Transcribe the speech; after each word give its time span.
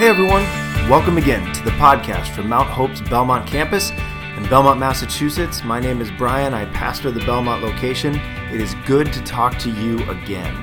Hey 0.00 0.08
everyone, 0.08 0.44
welcome 0.88 1.18
again 1.18 1.52
to 1.52 1.62
the 1.62 1.72
podcast 1.72 2.34
from 2.34 2.48
Mount 2.48 2.70
Hope's 2.70 3.02
Belmont 3.02 3.46
campus 3.46 3.90
in 4.34 4.48
Belmont, 4.48 4.80
Massachusetts. 4.80 5.62
My 5.62 5.78
name 5.78 6.00
is 6.00 6.10
Brian. 6.12 6.54
I 6.54 6.64
pastor 6.72 7.10
the 7.10 7.20
Belmont 7.26 7.62
location. 7.62 8.14
It 8.50 8.62
is 8.62 8.74
good 8.86 9.12
to 9.12 9.22
talk 9.24 9.58
to 9.58 9.68
you 9.68 9.98
again. 10.08 10.54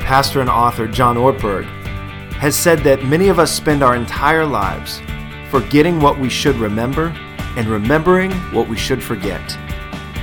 Pastor 0.00 0.40
and 0.40 0.50
author 0.50 0.88
John 0.88 1.14
Ortberg 1.14 1.66
has 2.32 2.56
said 2.56 2.80
that 2.80 3.04
many 3.04 3.28
of 3.28 3.38
us 3.38 3.52
spend 3.52 3.84
our 3.84 3.94
entire 3.94 4.44
lives 4.44 5.00
forgetting 5.48 6.00
what 6.00 6.18
we 6.18 6.28
should 6.28 6.56
remember 6.56 7.14
and 7.56 7.68
remembering 7.68 8.32
what 8.52 8.68
we 8.68 8.76
should 8.76 9.00
forget. 9.00 9.56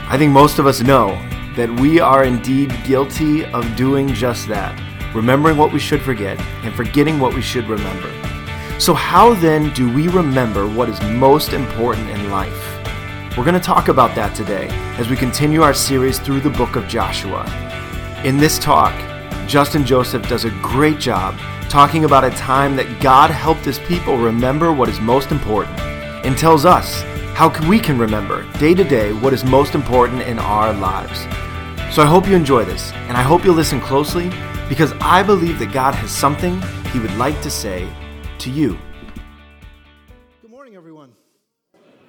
I 0.10 0.18
think 0.18 0.34
most 0.34 0.60
of 0.60 0.68
us 0.68 0.82
know 0.82 1.12
that 1.56 1.70
we 1.80 2.02
are 2.02 2.26
indeed 2.26 2.76
guilty 2.84 3.46
of 3.46 3.74
doing 3.78 4.10
just 4.10 4.50
that 4.50 4.85
remembering 5.16 5.56
what 5.58 5.72
we 5.72 5.80
should 5.80 6.02
forget, 6.02 6.40
and 6.64 6.76
forgetting 6.76 7.20
what 7.20 7.34
we 7.34 7.42
should 7.42 7.68
remember. 7.68 8.12
So, 8.80 8.94
how 8.94 9.34
then 9.36 9.74
do 9.74 9.92
we 9.92 10.10
remember 10.10 10.68
what 10.68 10.90
is 10.90 11.02
most 11.02 11.54
important 11.54 12.10
in 12.10 12.30
life? 12.30 12.76
We're 13.38 13.46
going 13.46 13.54
to 13.54 13.60
talk 13.60 13.88
about 13.88 14.14
that 14.16 14.36
today 14.36 14.68
as 14.98 15.10
we 15.10 15.16
continue 15.16 15.62
our 15.62 15.74
series 15.74 16.20
through 16.20 16.42
the 16.42 16.50
book 16.50 16.76
of 16.76 16.88
Joshua. 16.88 17.46
In 18.26 18.38
this 18.38 18.60
talk, 18.60 18.94
Justin 19.48 19.86
Joseph 19.86 20.28
does 20.28 20.44
a 20.44 20.50
great 20.62 21.00
job 21.00 21.38
talking 21.70 22.04
about 22.04 22.26
a 22.26 22.32
time 22.32 22.76
that 22.76 23.02
God 23.02 23.32
helped 23.32 23.66
his 23.66 23.80
people 23.80 24.18
remember 24.18 24.74
what 24.74 24.90
is 24.90 25.00
most 25.00 25.32
important 25.32 25.80
and 25.80 26.38
tells 26.38 26.66
us 26.66 27.02
how 27.34 27.50
we 27.68 27.80
can 27.80 27.98
remember 27.98 28.50
day 28.60 28.74
to 28.74 28.84
day 28.84 29.14
what 29.14 29.34
is 29.34 29.44
most 29.44 29.76
important 29.76 30.22
in 30.24 30.40
our 30.40 30.74
lives. 30.74 31.22
So 31.94 32.02
I 32.02 32.06
hope 32.06 32.28
you 32.28 32.36
enjoy 32.36 32.66
this, 32.66 32.92
and 33.08 33.16
I 33.16 33.22
hope 33.22 33.46
you'll 33.46 33.56
listen 33.56 33.80
closely 33.80 34.30
because 34.68 34.94
I 34.94 35.22
believe 35.22 35.60
that 35.60 35.72
God 35.72 35.94
has 35.96 36.12
something 36.12 36.62
He 36.92 37.00
would 37.00 37.16
like 37.18 37.40
to 37.42 37.52
say 37.52 37.88
to 38.40 38.50
you. 38.50 38.78
Good 40.42 40.50
morning, 40.50 40.76
everyone. 40.76 41.14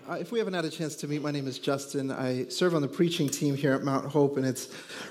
Uh, 0.09 0.15
if 0.15 0.33
we 0.33 0.39
haven't 0.39 0.55
had 0.55 0.65
a 0.65 0.71
chance 0.71 0.97
to 0.97 1.09
meet, 1.09 1.21
my 1.21 1.31
name 1.31 1.47
is 1.47 1.59
Justin. 1.59 2.11
I 2.11 2.47
serve 2.49 2.75
on 2.75 2.81
the 2.81 2.89
preaching 2.89 3.29
team 3.29 3.57
here 3.57 3.75
at 3.75 3.83
Mount 3.83 4.07
Hope, 4.07 4.37
and 4.37 4.47
it's 4.47 4.69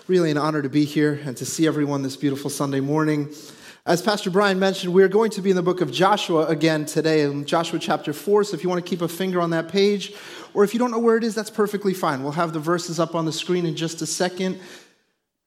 really 0.08 0.32
an 0.32 0.38
honor 0.38 0.62
to 0.62 0.70
be 0.70 0.86
here 0.86 1.20
and 1.26 1.38
to 1.38 1.46
see 1.46 1.68
everyone 1.68 2.02
this 2.02 2.16
beautiful 2.16 2.50
Sunday 2.50 2.80
morning. 2.80 3.32
As 3.86 4.02
Pastor 4.02 4.32
Brian 4.32 4.58
mentioned, 4.58 4.92
we're 4.96 5.08
going 5.08 5.30
to 5.32 5.42
be 5.44 5.52
in 5.52 5.56
the 5.56 5.62
book 5.62 5.82
of 5.82 5.92
Joshua 5.92 6.48
again 6.48 6.86
today, 6.86 7.22
in 7.22 7.46
Joshua 7.46 7.78
chapter 7.78 8.14
4. 8.14 8.46
So 8.46 8.56
if 8.56 8.64
you 8.64 8.70
want 8.70 8.84
to 8.84 8.90
keep 8.90 9.04
a 9.04 9.08
finger 9.08 9.40
on 9.40 9.52
that 9.52 9.68
page, 9.68 10.16
or 10.56 10.64
if 10.64 10.74
you 10.74 10.80
don't 10.80 10.90
know 10.90 10.98
where 10.98 11.18
it 11.18 11.24
is, 11.24 11.36
that's 11.36 11.52
perfectly 11.52 11.94
fine. 11.94 12.24
We'll 12.24 12.32
have 12.32 12.54
the 12.54 12.60
verses 12.60 13.00
up 13.00 13.14
on 13.14 13.26
the 13.26 13.32
screen 13.32 13.64
in 13.64 13.76
just 13.76 14.02
a 14.02 14.08
second. 14.08 14.60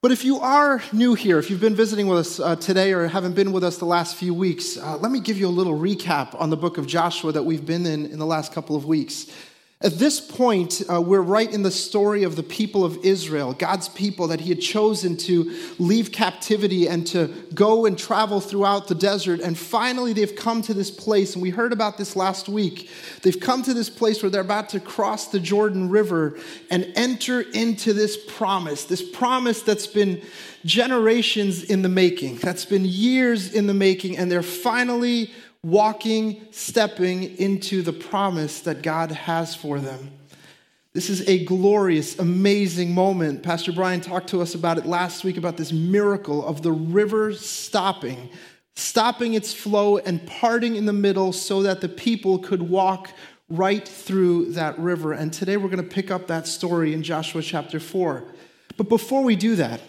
But 0.00 0.12
if 0.12 0.24
you 0.24 0.38
are 0.38 0.80
new 0.92 1.14
here, 1.14 1.40
if 1.40 1.50
you've 1.50 1.60
been 1.60 1.74
visiting 1.74 2.06
with 2.06 2.20
us 2.20 2.38
uh, 2.38 2.54
today 2.54 2.92
or 2.92 3.08
haven't 3.08 3.34
been 3.34 3.50
with 3.50 3.64
us 3.64 3.78
the 3.78 3.84
last 3.84 4.14
few 4.14 4.32
weeks, 4.32 4.76
uh, 4.76 4.96
let 4.98 5.10
me 5.10 5.18
give 5.18 5.38
you 5.38 5.48
a 5.48 5.50
little 5.50 5.76
recap 5.76 6.40
on 6.40 6.50
the 6.50 6.56
book 6.56 6.78
of 6.78 6.86
Joshua 6.86 7.32
that 7.32 7.42
we've 7.42 7.66
been 7.66 7.84
in 7.84 8.06
in 8.06 8.20
the 8.20 8.24
last 8.24 8.52
couple 8.52 8.76
of 8.76 8.84
weeks. 8.84 9.26
At 9.80 10.00
this 10.00 10.20
point, 10.20 10.82
uh, 10.92 11.00
we're 11.00 11.20
right 11.20 11.48
in 11.48 11.62
the 11.62 11.70
story 11.70 12.24
of 12.24 12.34
the 12.34 12.42
people 12.42 12.84
of 12.84 13.04
Israel, 13.04 13.52
God's 13.52 13.88
people 13.88 14.26
that 14.26 14.40
He 14.40 14.48
had 14.48 14.60
chosen 14.60 15.16
to 15.18 15.56
leave 15.78 16.10
captivity 16.10 16.88
and 16.88 17.06
to 17.08 17.28
go 17.54 17.86
and 17.86 17.96
travel 17.96 18.40
throughout 18.40 18.88
the 18.88 18.96
desert. 18.96 19.38
And 19.38 19.56
finally, 19.56 20.12
they've 20.12 20.34
come 20.34 20.62
to 20.62 20.74
this 20.74 20.90
place, 20.90 21.34
and 21.34 21.42
we 21.42 21.50
heard 21.50 21.72
about 21.72 21.96
this 21.96 22.16
last 22.16 22.48
week. 22.48 22.90
They've 23.22 23.38
come 23.38 23.62
to 23.62 23.72
this 23.72 23.88
place 23.88 24.20
where 24.20 24.30
they're 24.30 24.40
about 24.40 24.70
to 24.70 24.80
cross 24.80 25.28
the 25.28 25.38
Jordan 25.38 25.88
River 25.90 26.36
and 26.72 26.90
enter 26.96 27.42
into 27.42 27.92
this 27.92 28.16
promise, 28.16 28.82
this 28.82 29.08
promise 29.08 29.62
that's 29.62 29.86
been 29.86 30.22
generations 30.64 31.62
in 31.62 31.82
the 31.82 31.88
making, 31.88 32.38
that's 32.38 32.64
been 32.64 32.84
years 32.84 33.54
in 33.54 33.68
the 33.68 33.74
making, 33.74 34.18
and 34.18 34.28
they're 34.28 34.42
finally 34.42 35.30
walking, 35.64 36.46
stepping 36.50 37.36
into 37.36 37.82
the 37.82 37.92
promise 37.92 38.60
that 38.60 38.82
God 38.82 39.10
has 39.10 39.54
for 39.54 39.80
them. 39.80 40.12
This 40.94 41.10
is 41.10 41.28
a 41.28 41.44
glorious, 41.44 42.18
amazing 42.18 42.94
moment. 42.94 43.42
Pastor 43.42 43.72
Brian 43.72 44.00
talked 44.00 44.30
to 44.30 44.40
us 44.40 44.54
about 44.54 44.78
it 44.78 44.86
last 44.86 45.22
week 45.22 45.36
about 45.36 45.56
this 45.56 45.72
miracle 45.72 46.44
of 46.44 46.62
the 46.62 46.72
river 46.72 47.32
stopping, 47.34 48.30
stopping 48.74 49.34
its 49.34 49.52
flow 49.52 49.98
and 49.98 50.26
parting 50.26 50.76
in 50.76 50.86
the 50.86 50.92
middle 50.92 51.32
so 51.32 51.62
that 51.62 51.80
the 51.80 51.88
people 51.88 52.38
could 52.38 52.62
walk 52.62 53.10
right 53.48 53.86
through 53.86 54.52
that 54.52 54.78
river. 54.78 55.12
And 55.12 55.32
today 55.32 55.56
we're 55.56 55.68
going 55.68 55.82
to 55.82 55.94
pick 55.94 56.10
up 56.10 56.26
that 56.28 56.46
story 56.46 56.94
in 56.94 57.02
Joshua 57.02 57.42
chapter 57.42 57.80
4. 57.80 58.24
But 58.76 58.88
before 58.88 59.22
we 59.22 59.36
do 59.36 59.56
that, 59.56 59.80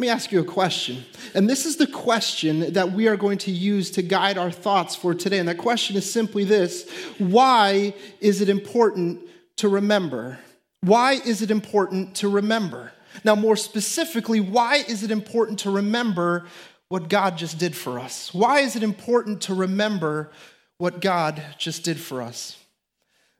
let 0.00 0.06
me 0.06 0.12
ask 0.12 0.32
you 0.32 0.40
a 0.40 0.44
question. 0.44 1.04
And 1.34 1.46
this 1.46 1.66
is 1.66 1.76
the 1.76 1.86
question 1.86 2.72
that 2.72 2.92
we 2.92 3.06
are 3.06 3.18
going 3.18 3.36
to 3.36 3.50
use 3.50 3.90
to 3.90 4.02
guide 4.02 4.38
our 4.38 4.50
thoughts 4.50 4.96
for 4.96 5.12
today. 5.12 5.38
And 5.38 5.46
that 5.46 5.58
question 5.58 5.94
is 5.94 6.10
simply 6.10 6.42
this 6.42 6.88
Why 7.18 7.92
is 8.18 8.40
it 8.40 8.48
important 8.48 9.20
to 9.56 9.68
remember? 9.68 10.38
Why 10.80 11.20
is 11.26 11.42
it 11.42 11.50
important 11.50 12.14
to 12.14 12.30
remember? 12.30 12.92
Now, 13.24 13.34
more 13.34 13.56
specifically, 13.56 14.40
why 14.40 14.76
is 14.76 15.02
it 15.02 15.10
important 15.10 15.58
to 15.60 15.70
remember 15.70 16.46
what 16.88 17.10
God 17.10 17.36
just 17.36 17.58
did 17.58 17.76
for 17.76 17.98
us? 17.98 18.32
Why 18.32 18.60
is 18.60 18.76
it 18.76 18.82
important 18.82 19.42
to 19.42 19.54
remember 19.54 20.30
what 20.78 21.02
God 21.02 21.42
just 21.58 21.84
did 21.84 22.00
for 22.00 22.22
us? 22.22 22.56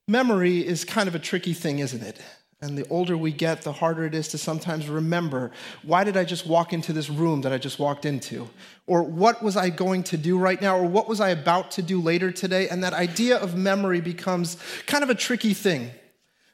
Memory 0.06 0.58
is 0.58 0.84
kind 0.84 1.08
of 1.08 1.14
a 1.14 1.18
tricky 1.18 1.54
thing, 1.54 1.78
isn't 1.78 2.02
it? 2.02 2.20
And 2.62 2.76
the 2.76 2.86
older 2.88 3.16
we 3.16 3.32
get, 3.32 3.62
the 3.62 3.72
harder 3.72 4.04
it 4.04 4.14
is 4.14 4.28
to 4.28 4.38
sometimes 4.38 4.86
remember 4.86 5.50
why 5.82 6.04
did 6.04 6.18
I 6.18 6.24
just 6.24 6.46
walk 6.46 6.74
into 6.74 6.92
this 6.92 7.08
room 7.08 7.40
that 7.40 7.52
I 7.52 7.58
just 7.58 7.78
walked 7.78 8.04
into? 8.04 8.50
Or 8.86 9.02
what 9.02 9.42
was 9.42 9.56
I 9.56 9.70
going 9.70 10.02
to 10.04 10.18
do 10.18 10.38
right 10.38 10.60
now? 10.60 10.76
Or 10.76 10.84
what 10.84 11.08
was 11.08 11.20
I 11.20 11.30
about 11.30 11.70
to 11.72 11.82
do 11.82 12.00
later 12.02 12.30
today? 12.30 12.68
And 12.68 12.84
that 12.84 12.92
idea 12.92 13.38
of 13.38 13.56
memory 13.56 14.02
becomes 14.02 14.58
kind 14.86 15.02
of 15.02 15.08
a 15.08 15.14
tricky 15.14 15.54
thing. 15.54 15.90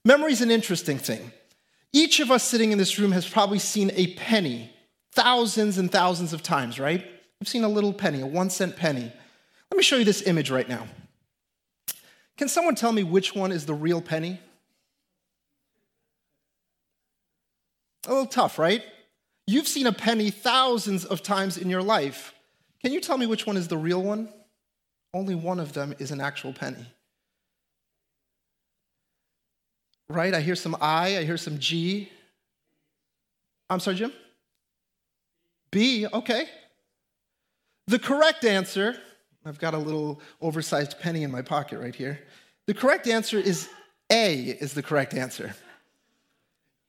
Memory 0.05 0.31
is 0.31 0.43
an 0.43 0.53
interesting 0.53 0.99
thing. 0.99 1.33
Each 1.93 2.21
of 2.21 2.31
us 2.31 2.45
sitting 2.45 2.71
in 2.71 2.79
this 2.79 3.01
room 3.01 3.11
has 3.11 3.29
probably 3.29 3.59
seen 3.59 3.91
a 3.95 4.15
penny 4.15 4.71
thousands 5.11 5.77
and 5.77 5.91
thousands 5.91 6.33
of 6.33 6.41
times, 6.41 6.79
right? 6.79 7.05
We've 7.41 7.49
seen 7.49 7.65
a 7.65 7.69
little 7.69 7.93
penny, 7.93 8.21
a 8.21 8.27
one 8.27 8.51
cent 8.51 8.77
penny. 8.77 9.11
Let 9.71 9.77
me 9.77 9.83
show 9.83 9.97
you 9.97 10.05
this 10.05 10.23
image 10.23 10.51
right 10.51 10.69
now. 10.69 10.87
Can 12.37 12.49
someone 12.49 12.77
tell 12.77 12.93
me 12.93 13.03
which 13.03 13.35
one 13.35 13.51
is 13.51 13.67
the 13.67 13.75
real 13.75 14.01
penny? 14.01 14.39
A 18.07 18.11
little 18.11 18.27
tough, 18.27 18.59
right? 18.59 18.83
You've 19.47 19.69
seen 19.69 19.87
a 19.87 19.93
penny 19.93 20.31
thousands 20.31 21.05
of 21.05 21.23
times 21.23 21.57
in 21.57 21.69
your 21.71 21.83
life. 21.83 22.35
Can 22.83 22.93
you 22.93 23.01
tell 23.01 23.19
me 23.19 23.27
which 23.27 23.47
one 23.47 23.57
is 23.57 23.69
the 23.69 23.77
real 23.77 24.03
one? 24.03 24.29
Only 25.13 25.35
one 25.35 25.61
of 25.61 25.73
them 25.73 25.95
is 25.99 26.11
an 26.11 26.21
actual 26.21 26.53
penny. 26.53 26.87
Right? 30.09 30.35
I 30.35 30.41
hear 30.41 30.55
some 30.55 30.77
I, 30.81 31.19
I 31.19 31.25
hear 31.25 31.37
some 31.37 31.59
G. 31.59 32.11
I'm 33.69 33.81
sorry, 33.81 33.97
Jim? 33.97 34.13
B, 35.71 36.07
okay. 36.07 36.47
The 37.89 37.99
correct 37.99 38.45
answer, 38.45 38.97
I've 39.45 39.59
got 39.59 39.75
a 39.75 39.79
little 39.79 40.21
oversized 40.41 41.01
penny 41.01 41.23
in 41.23 41.31
my 41.31 41.43
pocket 41.43 41.79
right 41.81 41.95
here. 41.95 42.21
The 42.67 42.75
correct 42.75 43.07
answer 43.07 43.39
is 43.39 43.69
A, 44.11 44.37
is 44.61 44.75
the 44.75 44.83
correct 44.83 45.15
answer. 45.15 45.55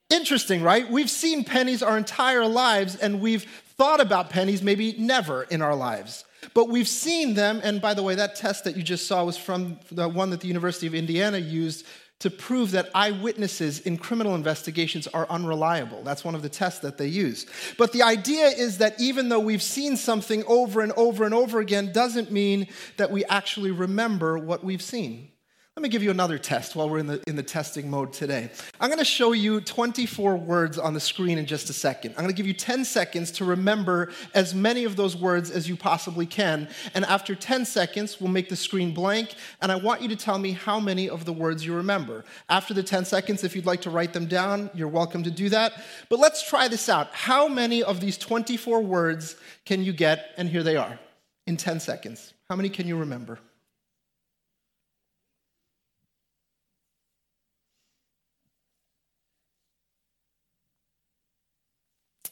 Interesting, 0.09 0.63
right? 0.63 0.89
We've 0.89 1.09
seen 1.09 1.43
pennies 1.43 1.83
our 1.83 1.97
entire 1.97 2.45
lives, 2.45 2.95
and 2.95 3.19
we've 3.19 3.43
thought 3.77 3.99
about 3.99 4.29
pennies 4.29 4.63
maybe 4.63 4.95
never 4.97 5.43
in 5.43 5.61
our 5.61 5.75
lives. 5.75 6.23
But 6.53 6.69
we've 6.69 6.87
seen 6.87 7.33
them, 7.33 7.59
and 7.63 7.81
by 7.81 7.93
the 7.93 8.03
way, 8.03 8.15
that 8.15 8.35
test 8.35 8.63
that 8.63 8.77
you 8.77 8.83
just 8.83 9.05
saw 9.05 9.25
was 9.25 9.37
from 9.37 9.79
the 9.91 10.07
one 10.07 10.29
that 10.29 10.39
the 10.39 10.47
University 10.47 10.87
of 10.87 10.95
Indiana 10.95 11.37
used 11.37 11.85
to 12.19 12.31
prove 12.31 12.71
that 12.71 12.89
eyewitnesses 12.95 13.81
in 13.81 13.97
criminal 13.97 14.33
investigations 14.33 15.07
are 15.07 15.27
unreliable. 15.29 16.01
That's 16.03 16.23
one 16.23 16.33
of 16.33 16.41
the 16.41 16.49
tests 16.49 16.79
that 16.79 16.97
they 16.97 17.07
use. 17.07 17.45
But 17.77 17.91
the 17.91 18.01
idea 18.01 18.47
is 18.47 18.79
that 18.79 18.99
even 18.99 19.29
though 19.29 19.39
we've 19.39 19.61
seen 19.61 19.97
something 19.97 20.43
over 20.47 20.81
and 20.81 20.91
over 20.93 21.25
and 21.25 21.33
over 21.33 21.59
again, 21.59 21.91
doesn't 21.91 22.31
mean 22.31 22.67
that 22.95 23.11
we 23.11 23.23
actually 23.25 23.71
remember 23.71 24.39
what 24.39 24.63
we've 24.63 24.81
seen. 24.81 25.29
Let 25.77 25.83
me 25.83 25.89
give 25.89 26.01
you 26.01 26.09
another 26.09 26.39
test 26.39 26.75
while 26.75 26.89
we're 26.89 26.97
in 26.97 27.05
the, 27.05 27.21
in 27.27 27.35
the 27.35 27.43
testing 27.43 27.87
mode 27.87 28.11
today. 28.11 28.49
I'm 28.79 28.89
going 28.89 28.97
to 28.97 29.05
show 29.05 29.33
you 29.33 29.61
24 29.61 30.35
words 30.35 30.79
on 30.79 30.95
the 30.95 30.99
screen 30.99 31.37
in 31.37 31.45
just 31.45 31.69
a 31.69 31.73
second. 31.73 32.15
I'm 32.17 32.23
going 32.23 32.33
to 32.33 32.35
give 32.35 32.47
you 32.47 32.55
10 32.55 32.83
seconds 32.83 33.29
to 33.33 33.45
remember 33.45 34.11
as 34.33 34.55
many 34.55 34.85
of 34.85 34.95
those 34.95 35.15
words 35.15 35.51
as 35.51 35.69
you 35.69 35.75
possibly 35.75 36.25
can. 36.25 36.67
And 36.95 37.05
after 37.05 37.35
10 37.35 37.63
seconds, 37.63 38.19
we'll 38.19 38.31
make 38.31 38.49
the 38.49 38.55
screen 38.55 38.91
blank. 38.91 39.35
And 39.61 39.71
I 39.71 39.75
want 39.75 40.01
you 40.01 40.07
to 40.07 40.15
tell 40.15 40.39
me 40.39 40.53
how 40.53 40.79
many 40.79 41.11
of 41.11 41.25
the 41.25 41.31
words 41.33 41.63
you 41.63 41.75
remember. 41.75 42.25
After 42.49 42.73
the 42.73 42.81
10 42.81 43.05
seconds, 43.05 43.43
if 43.43 43.55
you'd 43.55 43.67
like 43.67 43.81
to 43.81 43.91
write 43.91 44.13
them 44.13 44.25
down, 44.25 44.71
you're 44.73 44.87
welcome 44.87 45.21
to 45.25 45.31
do 45.31 45.47
that. 45.49 45.73
But 46.09 46.17
let's 46.17 46.41
try 46.49 46.67
this 46.67 46.89
out. 46.89 47.13
How 47.13 47.47
many 47.47 47.83
of 47.83 47.99
these 47.99 48.17
24 48.17 48.81
words 48.81 49.35
can 49.63 49.83
you 49.83 49.93
get? 49.93 50.33
And 50.37 50.49
here 50.49 50.63
they 50.63 50.75
are 50.75 50.97
in 51.45 51.55
10 51.55 51.79
seconds. 51.81 52.33
How 52.49 52.55
many 52.55 52.69
can 52.69 52.87
you 52.87 52.97
remember? 52.97 53.37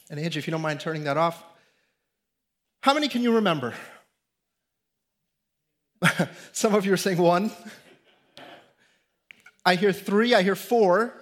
And 0.09 0.19
Angie, 0.19 0.39
if 0.39 0.47
you 0.47 0.51
don't 0.51 0.61
mind 0.61 0.79
turning 0.79 1.05
that 1.05 1.17
off, 1.17 1.43
how 2.81 2.93
many 2.93 3.07
can 3.07 3.23
you 3.23 3.35
remember? 3.35 3.73
Some 6.51 6.75
of 6.75 6.85
you 6.85 6.93
are 6.93 6.97
saying 6.97 7.17
one. 7.17 7.51
I 9.65 9.75
hear 9.75 9.91
three, 9.91 10.35
I 10.35 10.43
hear 10.43 10.55
four. 10.55 11.13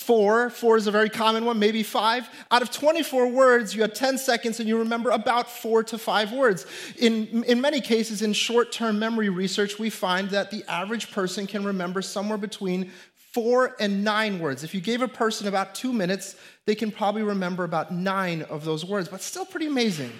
Four, 0.00 0.50
four 0.50 0.76
is 0.76 0.88
a 0.88 0.90
very 0.90 1.08
common 1.08 1.44
one, 1.44 1.60
maybe 1.60 1.84
five. 1.84 2.28
Out 2.50 2.60
of 2.60 2.72
24 2.72 3.28
words, 3.28 3.72
you 3.72 3.82
have 3.82 3.94
10 3.94 4.18
seconds 4.18 4.58
and 4.58 4.68
you 4.68 4.78
remember 4.78 5.10
about 5.10 5.48
four 5.48 5.84
to 5.84 5.96
five 5.96 6.32
words. 6.32 6.66
In, 6.98 7.44
in 7.44 7.60
many 7.60 7.80
cases, 7.80 8.20
in 8.20 8.32
short 8.32 8.72
term 8.72 8.98
memory 8.98 9.28
research, 9.28 9.78
we 9.78 9.90
find 9.90 10.28
that 10.30 10.50
the 10.50 10.64
average 10.68 11.12
person 11.12 11.46
can 11.46 11.64
remember 11.64 12.02
somewhere 12.02 12.36
between 12.36 12.90
four 13.32 13.74
and 13.80 14.04
nine 14.04 14.38
words. 14.38 14.62
If 14.62 14.74
you 14.74 14.80
gave 14.80 15.02
a 15.02 15.08
person 15.08 15.48
about 15.48 15.74
two 15.74 15.92
minutes, 15.92 16.36
they 16.66 16.74
can 16.74 16.90
probably 16.90 17.22
remember 17.22 17.64
about 17.64 17.92
nine 17.92 18.42
of 18.42 18.64
those 18.64 18.84
words, 18.84 19.08
but 19.08 19.22
still 19.22 19.46
pretty 19.46 19.66
amazing 19.66 20.12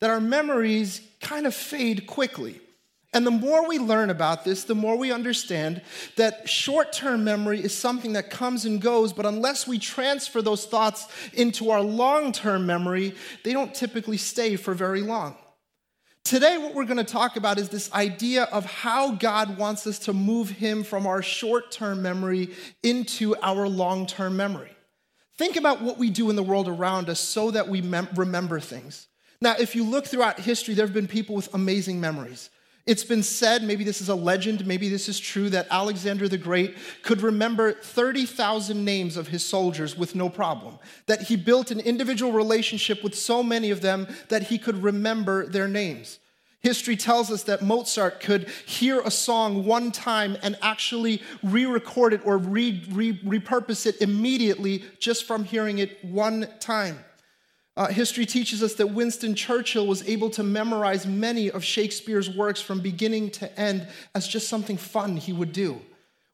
that 0.00 0.10
our 0.10 0.20
memories 0.20 1.00
kind 1.20 1.46
of 1.46 1.54
fade 1.54 2.06
quickly. 2.06 2.60
And 3.14 3.26
the 3.26 3.30
more 3.30 3.68
we 3.68 3.78
learn 3.78 4.08
about 4.08 4.44
this, 4.44 4.64
the 4.64 4.74
more 4.74 4.96
we 4.96 5.12
understand 5.12 5.82
that 6.16 6.48
short 6.48 6.92
term 6.92 7.24
memory 7.24 7.62
is 7.62 7.76
something 7.76 8.14
that 8.14 8.30
comes 8.30 8.64
and 8.64 8.80
goes, 8.80 9.12
but 9.12 9.26
unless 9.26 9.68
we 9.68 9.78
transfer 9.78 10.40
those 10.40 10.64
thoughts 10.64 11.08
into 11.34 11.70
our 11.70 11.82
long 11.82 12.32
term 12.32 12.66
memory, 12.66 13.14
they 13.44 13.52
don't 13.52 13.74
typically 13.74 14.16
stay 14.16 14.56
for 14.56 14.72
very 14.72 15.02
long. 15.02 15.36
Today, 16.24 16.56
what 16.56 16.74
we're 16.74 16.84
going 16.84 16.98
to 16.98 17.04
talk 17.04 17.36
about 17.36 17.58
is 17.58 17.68
this 17.68 17.92
idea 17.92 18.44
of 18.44 18.64
how 18.64 19.12
God 19.12 19.58
wants 19.58 19.86
us 19.86 19.98
to 20.00 20.12
move 20.12 20.48
Him 20.48 20.84
from 20.84 21.06
our 21.06 21.20
short 21.20 21.72
term 21.72 22.00
memory 22.00 22.50
into 22.82 23.34
our 23.42 23.68
long 23.68 24.06
term 24.06 24.36
memory. 24.36 24.74
Think 25.36 25.56
about 25.56 25.82
what 25.82 25.98
we 25.98 26.10
do 26.10 26.30
in 26.30 26.36
the 26.36 26.42
world 26.42 26.68
around 26.68 27.08
us 27.08 27.18
so 27.18 27.50
that 27.50 27.68
we 27.68 27.82
mem- 27.82 28.08
remember 28.14 28.60
things. 28.60 29.08
Now, 29.40 29.56
if 29.58 29.74
you 29.74 29.82
look 29.82 30.06
throughout 30.06 30.38
history, 30.38 30.74
there 30.74 30.86
have 30.86 30.94
been 30.94 31.08
people 31.08 31.34
with 31.34 31.52
amazing 31.52 32.00
memories. 32.00 32.48
It's 32.84 33.04
been 33.04 33.22
said, 33.22 33.62
maybe 33.62 33.84
this 33.84 34.00
is 34.00 34.08
a 34.08 34.14
legend, 34.14 34.66
maybe 34.66 34.88
this 34.88 35.08
is 35.08 35.20
true, 35.20 35.48
that 35.50 35.68
Alexander 35.70 36.28
the 36.28 36.38
Great 36.38 36.76
could 37.02 37.22
remember 37.22 37.72
30,000 37.72 38.84
names 38.84 39.16
of 39.16 39.28
his 39.28 39.44
soldiers 39.44 39.96
with 39.96 40.16
no 40.16 40.28
problem. 40.28 40.80
That 41.06 41.22
he 41.22 41.36
built 41.36 41.70
an 41.70 41.78
individual 41.78 42.32
relationship 42.32 43.04
with 43.04 43.14
so 43.14 43.42
many 43.42 43.70
of 43.70 43.82
them 43.82 44.08
that 44.30 44.44
he 44.44 44.58
could 44.58 44.82
remember 44.82 45.46
their 45.46 45.68
names. 45.68 46.18
History 46.60 46.96
tells 46.96 47.30
us 47.30 47.44
that 47.44 47.62
Mozart 47.62 48.20
could 48.20 48.48
hear 48.66 49.00
a 49.00 49.10
song 49.10 49.64
one 49.64 49.92
time 49.92 50.36
and 50.42 50.56
actually 50.62 51.22
re 51.42 51.66
record 51.66 52.12
it 52.12 52.20
or 52.24 52.38
re- 52.38 52.84
re- 52.90 53.18
repurpose 53.18 53.86
it 53.86 54.00
immediately 54.00 54.84
just 54.98 55.24
from 55.24 55.44
hearing 55.44 55.78
it 55.78 56.04
one 56.04 56.48
time. 56.60 56.98
Uh, 57.74 57.88
history 57.88 58.26
teaches 58.26 58.62
us 58.62 58.74
that 58.74 58.88
Winston 58.88 59.34
Churchill 59.34 59.86
was 59.86 60.06
able 60.06 60.28
to 60.30 60.42
memorize 60.42 61.06
many 61.06 61.50
of 61.50 61.64
Shakespeare's 61.64 62.28
works 62.28 62.60
from 62.60 62.80
beginning 62.80 63.30
to 63.32 63.58
end 63.58 63.88
as 64.14 64.28
just 64.28 64.48
something 64.48 64.76
fun 64.76 65.16
he 65.16 65.32
would 65.32 65.52
do. 65.52 65.80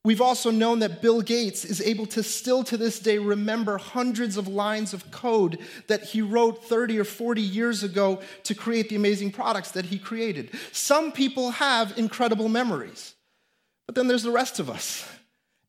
We've 0.05 0.20
also 0.20 0.50
known 0.50 0.79
that 0.81 1.02
Bill 1.02 1.20
Gates 1.20 1.64
is 1.64 1.81
able 1.81 2.06
to 2.06 2.23
still 2.23 2.64
to 2.64 2.76
this 2.76 2.99
day 2.99 3.19
remember 3.19 3.79
hundreds 3.79 4.37
of 4.37 4.49
lines 4.49 4.94
of 4.94 5.11
code 5.11 5.58
that 5.87 6.02
he 6.02 6.23
wrote 6.23 6.64
30 6.64 6.99
or 6.99 7.05
40 7.05 7.43
years 7.43 7.82
ago 7.82 8.20
to 8.44 8.55
create 8.55 8.88
the 8.88 8.96
amazing 8.96 9.31
products 9.31 9.73
that 9.73 9.87
he 9.87 9.99
created. 9.99 10.50
Some 10.73 11.12
people 11.12 11.50
have 11.50 11.99
incredible 11.99 12.49
memories, 12.49 13.14
but 13.87 13.94
then 13.94 14.08
there's 14.08 14.23
the 14.23 14.31
rest 14.31 14.58
of 14.58 14.70
us 14.70 15.08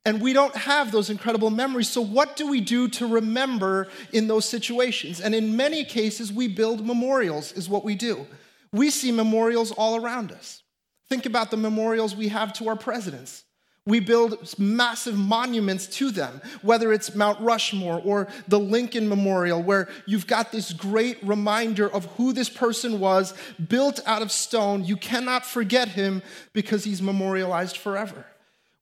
and 0.05 0.21
we 0.21 0.33
don't 0.33 0.55
have 0.55 0.91
those 0.91 1.09
incredible 1.09 1.49
memories. 1.49 1.89
So, 1.89 2.01
what 2.01 2.35
do 2.35 2.49
we 2.49 2.61
do 2.61 2.87
to 2.89 3.07
remember 3.07 3.87
in 4.13 4.27
those 4.27 4.45
situations? 4.45 5.19
And 5.19 5.35
in 5.35 5.57
many 5.57 5.83
cases, 5.83 6.31
we 6.31 6.47
build 6.47 6.85
memorials, 6.85 7.51
is 7.51 7.69
what 7.69 7.83
we 7.83 7.95
do. 7.95 8.25
We 8.71 8.89
see 8.89 9.11
memorials 9.11 9.71
all 9.71 9.97
around 10.03 10.31
us. 10.31 10.63
Think 11.09 11.25
about 11.25 11.51
the 11.51 11.57
memorials 11.57 12.15
we 12.15 12.29
have 12.29 12.53
to 12.53 12.69
our 12.69 12.75
presidents. 12.75 13.43
We 13.85 13.99
build 13.99 14.53
massive 14.59 15.17
monuments 15.17 15.87
to 15.97 16.11
them, 16.11 16.41
whether 16.61 16.93
it's 16.93 17.15
Mount 17.15 17.39
Rushmore 17.41 17.99
or 18.05 18.27
the 18.47 18.59
Lincoln 18.59 19.09
Memorial, 19.09 19.63
where 19.63 19.89
you've 20.05 20.27
got 20.27 20.51
this 20.51 20.71
great 20.73 21.17
reminder 21.23 21.91
of 21.91 22.05
who 22.17 22.31
this 22.31 22.49
person 22.49 22.99
was, 22.99 23.33
built 23.67 23.99
out 24.05 24.21
of 24.21 24.31
stone. 24.31 24.85
You 24.85 24.95
cannot 24.95 25.43
forget 25.43 25.87
him 25.87 26.21
because 26.53 26.83
he's 26.83 27.01
memorialized 27.01 27.77
forever. 27.77 28.25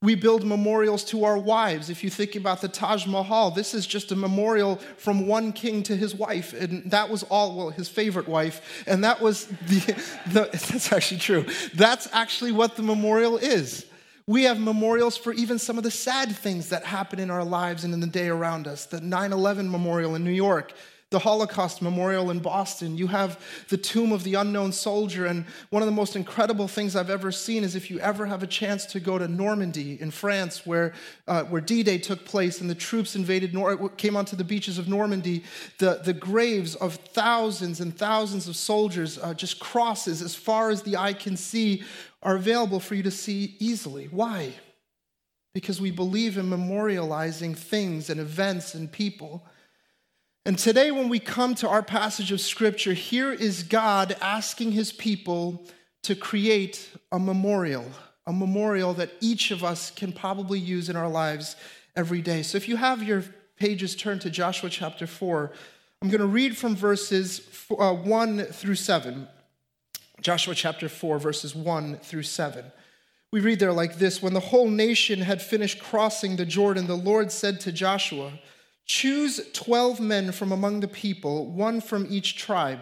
We 0.03 0.13
build 0.13 0.45
memorials 0.45 1.03
to 1.05 1.25
our 1.25 1.39
wives. 1.39 1.89
If 1.89 2.03
you 2.03 2.11
think 2.11 2.35
about 2.35 2.61
the 2.61 2.67
Taj 2.67 3.07
Mahal, 3.07 3.49
this 3.49 3.73
is 3.73 3.88
just 3.88 4.11
a 4.11 4.15
memorial 4.15 4.75
from 4.97 5.25
one 5.25 5.51
king 5.51 5.81
to 5.83 5.95
his 5.95 6.13
wife. 6.13 6.53
And 6.53 6.91
that 6.91 7.09
was 7.09 7.23
all, 7.23 7.57
well, 7.57 7.69
his 7.71 7.89
favorite 7.89 8.27
wife. 8.27 8.83
And 8.85 9.03
that 9.03 9.19
was 9.19 9.47
the, 9.47 9.79
the 10.27 10.49
that's 10.51 10.94
actually 10.94 11.19
true. 11.19 11.45
That's 11.73 12.07
actually 12.13 12.51
what 12.51 12.75
the 12.75 12.83
memorial 12.83 13.38
is. 13.38 13.88
We 14.27 14.44
have 14.44 14.59
memorials 14.59 15.17
for 15.17 15.33
even 15.33 15.57
some 15.57 15.77
of 15.77 15.83
the 15.83 15.91
sad 15.91 16.35
things 16.35 16.69
that 16.69 16.83
happen 16.83 17.17
in 17.17 17.31
our 17.31 17.45
lives 17.45 17.83
and 17.83 17.93
in 17.93 18.00
the 18.00 18.07
day 18.07 18.27
around 18.27 18.67
us. 18.67 18.85
The 18.85 19.01
9 19.01 19.33
11 19.33 19.71
memorial 19.71 20.13
in 20.13 20.23
New 20.23 20.29
York 20.29 20.73
the 21.09 21.19
Holocaust 21.19 21.81
Memorial 21.81 22.31
in 22.31 22.39
Boston. 22.39 22.98
You 22.98 23.07
have 23.07 23.39
the 23.69 23.77
Tomb 23.77 24.12
of 24.12 24.25
the 24.25 24.33
Unknown 24.33 24.74
Soldier. 24.74 25.25
And 25.25 25.45
one 25.69 25.81
of 25.81 25.86
the 25.86 25.94
most 25.94 26.18
incredible 26.18 26.68
things 26.68 26.98
I've 26.98 27.09
ever 27.09 27.31
seen 27.31 27.63
is 27.63 27.75
if 27.75 27.89
you 27.89 27.98
ever 28.00 28.25
have 28.25 28.44
a 28.44 28.48
chance 28.48 28.86
to 28.88 29.00
go 29.00 29.18
to 29.18 29.25
Normandy 29.25 30.01
in 30.01 30.12
France, 30.12 30.65
where, 30.65 30.94
uh, 31.25 31.44
where 31.44 31.62
D 31.62 31.81
Day 31.81 31.98
took 31.98 32.25
place 32.25 32.59
and 32.59 32.69
the 32.69 32.75
troops 32.75 33.15
invaded, 33.15 33.54
Nor- 33.54 33.88
came 33.89 34.18
onto 34.18 34.36
the 34.36 34.44
beaches 34.44 34.77
of 34.77 34.89
Normandy, 34.89 35.45
the, 35.77 36.01
the 36.04 36.13
graves 36.13 36.75
of 36.75 36.95
thousands 36.95 37.80
and 37.80 37.98
thousands 37.98 38.50
of 38.50 38.57
soldiers, 38.57 39.18
uh, 39.18 39.33
just 39.33 39.60
crosses 39.60 40.21
as 40.21 40.36
far 40.36 40.69
as 40.71 40.81
the 40.81 40.98
eye 40.98 41.13
can 41.13 41.38
see, 41.38 41.83
are 42.21 42.36
available 42.36 42.81
for 42.81 42.95
you 42.95 43.03
to 43.03 43.12
see 43.12 43.56
easily. 43.60 44.10
Why? 44.12 44.51
Because 45.53 45.80
we 45.80 45.92
believe 45.92 46.38
in 46.38 46.50
memorializing 46.50 47.57
things 47.57 48.10
and 48.10 48.19
events 48.19 48.74
and 48.74 48.92
people 48.92 49.45
and 50.47 50.57
today, 50.57 50.91
when 50.91 51.09
we 51.09 51.19
come 51.19 51.55
to 51.55 51.67
our 51.67 51.83
passage 51.83 52.31
of 52.31 52.39
scripture, 52.39 52.94
here 52.94 53.33
is 53.33 53.63
God 53.63 54.15
asking 54.21 54.71
his 54.71 54.94
people 54.94 55.65
to 56.03 56.15
create 56.15 56.89
a 57.11 57.19
memorial, 57.19 57.83
a 58.25 58.31
memorial 58.31 58.93
that 58.93 59.12
each 59.19 59.51
of 59.51 59.62
us 59.62 59.91
can 59.91 60.13
probably 60.13 60.57
use 60.57 60.88
in 60.88 60.95
our 60.95 61.10
lives 61.10 61.57
every 61.98 62.22
day. 62.22 62.43
So 62.43 62.55
if 62.55 62.69
you 62.69 62.77
have 62.77 63.03
your 63.03 63.25
pages 63.57 63.93
turned 63.93 64.22
to 64.22 64.29
Joshua 64.29 64.69
chapter 64.69 65.05
4, 65.05 65.51
I'm 66.01 66.07
going 66.07 66.22
to 66.22 66.25
read 66.25 66.55
from 66.55 66.77
verses 66.77 67.41
uh, 67.77 67.93
1 67.93 68.45
through 68.45 68.75
7. 68.75 69.27
Joshua 70.22 70.55
chapter 70.55 70.88
4, 70.88 71.19
verses 71.19 71.55
1 71.55 71.98
through 71.98 72.24
7. 72.24 72.63
We 73.33 73.41
read 73.41 73.60
there 73.60 73.74
like 73.74 73.98
this 73.98 74.22
When 74.22 74.33
the 74.33 74.39
whole 74.39 74.69
nation 74.69 75.19
had 75.19 75.41
finished 75.41 75.83
crossing 75.83 76.38
the 76.38 76.45
Jordan, 76.45 76.88
the 76.88 76.95
Lord 76.95 77.33
said 77.33 77.60
to 77.60 77.74
Joshua, 77.74 78.31
Choose 78.88 79.41
12 79.53 80.00
men 80.00 80.32
from 80.32 80.51
among 80.51 80.79
the 80.79 80.88
people, 80.88 81.46
one 81.51 81.82
from 81.82 82.08
each 82.10 82.38
tribe, 82.38 82.79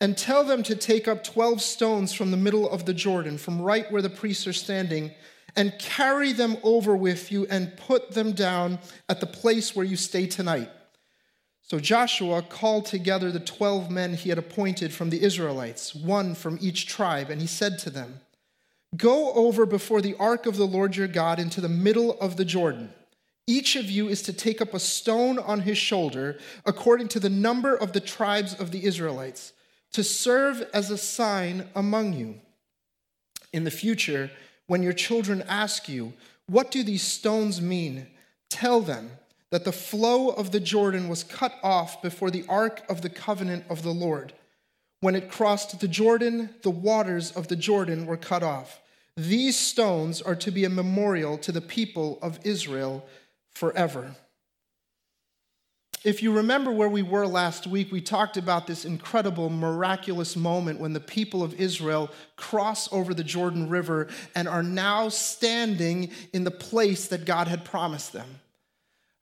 and 0.00 0.16
tell 0.16 0.44
them 0.44 0.62
to 0.62 0.76
take 0.76 1.08
up 1.08 1.24
12 1.24 1.60
stones 1.60 2.12
from 2.12 2.30
the 2.30 2.36
middle 2.36 2.70
of 2.70 2.86
the 2.86 2.94
Jordan, 2.94 3.36
from 3.36 3.60
right 3.60 3.90
where 3.90 4.00
the 4.00 4.08
priests 4.08 4.46
are 4.46 4.52
standing, 4.52 5.10
and 5.56 5.78
carry 5.78 6.32
them 6.32 6.56
over 6.62 6.96
with 6.96 7.32
you 7.32 7.46
and 7.50 7.76
put 7.76 8.12
them 8.12 8.32
down 8.32 8.78
at 9.08 9.20
the 9.20 9.26
place 9.26 9.74
where 9.74 9.84
you 9.84 9.96
stay 9.96 10.26
tonight. 10.26 10.70
So 11.62 11.80
Joshua 11.80 12.42
called 12.42 12.86
together 12.86 13.30
the 13.30 13.40
12 13.40 13.90
men 13.90 14.14
he 14.14 14.28
had 14.28 14.38
appointed 14.38 14.92
from 14.92 15.10
the 15.10 15.22
Israelites, 15.22 15.94
one 15.94 16.34
from 16.34 16.58
each 16.60 16.86
tribe, 16.86 17.30
and 17.30 17.40
he 17.40 17.46
said 17.46 17.78
to 17.80 17.90
them, 17.90 18.20
Go 18.96 19.32
over 19.34 19.66
before 19.66 20.00
the 20.00 20.16
ark 20.18 20.46
of 20.46 20.56
the 20.56 20.66
Lord 20.66 20.96
your 20.96 21.06
God 21.08 21.38
into 21.38 21.60
the 21.60 21.68
middle 21.68 22.18
of 22.20 22.36
the 22.36 22.44
Jordan. 22.44 22.92
Each 23.50 23.74
of 23.74 23.90
you 23.90 24.06
is 24.06 24.22
to 24.22 24.32
take 24.32 24.60
up 24.60 24.74
a 24.74 24.78
stone 24.78 25.36
on 25.36 25.62
his 25.62 25.76
shoulder, 25.76 26.38
according 26.64 27.08
to 27.08 27.18
the 27.18 27.28
number 27.28 27.74
of 27.74 27.92
the 27.92 27.98
tribes 27.98 28.54
of 28.54 28.70
the 28.70 28.84
Israelites, 28.84 29.52
to 29.90 30.04
serve 30.04 30.62
as 30.72 30.88
a 30.88 30.96
sign 30.96 31.68
among 31.74 32.12
you. 32.12 32.36
In 33.52 33.64
the 33.64 33.72
future, 33.72 34.30
when 34.68 34.84
your 34.84 34.92
children 34.92 35.42
ask 35.48 35.88
you, 35.88 36.12
What 36.46 36.70
do 36.70 36.84
these 36.84 37.02
stones 37.02 37.60
mean? 37.60 38.06
tell 38.50 38.80
them 38.80 39.10
that 39.50 39.64
the 39.64 39.72
flow 39.72 40.28
of 40.28 40.52
the 40.52 40.60
Jordan 40.60 41.08
was 41.08 41.24
cut 41.24 41.54
off 41.60 42.00
before 42.02 42.30
the 42.30 42.44
ark 42.48 42.82
of 42.88 43.02
the 43.02 43.10
covenant 43.10 43.64
of 43.68 43.82
the 43.82 43.92
Lord. 43.92 44.32
When 45.00 45.16
it 45.16 45.28
crossed 45.28 45.80
the 45.80 45.88
Jordan, 45.88 46.50
the 46.62 46.70
waters 46.70 47.32
of 47.32 47.48
the 47.48 47.56
Jordan 47.56 48.06
were 48.06 48.16
cut 48.16 48.44
off. 48.44 48.80
These 49.16 49.58
stones 49.58 50.22
are 50.22 50.36
to 50.36 50.52
be 50.52 50.64
a 50.64 50.70
memorial 50.70 51.36
to 51.38 51.50
the 51.50 51.60
people 51.60 52.20
of 52.22 52.38
Israel 52.44 53.04
forever. 53.54 54.14
If 56.02 56.22
you 56.22 56.32
remember 56.32 56.70
where 56.70 56.88
we 56.88 57.02
were 57.02 57.26
last 57.26 57.66
week, 57.66 57.92
we 57.92 58.00
talked 58.00 58.38
about 58.38 58.66
this 58.66 58.86
incredible, 58.86 59.50
miraculous 59.50 60.34
moment 60.34 60.80
when 60.80 60.94
the 60.94 61.00
people 61.00 61.42
of 61.42 61.60
Israel 61.60 62.10
cross 62.36 62.90
over 62.90 63.12
the 63.12 63.24
Jordan 63.24 63.68
River 63.68 64.08
and 64.34 64.48
are 64.48 64.62
now 64.62 65.10
standing 65.10 66.10
in 66.32 66.44
the 66.44 66.50
place 66.50 67.08
that 67.08 67.26
God 67.26 67.48
had 67.48 67.66
promised 67.66 68.14
them. 68.14 68.40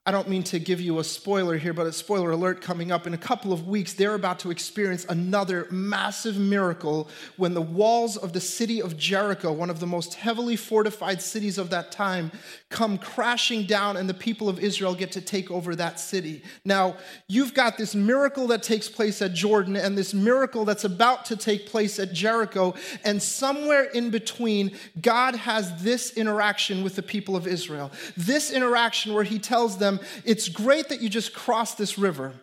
I 0.09 0.11
don't 0.11 0.27
mean 0.27 0.43
to 0.45 0.59
give 0.59 0.81
you 0.81 1.01
a 1.01 1.05
spoiler 1.05 1.59
here, 1.59 1.75
but 1.75 1.87
a 1.87 1.93
spoiler 1.93 2.31
alert 2.31 2.63
coming 2.63 2.91
up 2.91 3.07
in 3.07 3.13
a 3.13 3.19
couple 3.19 3.53
of 3.53 3.69
weeks. 3.69 3.93
They're 3.93 4.15
about 4.15 4.39
to 4.39 4.51
experience 4.51 5.05
another 5.07 5.67
massive 5.71 6.39
miracle 6.39 7.11
when 7.37 7.53
the 7.53 7.61
walls 7.61 8.17
of 8.17 8.33
the 8.33 8.41
city 8.41 8.81
of 8.81 8.97
Jericho, 8.97 9.53
one 9.53 9.69
of 9.69 9.81
the 9.81 9.87
most 9.87 10.15
heavily 10.15 10.57
fortified 10.57 11.21
cities 11.21 11.59
of 11.59 11.69
that 11.69 11.93
time, 11.93 12.33
come 12.71 12.97
crashing 12.97 13.65
down 13.67 13.99
and 13.99 14.09
the 14.09 14.15
people 14.15 14.49
of 14.49 14.59
Israel 14.59 14.95
get 14.95 15.13
to 15.13 15.21
take 15.21 15.51
over 15.51 15.77
that 15.77 16.01
city. 16.01 16.43
Now, 16.65 16.97
you've 17.27 17.53
got 17.53 17.77
this 17.77 17.95
miracle 17.95 18.47
that 18.47 18.63
takes 18.63 18.89
place 18.89 19.21
at 19.21 19.35
Jordan 19.35 19.77
and 19.77 19.99
this 19.99 20.15
miracle 20.15 20.65
that's 20.65 20.85
about 20.85 21.27
to 21.27 21.37
take 21.37 21.67
place 21.67 21.99
at 21.99 22.15
Jericho, 22.15 22.75
and 23.05 23.23
somewhere 23.23 23.85
in 23.85 24.09
between, 24.09 24.75
God 25.03 25.35
has 25.35 25.83
this 25.83 26.13
interaction 26.15 26.83
with 26.83 26.97
the 26.97 27.03
people 27.03 27.37
of 27.37 27.47
Israel. 27.47 27.93
This 28.17 28.51
interaction 28.51 29.13
where 29.13 29.25
He 29.25 29.39
tells 29.39 29.77
them, 29.77 29.98
it's 30.25 30.49
great 30.49 30.89
that 30.89 31.01
you 31.01 31.09
just 31.09 31.33
crossed 31.35 31.79
this 31.79 31.99
river, 31.99 32.35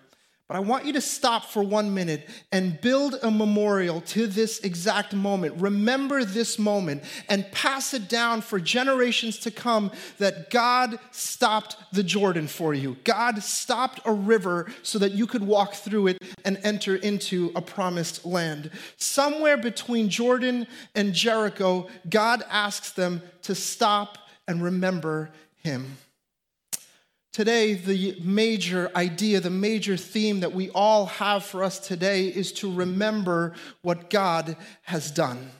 but 0.48 0.58
I 0.58 0.60
want 0.60 0.86
you 0.86 0.94
to 0.94 1.02
stop 1.02 1.46
for 1.46 1.64
one 1.64 1.96
minute 1.96 2.30
and 2.52 2.80
build 2.80 3.18
a 3.24 3.32
memorial 3.32 4.02
to 4.02 4.28
this 4.28 4.60
exact 4.60 5.16
moment. 5.16 5.60
Remember 5.60 6.24
this 6.24 6.60
moment 6.60 7.02
and 7.30 7.52
pass 7.52 7.96
it 7.96 8.08
down 8.08 8.42
for 8.42 8.60
generations 8.60 9.40
to 9.40 9.50
come 9.50 9.90
that 10.20 10.52
God 10.52 11.00
stopped 11.10 11.78
the 11.94 12.04
Jordan 12.04 12.46
for 12.48 12.76
you. 12.76 12.96
God 13.04 13.42
stopped 13.42 14.02
a 14.06 14.14
river 14.14 14.72
so 14.84 15.00
that 15.00 15.14
you 15.14 15.26
could 15.26 15.42
walk 15.42 15.74
through 15.74 16.08
it 16.08 16.22
and 16.44 16.60
enter 16.64 16.96
into 16.96 17.52
a 17.56 17.62
promised 17.62 18.24
land. 18.24 18.70
Somewhere 18.98 19.58
between 19.58 20.10
Jordan 20.10 20.68
and 20.94 21.12
Jericho, 21.14 21.88
God 22.08 22.44
asks 22.52 22.92
them 22.92 23.24
to 23.42 23.56
stop 23.56 24.20
and 24.48 24.62
remember 24.62 25.32
Him. 25.64 25.98
Today, 27.36 27.74
the 27.74 28.16
major 28.22 28.90
idea, 28.96 29.42
the 29.42 29.50
major 29.50 29.98
theme 29.98 30.40
that 30.40 30.54
we 30.54 30.70
all 30.70 31.06
have 31.08 31.44
for 31.44 31.66
us 31.66 31.80
today 31.80 32.28
is 32.28 32.54
to 32.54 32.72
remember 32.72 33.56
what 33.82 34.10
God 34.10 34.56
has 34.84 35.12
done. 35.12 35.52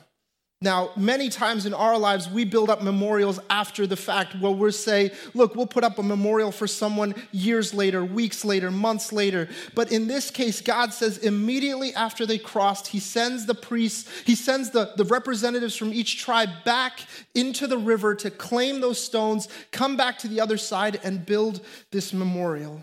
Now, 0.62 0.88
many 0.96 1.28
times 1.28 1.66
in 1.66 1.74
our 1.74 1.98
lives, 1.98 2.30
we 2.30 2.46
build 2.46 2.70
up 2.70 2.82
memorials 2.82 3.38
after 3.50 3.86
the 3.86 3.96
fact 3.96 4.34
where 4.40 4.50
we'll 4.52 4.72
say, 4.72 5.10
look, 5.34 5.54
we'll 5.54 5.66
put 5.66 5.84
up 5.84 5.98
a 5.98 6.02
memorial 6.02 6.50
for 6.50 6.66
someone 6.66 7.14
years 7.30 7.74
later, 7.74 8.02
weeks 8.02 8.42
later, 8.42 8.70
months 8.70 9.12
later. 9.12 9.50
But 9.74 9.92
in 9.92 10.06
this 10.08 10.30
case, 10.30 10.62
God 10.62 10.94
says 10.94 11.18
immediately 11.18 11.92
after 11.92 12.24
they 12.24 12.38
crossed, 12.38 12.86
He 12.86 13.00
sends 13.00 13.44
the 13.44 13.54
priests, 13.54 14.10
He 14.24 14.34
sends 14.34 14.70
the, 14.70 14.92
the 14.96 15.04
representatives 15.04 15.76
from 15.76 15.92
each 15.92 16.22
tribe 16.22 16.48
back 16.64 17.00
into 17.34 17.66
the 17.66 17.78
river 17.78 18.14
to 18.14 18.30
claim 18.30 18.80
those 18.80 18.98
stones, 18.98 19.48
come 19.72 19.94
back 19.98 20.16
to 20.20 20.28
the 20.28 20.40
other 20.40 20.56
side, 20.56 20.98
and 21.04 21.26
build 21.26 21.60
this 21.90 22.14
memorial. 22.14 22.82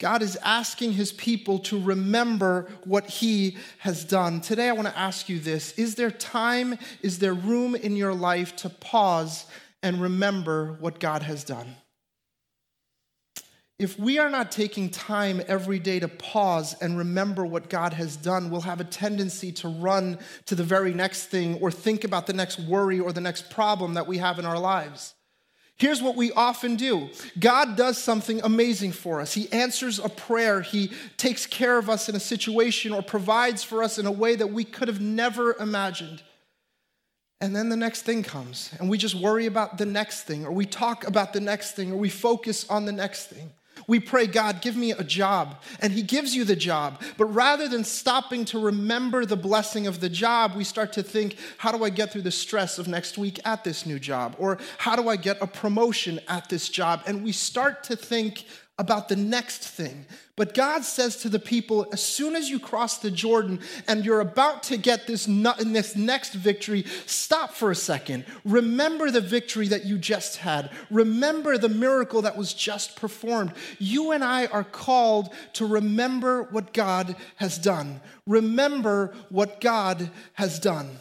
God 0.00 0.22
is 0.22 0.36
asking 0.42 0.94
his 0.94 1.12
people 1.12 1.58
to 1.60 1.80
remember 1.80 2.68
what 2.84 3.06
he 3.06 3.58
has 3.78 4.02
done. 4.02 4.40
Today, 4.40 4.68
I 4.68 4.72
want 4.72 4.88
to 4.88 4.98
ask 4.98 5.28
you 5.28 5.38
this 5.38 5.72
Is 5.78 5.94
there 5.94 6.10
time, 6.10 6.78
is 7.02 7.20
there 7.20 7.34
room 7.34 7.76
in 7.76 7.94
your 7.94 8.14
life 8.14 8.56
to 8.56 8.70
pause 8.70 9.46
and 9.82 10.02
remember 10.02 10.72
what 10.80 10.98
God 10.98 11.22
has 11.22 11.44
done? 11.44 11.76
If 13.78 13.98
we 13.98 14.18
are 14.18 14.28
not 14.28 14.52
taking 14.52 14.90
time 14.90 15.40
every 15.46 15.78
day 15.78 16.00
to 16.00 16.08
pause 16.08 16.74
and 16.82 16.98
remember 16.98 17.46
what 17.46 17.70
God 17.70 17.94
has 17.94 18.16
done, 18.16 18.50
we'll 18.50 18.60
have 18.62 18.80
a 18.80 18.84
tendency 18.84 19.52
to 19.52 19.68
run 19.68 20.18
to 20.46 20.54
the 20.54 20.64
very 20.64 20.92
next 20.92 21.26
thing 21.26 21.56
or 21.60 21.70
think 21.70 22.04
about 22.04 22.26
the 22.26 22.34
next 22.34 22.58
worry 22.58 23.00
or 23.00 23.12
the 23.12 23.22
next 23.22 23.48
problem 23.50 23.94
that 23.94 24.06
we 24.06 24.18
have 24.18 24.38
in 24.38 24.44
our 24.44 24.58
lives. 24.58 25.14
Here's 25.80 26.02
what 26.02 26.14
we 26.14 26.30
often 26.32 26.76
do 26.76 27.08
God 27.38 27.74
does 27.74 27.96
something 27.96 28.42
amazing 28.44 28.92
for 28.92 29.18
us. 29.18 29.32
He 29.32 29.50
answers 29.50 29.98
a 29.98 30.10
prayer, 30.10 30.60
He 30.60 30.92
takes 31.16 31.46
care 31.46 31.78
of 31.78 31.88
us 31.88 32.06
in 32.06 32.14
a 32.14 32.20
situation, 32.20 32.92
or 32.92 33.00
provides 33.00 33.64
for 33.64 33.82
us 33.82 33.98
in 33.98 34.04
a 34.04 34.12
way 34.12 34.36
that 34.36 34.48
we 34.48 34.62
could 34.62 34.88
have 34.88 35.00
never 35.00 35.56
imagined. 35.58 36.22
And 37.40 37.56
then 37.56 37.70
the 37.70 37.76
next 37.76 38.02
thing 38.02 38.22
comes, 38.22 38.70
and 38.78 38.90
we 38.90 38.98
just 38.98 39.14
worry 39.14 39.46
about 39.46 39.78
the 39.78 39.86
next 39.86 40.24
thing, 40.24 40.44
or 40.44 40.52
we 40.52 40.66
talk 40.66 41.06
about 41.06 41.32
the 41.32 41.40
next 41.40 41.72
thing, 41.72 41.92
or 41.92 41.96
we 41.96 42.10
focus 42.10 42.68
on 42.68 42.84
the 42.84 42.92
next 42.92 43.28
thing. 43.28 43.50
We 43.90 43.98
pray, 43.98 44.28
God, 44.28 44.62
give 44.62 44.76
me 44.76 44.92
a 44.92 45.02
job. 45.02 45.60
And 45.80 45.92
He 45.92 46.02
gives 46.02 46.32
you 46.32 46.44
the 46.44 46.54
job. 46.54 47.02
But 47.16 47.24
rather 47.24 47.66
than 47.66 47.82
stopping 47.82 48.44
to 48.44 48.60
remember 48.60 49.26
the 49.26 49.36
blessing 49.36 49.88
of 49.88 49.98
the 49.98 50.08
job, 50.08 50.54
we 50.54 50.62
start 50.62 50.92
to 50.92 51.02
think, 51.02 51.36
how 51.58 51.72
do 51.72 51.82
I 51.82 51.90
get 51.90 52.12
through 52.12 52.22
the 52.22 52.30
stress 52.30 52.78
of 52.78 52.86
next 52.86 53.18
week 53.18 53.40
at 53.44 53.64
this 53.64 53.86
new 53.86 53.98
job? 53.98 54.36
Or 54.38 54.58
how 54.78 54.94
do 54.94 55.08
I 55.08 55.16
get 55.16 55.42
a 55.42 55.46
promotion 55.48 56.20
at 56.28 56.48
this 56.48 56.68
job? 56.68 57.02
And 57.04 57.24
we 57.24 57.32
start 57.32 57.82
to 57.84 57.96
think 57.96 58.44
about 58.80 59.10
the 59.10 59.16
next 59.16 59.58
thing. 59.58 60.06
But 60.36 60.54
God 60.54 60.84
says 60.84 61.16
to 61.18 61.28
the 61.28 61.38
people, 61.38 61.86
as 61.92 62.02
soon 62.02 62.34
as 62.34 62.48
you 62.48 62.58
cross 62.58 62.96
the 62.96 63.10
Jordan 63.10 63.60
and 63.86 64.06
you're 64.06 64.20
about 64.20 64.62
to 64.64 64.78
get 64.78 65.06
this, 65.06 65.26
this 65.26 65.96
next 65.96 66.32
victory, 66.32 66.86
stop 67.04 67.50
for 67.52 67.70
a 67.70 67.74
second. 67.76 68.24
Remember 68.46 69.10
the 69.10 69.20
victory 69.20 69.68
that 69.68 69.84
you 69.84 69.98
just 69.98 70.38
had. 70.38 70.70
Remember 70.90 71.58
the 71.58 71.68
miracle 71.68 72.22
that 72.22 72.38
was 72.38 72.54
just 72.54 72.96
performed. 72.96 73.52
You 73.78 74.12
and 74.12 74.24
I 74.24 74.46
are 74.46 74.64
called 74.64 75.28
to 75.54 75.66
remember 75.66 76.44
what 76.44 76.72
God 76.72 77.16
has 77.36 77.58
done. 77.58 78.00
Remember 78.26 79.12
what 79.28 79.60
God 79.60 80.10
has 80.32 80.58
done 80.58 81.00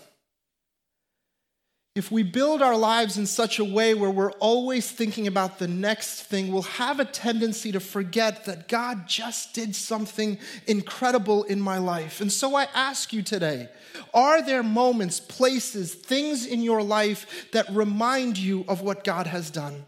if 2.00 2.12
we 2.12 2.24
build 2.24 2.62
our 2.62 2.78
lives 2.78 3.18
in 3.18 3.26
such 3.26 3.60
a 3.60 3.64
way 3.64 3.94
where 3.94 4.10
we're 4.10 4.32
always 4.40 4.90
thinking 4.90 5.28
about 5.28 5.60
the 5.60 5.68
next 5.68 6.24
thing, 6.24 6.50
we'll 6.50 6.62
have 6.62 7.02
a 7.02 7.04
tendency 7.04 7.74
to 7.74 7.80
forget 7.82 8.46
that 8.46 8.70
God 8.70 9.06
just 9.06 9.54
did 9.54 9.76
something 9.76 10.38
incredible 10.66 11.44
in 11.44 11.60
my 11.60 11.78
life. 11.78 12.22
And 12.22 12.32
so 12.32 12.56
I 12.56 12.70
ask 12.74 13.12
you 13.12 13.22
today 13.22 13.68
are 14.14 14.42
there 14.42 14.64
moments, 14.64 15.20
places, 15.20 15.94
things 15.94 16.46
in 16.46 16.62
your 16.62 16.82
life 16.82 17.48
that 17.52 17.70
remind 17.70 18.38
you 18.38 18.64
of 18.70 18.80
what 18.80 19.04
God 19.04 19.28
has 19.28 19.50
done? 19.50 19.84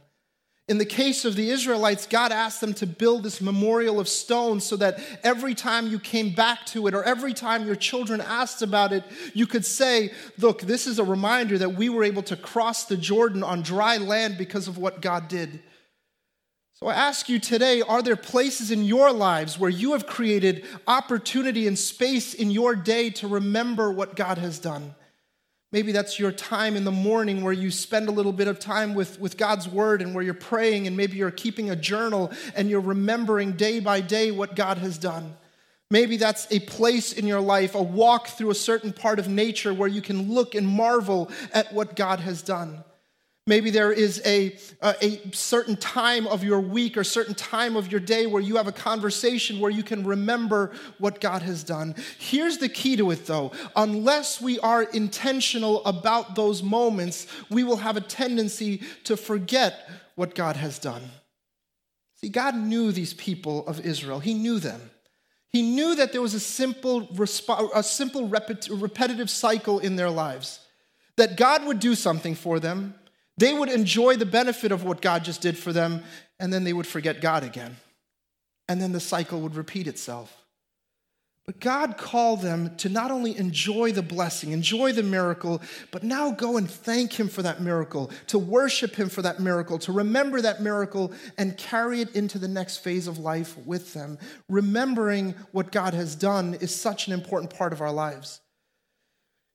In 0.71 0.77
the 0.77 0.85
case 0.85 1.25
of 1.25 1.35
the 1.35 1.49
Israelites, 1.49 2.07
God 2.07 2.31
asked 2.31 2.61
them 2.61 2.73
to 2.75 2.87
build 2.87 3.23
this 3.23 3.41
memorial 3.41 3.99
of 3.99 4.07
stone 4.07 4.61
so 4.61 4.77
that 4.77 5.01
every 5.21 5.53
time 5.53 5.87
you 5.87 5.99
came 5.99 6.33
back 6.33 6.65
to 6.67 6.87
it 6.87 6.93
or 6.93 7.03
every 7.03 7.33
time 7.33 7.65
your 7.65 7.75
children 7.75 8.21
asked 8.21 8.61
about 8.61 8.93
it, 8.93 9.03
you 9.33 9.45
could 9.45 9.65
say, 9.65 10.13
Look, 10.37 10.61
this 10.61 10.87
is 10.87 10.97
a 10.97 11.03
reminder 11.03 11.57
that 11.57 11.73
we 11.73 11.89
were 11.89 12.05
able 12.05 12.23
to 12.23 12.37
cross 12.37 12.85
the 12.85 12.95
Jordan 12.95 13.43
on 13.43 13.63
dry 13.63 13.97
land 13.97 14.37
because 14.37 14.69
of 14.69 14.77
what 14.77 15.01
God 15.01 15.27
did. 15.27 15.61
So 16.75 16.87
I 16.87 16.93
ask 16.93 17.27
you 17.27 17.37
today 17.37 17.81
are 17.81 18.01
there 18.01 18.15
places 18.15 18.71
in 18.71 18.85
your 18.85 19.11
lives 19.11 19.59
where 19.59 19.69
you 19.69 19.91
have 19.91 20.07
created 20.07 20.63
opportunity 20.87 21.67
and 21.67 21.77
space 21.77 22.33
in 22.33 22.49
your 22.49 22.77
day 22.77 23.09
to 23.09 23.27
remember 23.27 23.91
what 23.91 24.15
God 24.15 24.37
has 24.37 24.57
done? 24.57 24.95
Maybe 25.71 25.93
that's 25.93 26.19
your 26.19 26.33
time 26.33 26.75
in 26.75 26.83
the 26.83 26.91
morning 26.91 27.43
where 27.43 27.53
you 27.53 27.71
spend 27.71 28.09
a 28.09 28.11
little 28.11 28.33
bit 28.33 28.49
of 28.49 28.59
time 28.59 28.93
with, 28.93 29.19
with 29.21 29.37
God's 29.37 29.69
word 29.69 30.01
and 30.01 30.13
where 30.13 30.23
you're 30.23 30.33
praying, 30.33 30.85
and 30.85 30.97
maybe 30.97 31.17
you're 31.17 31.31
keeping 31.31 31.69
a 31.69 31.75
journal 31.75 32.31
and 32.55 32.69
you're 32.69 32.81
remembering 32.81 33.53
day 33.53 33.79
by 33.79 34.01
day 34.01 34.31
what 34.31 34.55
God 34.55 34.77
has 34.79 34.97
done. 34.97 35.33
Maybe 35.89 36.17
that's 36.17 36.47
a 36.51 36.59
place 36.59 37.13
in 37.13 37.25
your 37.25 37.41
life, 37.41 37.75
a 37.75 37.81
walk 37.81 38.27
through 38.27 38.51
a 38.51 38.55
certain 38.55 38.91
part 38.91 39.19
of 39.19 39.27
nature 39.27 39.73
where 39.73 39.89
you 39.89 40.01
can 40.01 40.33
look 40.33 40.55
and 40.55 40.67
marvel 40.67 41.29
at 41.53 41.73
what 41.73 41.95
God 41.95 42.19
has 42.21 42.41
done. 42.41 42.83
Maybe 43.47 43.71
there 43.71 43.91
is 43.91 44.21
a, 44.23 44.55
a, 44.83 45.19
certain 45.33 45.75
time 45.75 46.27
of 46.27 46.43
your 46.43 46.59
week 46.59 46.95
or 46.95 47.03
certain 47.03 47.33
time 47.33 47.75
of 47.75 47.91
your 47.91 47.99
day 47.99 48.27
where 48.27 48.41
you 48.41 48.57
have 48.57 48.67
a 48.67 48.71
conversation 48.71 49.59
where 49.59 49.71
you 49.71 49.81
can 49.81 50.05
remember 50.05 50.71
what 50.99 51.19
God 51.19 51.41
has 51.41 51.63
done. 51.63 51.95
Here's 52.19 52.59
the 52.59 52.69
key 52.69 52.95
to 52.97 53.09
it 53.09 53.25
though 53.25 53.51
unless 53.75 54.39
we 54.39 54.59
are 54.59 54.83
intentional 54.83 55.83
about 55.85 56.35
those 56.35 56.61
moments, 56.61 57.25
we 57.49 57.63
will 57.63 57.77
have 57.77 57.97
a 57.97 58.01
tendency 58.01 58.83
to 59.05 59.17
forget 59.17 59.89
what 60.13 60.35
God 60.35 60.55
has 60.55 60.77
done. 60.77 61.01
See, 62.17 62.29
God 62.29 62.55
knew 62.55 62.91
these 62.91 63.15
people 63.15 63.65
of 63.65 63.83
Israel, 63.83 64.19
He 64.19 64.35
knew 64.35 64.59
them. 64.59 64.91
He 65.49 65.63
knew 65.63 65.95
that 65.95 66.11
there 66.13 66.21
was 66.21 66.35
a 66.35 66.39
simple, 66.39 67.09
a 67.75 67.83
simple 67.83 68.27
repetitive 68.29 69.29
cycle 69.29 69.79
in 69.79 69.97
their 69.97 70.09
lives, 70.09 70.59
that 71.17 71.35
God 71.35 71.65
would 71.65 71.79
do 71.79 71.95
something 71.95 72.35
for 72.35 72.59
them 72.59 72.93
they 73.41 73.53
would 73.53 73.69
enjoy 73.69 74.17
the 74.17 74.25
benefit 74.25 74.71
of 74.71 74.83
what 74.83 75.01
God 75.01 75.23
just 75.23 75.41
did 75.41 75.57
for 75.57 75.73
them, 75.73 76.03
and 76.39 76.53
then 76.53 76.63
they 76.63 76.73
would 76.73 76.85
forget 76.85 77.21
God 77.21 77.43
again. 77.43 77.75
And 78.69 78.79
then 78.79 78.91
the 78.91 78.99
cycle 78.99 79.41
would 79.41 79.55
repeat 79.55 79.87
itself. 79.87 80.37
But 81.47 81.59
God 81.59 81.97
called 81.97 82.43
them 82.43 82.75
to 82.77 82.87
not 82.87 83.09
only 83.09 83.35
enjoy 83.35 83.93
the 83.93 84.03
blessing, 84.03 84.51
enjoy 84.51 84.91
the 84.91 85.01
miracle, 85.01 85.59
but 85.89 86.03
now 86.03 86.29
go 86.29 86.57
and 86.57 86.69
thank 86.69 87.19
Him 87.19 87.27
for 87.27 87.41
that 87.41 87.63
miracle, 87.63 88.11
to 88.27 88.37
worship 88.37 88.93
Him 88.93 89.09
for 89.09 89.23
that 89.23 89.39
miracle, 89.39 89.79
to 89.79 89.91
remember 89.91 90.39
that 90.41 90.61
miracle 90.61 91.11
and 91.39 91.57
carry 91.57 91.99
it 91.99 92.15
into 92.15 92.37
the 92.37 92.47
next 92.47 92.77
phase 92.77 93.07
of 93.07 93.17
life 93.17 93.57
with 93.65 93.95
them. 93.95 94.19
Remembering 94.49 95.33
what 95.51 95.71
God 95.71 95.95
has 95.95 96.13
done 96.13 96.53
is 96.61 96.73
such 96.73 97.07
an 97.07 97.13
important 97.13 97.51
part 97.51 97.73
of 97.73 97.81
our 97.81 97.91
lives. 97.91 98.40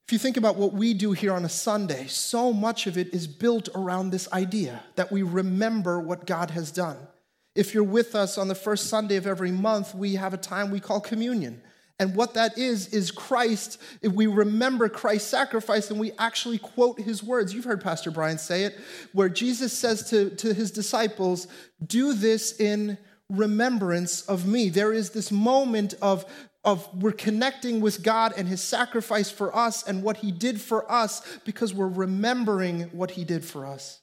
If 0.06 0.12
you 0.12 0.18
think 0.20 0.36
about 0.36 0.54
what 0.54 0.72
we 0.72 0.94
do 0.94 1.10
here 1.10 1.32
on 1.32 1.44
a 1.44 1.48
Sunday, 1.48 2.06
so 2.06 2.52
much 2.52 2.86
of 2.86 2.96
it 2.96 3.12
is 3.12 3.26
built 3.26 3.68
around 3.75 4.10
this 4.10 4.32
idea 4.32 4.84
that 4.94 5.10
we 5.10 5.22
remember 5.22 5.98
what 5.98 6.26
God 6.26 6.52
has 6.52 6.70
done. 6.70 6.96
If 7.56 7.75
you're 7.75 7.82
with 7.82 8.14
us 8.14 8.38
on 8.38 8.46
the 8.46 8.54
first 8.54 8.86
Sunday 8.86 9.16
of 9.16 9.26
every 9.26 9.50
month, 9.50 9.96
we 9.96 10.14
have 10.14 10.32
a 10.32 10.36
time 10.36 10.70
we 10.70 10.78
call 10.78 11.00
communion. 11.00 11.60
And 11.98 12.14
what 12.14 12.34
that 12.34 12.56
is, 12.56 12.94
is 12.94 13.10
Christ, 13.10 13.82
if 14.00 14.12
we 14.12 14.28
remember 14.28 14.88
Christ's 14.88 15.28
sacrifice 15.28 15.90
and 15.90 15.98
we 15.98 16.12
actually 16.20 16.58
quote 16.58 17.00
his 17.00 17.25
words. 17.25 17.52
You've 17.52 17.64
heard 17.64 17.82
Pastor 17.82 18.12
Brian 18.12 18.38
say 18.38 18.62
it, 18.62 18.78
where 19.12 19.28
Jesus 19.28 19.72
says 19.72 20.08
to, 20.10 20.30
to 20.36 20.54
his 20.54 20.70
disciples, 20.70 21.48
Do 21.84 22.12
this 22.12 22.60
in 22.60 22.96
remembrance 23.28 24.22
of 24.22 24.46
me. 24.46 24.68
There 24.68 24.92
is 24.92 25.10
this 25.10 25.32
moment 25.32 25.94
of, 26.00 26.26
of 26.66 26.87
we're 27.00 27.12
connecting 27.12 27.80
with 27.80 28.02
God 28.02 28.35
and 28.37 28.46
his 28.46 28.61
sacrifice 28.61 29.30
for 29.30 29.54
us 29.56 29.82
and 29.85 30.02
what 30.02 30.18
he 30.18 30.32
did 30.32 30.61
for 30.61 30.90
us 30.92 31.23
because 31.46 31.73
we're 31.73 31.88
remembering 31.88 32.82
what 32.90 33.12
he 33.12 33.25
did 33.25 33.44
for 33.44 33.64
us 33.64 34.00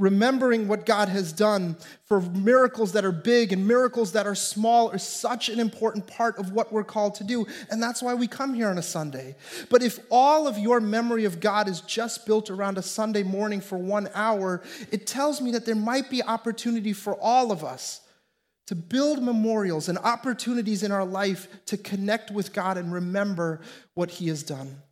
remembering 0.00 0.66
what 0.66 0.86
God 0.86 1.08
has 1.08 1.32
done 1.32 1.76
for 2.04 2.20
miracles 2.20 2.92
that 2.92 3.04
are 3.04 3.12
big 3.12 3.52
and 3.52 3.66
miracles 3.66 4.12
that 4.12 4.26
are 4.26 4.34
small 4.34 4.90
are 4.90 4.98
such 4.98 5.48
an 5.48 5.60
important 5.60 6.06
part 6.06 6.36
of 6.36 6.50
what 6.50 6.72
we're 6.72 6.82
called 6.82 7.14
to 7.16 7.24
do. 7.24 7.46
And 7.70 7.80
that's 7.80 8.02
why 8.02 8.14
we 8.14 8.26
come 8.26 8.54
here 8.54 8.68
on 8.68 8.78
a 8.78 8.82
Sunday. 8.82 9.36
But 9.70 9.84
if 9.84 10.00
all 10.10 10.48
of 10.48 10.58
your 10.58 10.80
memory 10.80 11.24
of 11.26 11.38
God 11.38 11.68
is 11.68 11.80
just 11.80 12.26
built 12.26 12.50
around 12.50 12.76
a 12.76 12.82
Sunday 12.82 13.22
morning 13.22 13.60
for 13.60 13.78
one 13.78 14.08
hour, 14.14 14.62
it 14.90 15.06
tells 15.06 15.40
me 15.40 15.52
that 15.52 15.64
there 15.64 15.76
might 15.76 16.10
be 16.10 16.22
opportunity 16.24 16.92
for 16.92 17.14
all 17.20 17.52
of 17.52 17.62
us 17.62 18.00
to 18.66 18.74
build 18.74 19.22
memorials 19.22 19.88
and 19.88 19.98
opportunities 19.98 20.82
in 20.82 20.90
our 20.90 21.04
life 21.04 21.48
to 21.66 21.76
connect 21.76 22.30
with 22.30 22.52
God 22.52 22.78
and 22.78 22.92
remember 22.92 23.60
what 23.94 24.10
He 24.10 24.28
has 24.28 24.42
done. 24.42 24.82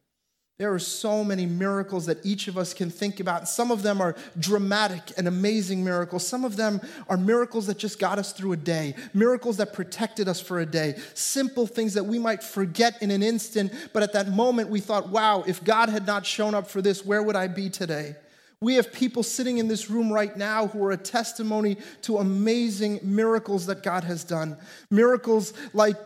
There 0.59 0.73
are 0.73 0.79
so 0.79 1.25
many 1.25 1.45
miracles 1.45 2.07
that 2.07 2.25
each 2.25 2.47
of 2.47 2.57
us 2.57 2.73
can 2.73 2.89
think 2.89 3.19
about. 3.19 3.49
Some 3.49 3.73
of 3.73 3.83
them 3.83 4.01
are 4.01 4.15
dramatic 4.39 5.11
and 5.17 5.27
amazing 5.27 5.83
miracles. 5.83 6.25
Some 6.25 6.45
of 6.45 6.57
them 6.57 6.81
are 7.09 7.17
miracles 7.17 7.67
that 7.67 7.79
just 7.79 7.99
got 7.99 8.19
us 8.19 8.33
through 8.33 8.53
a 8.53 8.57
day, 8.57 8.95
miracles 9.13 9.57
that 9.57 9.73
protected 9.73 10.29
us 10.29 10.41
for 10.41 10.61
a 10.61 10.67
day, 10.67 11.01
simple 11.15 11.67
things 11.67 11.95
that 11.95 12.05
we 12.05 12.19
might 12.19 12.45
forget 12.45 13.03
in 13.03 13.11
an 13.11 13.25
instant, 13.25 13.73
but 13.93 14.05
at 14.05 14.13
that 14.13 14.29
moment 14.29 14.69
we 14.69 14.79
thought, 14.79 15.09
wow, 15.09 15.43
if 15.49 15.65
God 15.65 15.89
had 15.89 16.07
not 16.07 16.27
shown 16.27 16.55
up 16.55 16.69
for 16.69 16.81
this, 16.81 17.05
where 17.05 17.25
would 17.25 17.35
I 17.35 17.49
be 17.49 17.69
today? 17.69 18.15
We 18.63 18.77
have 18.77 18.93
people 18.93 19.25
sitting 19.25 19.59
in 19.59 19.67
this 19.67 19.91
room 19.91 20.13
right 20.13 20.37
now 20.37 20.69
who 20.69 20.85
are 20.85 20.93
a 20.93 20.97
testimony 20.97 21.79
to 22.03 22.19
amazing 22.19 23.01
miracles 23.03 23.67
that 23.67 23.83
God 23.83 24.05
has 24.05 24.23
done. 24.23 24.57
Miracles 24.89 25.53
like 25.75 25.97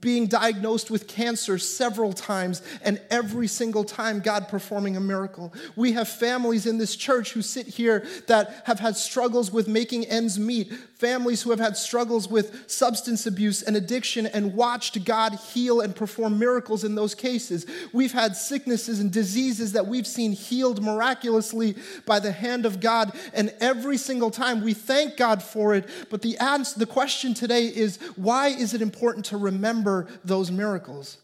being 0.00 0.26
diagnosed 0.26 0.90
with 0.90 1.06
cancer 1.06 1.58
several 1.58 2.12
times, 2.12 2.62
and 2.82 3.00
every 3.10 3.46
single 3.46 3.84
time 3.84 4.20
God 4.20 4.48
performing 4.48 4.96
a 4.96 5.00
miracle. 5.00 5.52
We 5.76 5.92
have 5.92 6.08
families 6.08 6.66
in 6.66 6.78
this 6.78 6.96
church 6.96 7.32
who 7.32 7.42
sit 7.42 7.66
here 7.66 8.06
that 8.26 8.62
have 8.64 8.78
had 8.78 8.96
struggles 8.96 9.50
with 9.50 9.68
making 9.68 10.06
ends 10.06 10.38
meet, 10.38 10.72
families 11.02 11.42
who 11.42 11.50
have 11.50 11.58
had 11.58 11.76
struggles 11.76 12.28
with 12.28 12.70
substance 12.70 13.26
abuse 13.26 13.60
and 13.60 13.76
addiction 13.76 14.24
and 14.24 14.54
watched 14.54 15.04
God 15.04 15.34
heal 15.34 15.80
and 15.80 15.96
perform 15.96 16.38
miracles 16.38 16.84
in 16.84 16.94
those 16.94 17.12
cases. 17.12 17.66
We've 17.92 18.12
had 18.12 18.36
sicknesses 18.36 19.00
and 19.00 19.10
diseases 19.10 19.72
that 19.72 19.88
we've 19.88 20.06
seen 20.06 20.30
healed 20.30 20.80
miraculously 20.80 21.74
by 22.06 22.20
the 22.20 22.30
hand 22.30 22.66
of 22.66 22.78
God, 22.78 23.10
and 23.34 23.52
every 23.60 23.96
single 23.96 24.30
time 24.30 24.62
we 24.62 24.74
thank 24.74 25.16
God 25.16 25.42
for 25.42 25.74
it. 25.74 25.88
But 26.08 26.22
the 26.22 26.38
answer, 26.38 26.78
the 26.78 26.86
question 26.86 27.34
today 27.34 27.66
is 27.66 27.96
why 28.14 28.48
is 28.48 28.72
it 28.72 28.80
important 28.80 29.24
to 29.26 29.36
remember 29.36 30.06
those 30.24 30.52
miracles? 30.52 31.18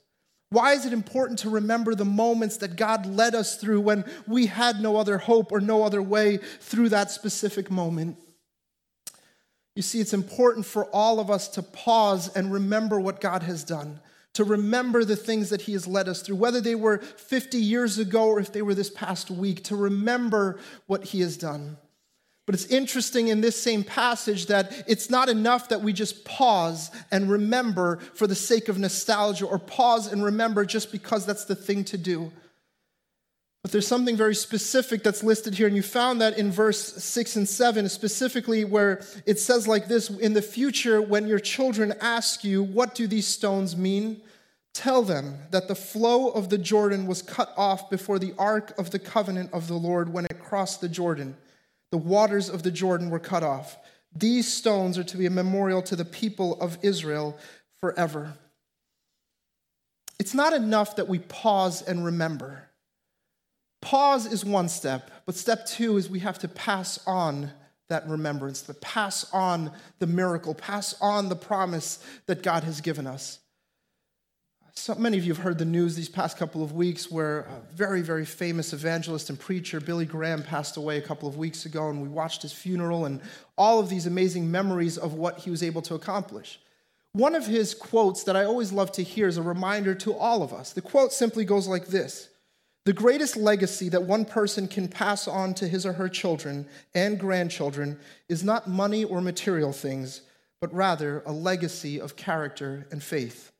Why 0.50 0.72
is 0.72 0.86
it 0.86 0.92
important 0.92 1.38
to 1.40 1.50
remember 1.50 1.94
the 1.94 2.04
moments 2.04 2.56
that 2.56 2.74
God 2.74 3.06
led 3.06 3.36
us 3.36 3.56
through 3.56 3.82
when 3.82 4.04
we 4.26 4.46
had 4.46 4.80
no 4.80 4.96
other 4.96 5.18
hope 5.18 5.52
or 5.52 5.60
no 5.60 5.84
other 5.84 6.02
way 6.02 6.38
through 6.38 6.88
that 6.88 7.12
specific 7.12 7.70
moment? 7.70 8.16
You 9.78 9.82
see, 9.82 10.00
it's 10.00 10.12
important 10.12 10.66
for 10.66 10.86
all 10.86 11.20
of 11.20 11.30
us 11.30 11.46
to 11.50 11.62
pause 11.62 12.34
and 12.34 12.52
remember 12.52 12.98
what 12.98 13.20
God 13.20 13.44
has 13.44 13.62
done, 13.62 14.00
to 14.32 14.42
remember 14.42 15.04
the 15.04 15.14
things 15.14 15.50
that 15.50 15.60
He 15.60 15.72
has 15.74 15.86
led 15.86 16.08
us 16.08 16.20
through, 16.20 16.34
whether 16.34 16.60
they 16.60 16.74
were 16.74 16.98
50 16.98 17.58
years 17.58 17.96
ago 17.96 18.26
or 18.26 18.40
if 18.40 18.52
they 18.52 18.60
were 18.60 18.74
this 18.74 18.90
past 18.90 19.30
week, 19.30 19.62
to 19.62 19.76
remember 19.76 20.58
what 20.88 21.04
He 21.04 21.20
has 21.20 21.36
done. 21.36 21.76
But 22.44 22.56
it's 22.56 22.66
interesting 22.66 23.28
in 23.28 23.40
this 23.40 23.54
same 23.54 23.84
passage 23.84 24.46
that 24.46 24.72
it's 24.88 25.10
not 25.10 25.28
enough 25.28 25.68
that 25.68 25.80
we 25.80 25.92
just 25.92 26.24
pause 26.24 26.90
and 27.12 27.30
remember 27.30 27.98
for 28.14 28.26
the 28.26 28.34
sake 28.34 28.68
of 28.68 28.80
nostalgia 28.80 29.46
or 29.46 29.60
pause 29.60 30.12
and 30.12 30.24
remember 30.24 30.64
just 30.64 30.90
because 30.90 31.24
that's 31.24 31.44
the 31.44 31.54
thing 31.54 31.84
to 31.84 31.96
do. 31.96 32.32
But 33.62 33.72
there's 33.72 33.86
something 33.86 34.16
very 34.16 34.36
specific 34.36 35.02
that's 35.02 35.24
listed 35.24 35.54
here, 35.54 35.66
and 35.66 35.74
you 35.74 35.82
found 35.82 36.20
that 36.20 36.38
in 36.38 36.50
verse 36.52 37.02
6 37.02 37.36
and 37.36 37.48
7, 37.48 37.88
specifically 37.88 38.64
where 38.64 39.02
it 39.26 39.40
says 39.40 39.66
like 39.66 39.88
this 39.88 40.10
In 40.10 40.32
the 40.32 40.42
future, 40.42 41.02
when 41.02 41.26
your 41.26 41.40
children 41.40 41.92
ask 42.00 42.44
you, 42.44 42.62
What 42.62 42.94
do 42.94 43.06
these 43.06 43.26
stones 43.26 43.76
mean? 43.76 44.20
Tell 44.74 45.02
them 45.02 45.38
that 45.50 45.66
the 45.66 45.74
flow 45.74 46.28
of 46.28 46.50
the 46.50 46.58
Jordan 46.58 47.08
was 47.08 47.20
cut 47.20 47.52
off 47.56 47.90
before 47.90 48.20
the 48.20 48.32
ark 48.38 48.78
of 48.78 48.90
the 48.90 48.98
covenant 49.00 49.52
of 49.52 49.66
the 49.66 49.74
Lord 49.74 50.12
when 50.12 50.24
it 50.26 50.38
crossed 50.38 50.80
the 50.80 50.88
Jordan. 50.88 51.36
The 51.90 51.98
waters 51.98 52.48
of 52.48 52.62
the 52.62 52.70
Jordan 52.70 53.10
were 53.10 53.18
cut 53.18 53.42
off. 53.42 53.76
These 54.14 54.52
stones 54.52 54.96
are 54.96 55.04
to 55.04 55.16
be 55.16 55.26
a 55.26 55.30
memorial 55.30 55.82
to 55.82 55.96
the 55.96 56.04
people 56.04 56.60
of 56.60 56.78
Israel 56.82 57.36
forever. 57.80 58.34
It's 60.20 60.34
not 60.34 60.52
enough 60.52 60.96
that 60.96 61.08
we 61.08 61.18
pause 61.18 61.82
and 61.82 62.04
remember. 62.04 62.67
Pause 63.80 64.32
is 64.32 64.44
one 64.44 64.68
step, 64.68 65.10
but 65.24 65.34
step 65.34 65.66
two 65.66 65.96
is 65.96 66.10
we 66.10 66.18
have 66.20 66.38
to 66.40 66.48
pass 66.48 66.98
on 67.06 67.52
that 67.88 68.08
remembrance, 68.08 68.62
to 68.62 68.74
pass 68.74 69.32
on 69.32 69.70
the 69.98 70.06
miracle, 70.06 70.54
pass 70.54 70.94
on 71.00 71.28
the 71.28 71.36
promise 71.36 72.04
that 72.26 72.42
God 72.42 72.64
has 72.64 72.80
given 72.80 73.06
us. 73.06 73.38
So 74.74 74.94
many 74.94 75.18
of 75.18 75.24
you 75.24 75.32
have 75.32 75.42
heard 75.42 75.58
the 75.58 75.64
news 75.64 75.96
these 75.96 76.08
past 76.08 76.36
couple 76.36 76.62
of 76.62 76.72
weeks 76.72 77.10
where 77.10 77.40
a 77.40 77.60
very, 77.74 78.00
very 78.00 78.24
famous 78.24 78.72
evangelist 78.72 79.28
and 79.28 79.38
preacher, 79.38 79.80
Billy 79.80 80.06
Graham, 80.06 80.42
passed 80.42 80.76
away 80.76 80.98
a 80.98 81.02
couple 81.02 81.28
of 81.28 81.36
weeks 81.36 81.66
ago, 81.66 81.88
and 81.90 82.00
we 82.00 82.08
watched 82.08 82.42
his 82.42 82.52
funeral 82.52 83.04
and 83.04 83.20
all 83.56 83.80
of 83.80 83.88
these 83.88 84.06
amazing 84.06 84.50
memories 84.50 84.96
of 84.96 85.14
what 85.14 85.38
he 85.38 85.50
was 85.50 85.64
able 85.64 85.82
to 85.82 85.94
accomplish. 85.94 86.60
One 87.12 87.34
of 87.34 87.46
his 87.46 87.74
quotes 87.74 88.22
that 88.24 88.36
I 88.36 88.44
always 88.44 88.72
love 88.72 88.92
to 88.92 89.02
hear 89.02 89.26
is 89.26 89.36
a 89.36 89.42
reminder 89.42 89.94
to 89.96 90.14
all 90.14 90.42
of 90.42 90.52
us. 90.52 90.72
The 90.72 90.82
quote 90.82 91.12
simply 91.12 91.44
goes 91.44 91.66
like 91.66 91.86
this 91.88 92.27
the 92.88 92.94
greatest 92.94 93.36
legacy 93.36 93.90
that 93.90 94.04
one 94.04 94.24
person 94.24 94.66
can 94.66 94.88
pass 94.88 95.28
on 95.28 95.52
to 95.52 95.68
his 95.68 95.84
or 95.84 95.92
her 95.92 96.08
children 96.08 96.66
and 96.94 97.20
grandchildren 97.20 97.98
is 98.30 98.42
not 98.42 98.66
money 98.66 99.04
or 99.04 99.20
material 99.20 99.74
things, 99.74 100.22
but 100.58 100.72
rather 100.72 101.22
a 101.26 101.30
legacy 101.30 102.00
of 102.00 102.16
character 102.16 102.86
and 102.90 103.02
faith. 103.02 103.52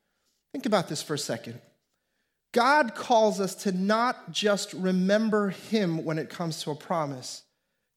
Think 0.51 0.65
about 0.65 0.89
this 0.89 1.03
for 1.03 1.13
a 1.13 1.19
second. 1.19 1.61
God 2.55 2.95
calls 2.95 3.39
us 3.39 3.53
to 3.53 3.71
not 3.71 4.31
just 4.31 4.73
remember 4.73 5.49
Him 5.49 6.03
when 6.03 6.17
it 6.17 6.31
comes 6.31 6.63
to 6.63 6.71
a 6.71 6.75
promise, 6.75 7.43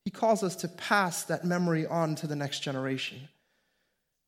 He 0.04 0.10
calls 0.10 0.42
us 0.42 0.54
to 0.56 0.68
pass 0.68 1.24
that 1.24 1.46
memory 1.46 1.86
on 1.86 2.14
to 2.16 2.26
the 2.26 2.36
next 2.36 2.60
generation. 2.60 3.26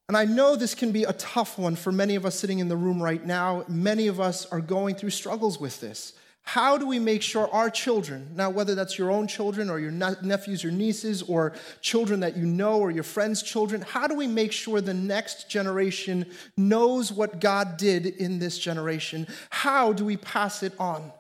And 0.09 0.17
I 0.17 0.25
know 0.25 0.57
this 0.57 0.75
can 0.75 0.91
be 0.91 1.05
a 1.05 1.13
tough 1.13 1.59
one 1.59 1.77
for 1.77 1.93
many 1.93 2.15
of 2.15 2.25
us 2.25 2.39
sitting 2.39 2.61
in 2.61 2.69
the 2.69 2.79
room 2.79 3.03
right 3.03 3.27
now. 3.27 3.67
Many 3.69 4.07
of 4.07 4.21
us 4.21 4.47
are 4.47 4.63
going 4.63 4.95
through 4.95 5.11
struggles 5.11 5.61
with 5.61 5.81
this. 5.81 6.15
How 6.47 6.77
do 6.77 6.87
we 6.87 6.99
make 6.99 7.23
sure 7.23 7.49
our 7.53 7.71
children, 7.71 8.29
now 8.35 8.51
whether 8.51 8.75
that's 8.75 8.99
your 8.99 9.11
own 9.11 9.27
children 9.27 9.71
or 9.71 9.81
your 9.81 9.91
nephews 9.91 10.63
or 10.63 10.71
nieces 10.71 11.23
or 11.23 11.55
children 11.81 12.21
that 12.21 12.37
you 12.37 12.45
know 12.45 12.79
or 12.79 12.91
your 12.91 13.03
friends' 13.03 13.43
children, 13.43 13.81
how 13.81 14.07
do 14.07 14.15
we 14.15 14.27
make 14.27 14.53
sure 14.53 14.83
the 14.83 14.93
next 14.93 15.49
generation 15.49 16.27
knows 16.59 17.11
what 17.11 17.41
God 17.41 17.79
did 17.79 18.07
in 18.07 18.39
this 18.39 18.59
generation? 18.59 19.27
How 19.49 19.95
do 19.95 20.05
we 20.05 20.19
pass 20.19 20.63
it 20.63 20.75
on? 20.79 21.13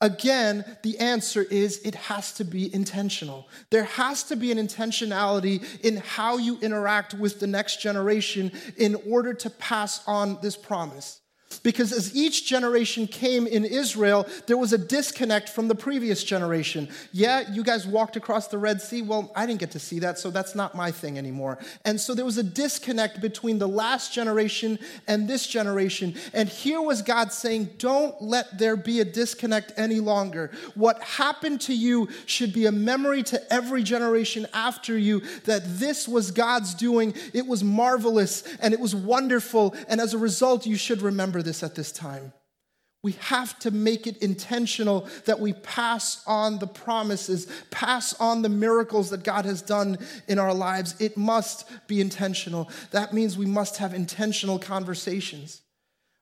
Again, 0.00 0.64
the 0.84 0.96
answer 0.98 1.42
is 1.42 1.78
it 1.78 1.96
has 1.96 2.32
to 2.34 2.44
be 2.44 2.72
intentional. 2.72 3.48
There 3.70 3.82
has 3.82 4.22
to 4.24 4.36
be 4.36 4.52
an 4.52 4.58
intentionality 4.58 5.64
in 5.84 5.96
how 5.96 6.38
you 6.38 6.56
interact 6.60 7.14
with 7.14 7.40
the 7.40 7.48
next 7.48 7.80
generation 7.80 8.52
in 8.76 8.94
order 9.08 9.34
to 9.34 9.50
pass 9.50 10.06
on 10.06 10.38
this 10.40 10.56
promise. 10.56 11.20
Because 11.68 11.92
as 11.92 12.16
each 12.16 12.46
generation 12.46 13.06
came 13.06 13.46
in 13.46 13.62
Israel, 13.62 14.26
there 14.46 14.56
was 14.56 14.72
a 14.72 14.78
disconnect 14.78 15.50
from 15.50 15.68
the 15.68 15.74
previous 15.74 16.24
generation. 16.24 16.88
Yeah, 17.12 17.52
you 17.52 17.62
guys 17.62 17.86
walked 17.86 18.16
across 18.16 18.48
the 18.48 18.56
Red 18.56 18.80
Sea. 18.80 19.02
Well, 19.02 19.30
I 19.36 19.44
didn't 19.44 19.60
get 19.60 19.72
to 19.72 19.78
see 19.78 19.98
that, 19.98 20.18
so 20.18 20.30
that's 20.30 20.54
not 20.54 20.74
my 20.74 20.90
thing 20.90 21.18
anymore. 21.18 21.58
And 21.84 22.00
so 22.00 22.14
there 22.14 22.24
was 22.24 22.38
a 22.38 22.42
disconnect 22.42 23.20
between 23.20 23.58
the 23.58 23.68
last 23.68 24.14
generation 24.14 24.78
and 25.06 25.28
this 25.28 25.46
generation. 25.46 26.14
And 26.32 26.48
here 26.48 26.80
was 26.80 27.02
God 27.02 27.34
saying, 27.34 27.68
Don't 27.76 28.18
let 28.22 28.56
there 28.56 28.74
be 28.74 29.00
a 29.00 29.04
disconnect 29.04 29.74
any 29.76 30.00
longer. 30.00 30.50
What 30.74 31.02
happened 31.02 31.60
to 31.62 31.74
you 31.74 32.08
should 32.24 32.54
be 32.54 32.64
a 32.64 32.72
memory 32.72 33.22
to 33.24 33.52
every 33.52 33.82
generation 33.82 34.46
after 34.54 34.96
you 34.96 35.20
that 35.44 35.64
this 35.78 36.08
was 36.08 36.30
God's 36.30 36.72
doing. 36.72 37.12
It 37.34 37.46
was 37.46 37.62
marvelous 37.62 38.42
and 38.62 38.72
it 38.72 38.80
was 38.80 38.94
wonderful. 38.94 39.74
And 39.86 40.00
as 40.00 40.14
a 40.14 40.18
result, 40.18 40.64
you 40.64 40.76
should 40.76 41.02
remember 41.02 41.42
this 41.42 41.57
at 41.62 41.74
this 41.74 41.92
time. 41.92 42.32
We 43.02 43.12
have 43.12 43.56
to 43.60 43.70
make 43.70 44.08
it 44.08 44.18
intentional 44.18 45.08
that 45.26 45.38
we 45.38 45.52
pass 45.52 46.22
on 46.26 46.58
the 46.58 46.66
promises, 46.66 47.46
pass 47.70 48.12
on 48.18 48.42
the 48.42 48.48
miracles 48.48 49.10
that 49.10 49.22
God 49.22 49.44
has 49.44 49.62
done 49.62 49.98
in 50.26 50.38
our 50.38 50.52
lives. 50.52 50.96
It 50.98 51.16
must 51.16 51.70
be 51.86 52.00
intentional. 52.00 52.68
That 52.90 53.14
means 53.14 53.38
we 53.38 53.46
must 53.46 53.76
have 53.76 53.94
intentional 53.94 54.58
conversations. 54.58 55.62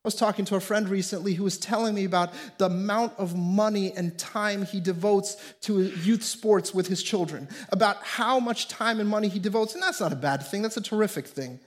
I 0.04 0.06
was 0.06 0.14
talking 0.14 0.44
to 0.44 0.56
a 0.56 0.60
friend 0.60 0.88
recently 0.88 1.34
who 1.34 1.42
was 1.42 1.58
telling 1.58 1.94
me 1.94 2.04
about 2.04 2.32
the 2.58 2.66
amount 2.66 3.14
of 3.18 3.34
money 3.34 3.92
and 3.96 4.16
time 4.16 4.64
he 4.64 4.78
devotes 4.78 5.36
to 5.62 5.82
youth 5.82 6.22
sports 6.22 6.72
with 6.72 6.86
his 6.86 7.02
children, 7.02 7.48
about 7.70 7.96
how 8.04 8.38
much 8.38 8.68
time 8.68 9.00
and 9.00 9.08
money 9.08 9.28
he 9.28 9.40
devotes. 9.40 9.74
And 9.74 9.82
that's 9.82 10.00
not 10.00 10.12
a 10.12 10.16
bad 10.16 10.46
thing, 10.46 10.62
that's 10.62 10.76
a 10.76 10.82
terrific 10.82 11.26
thing. 11.26 11.58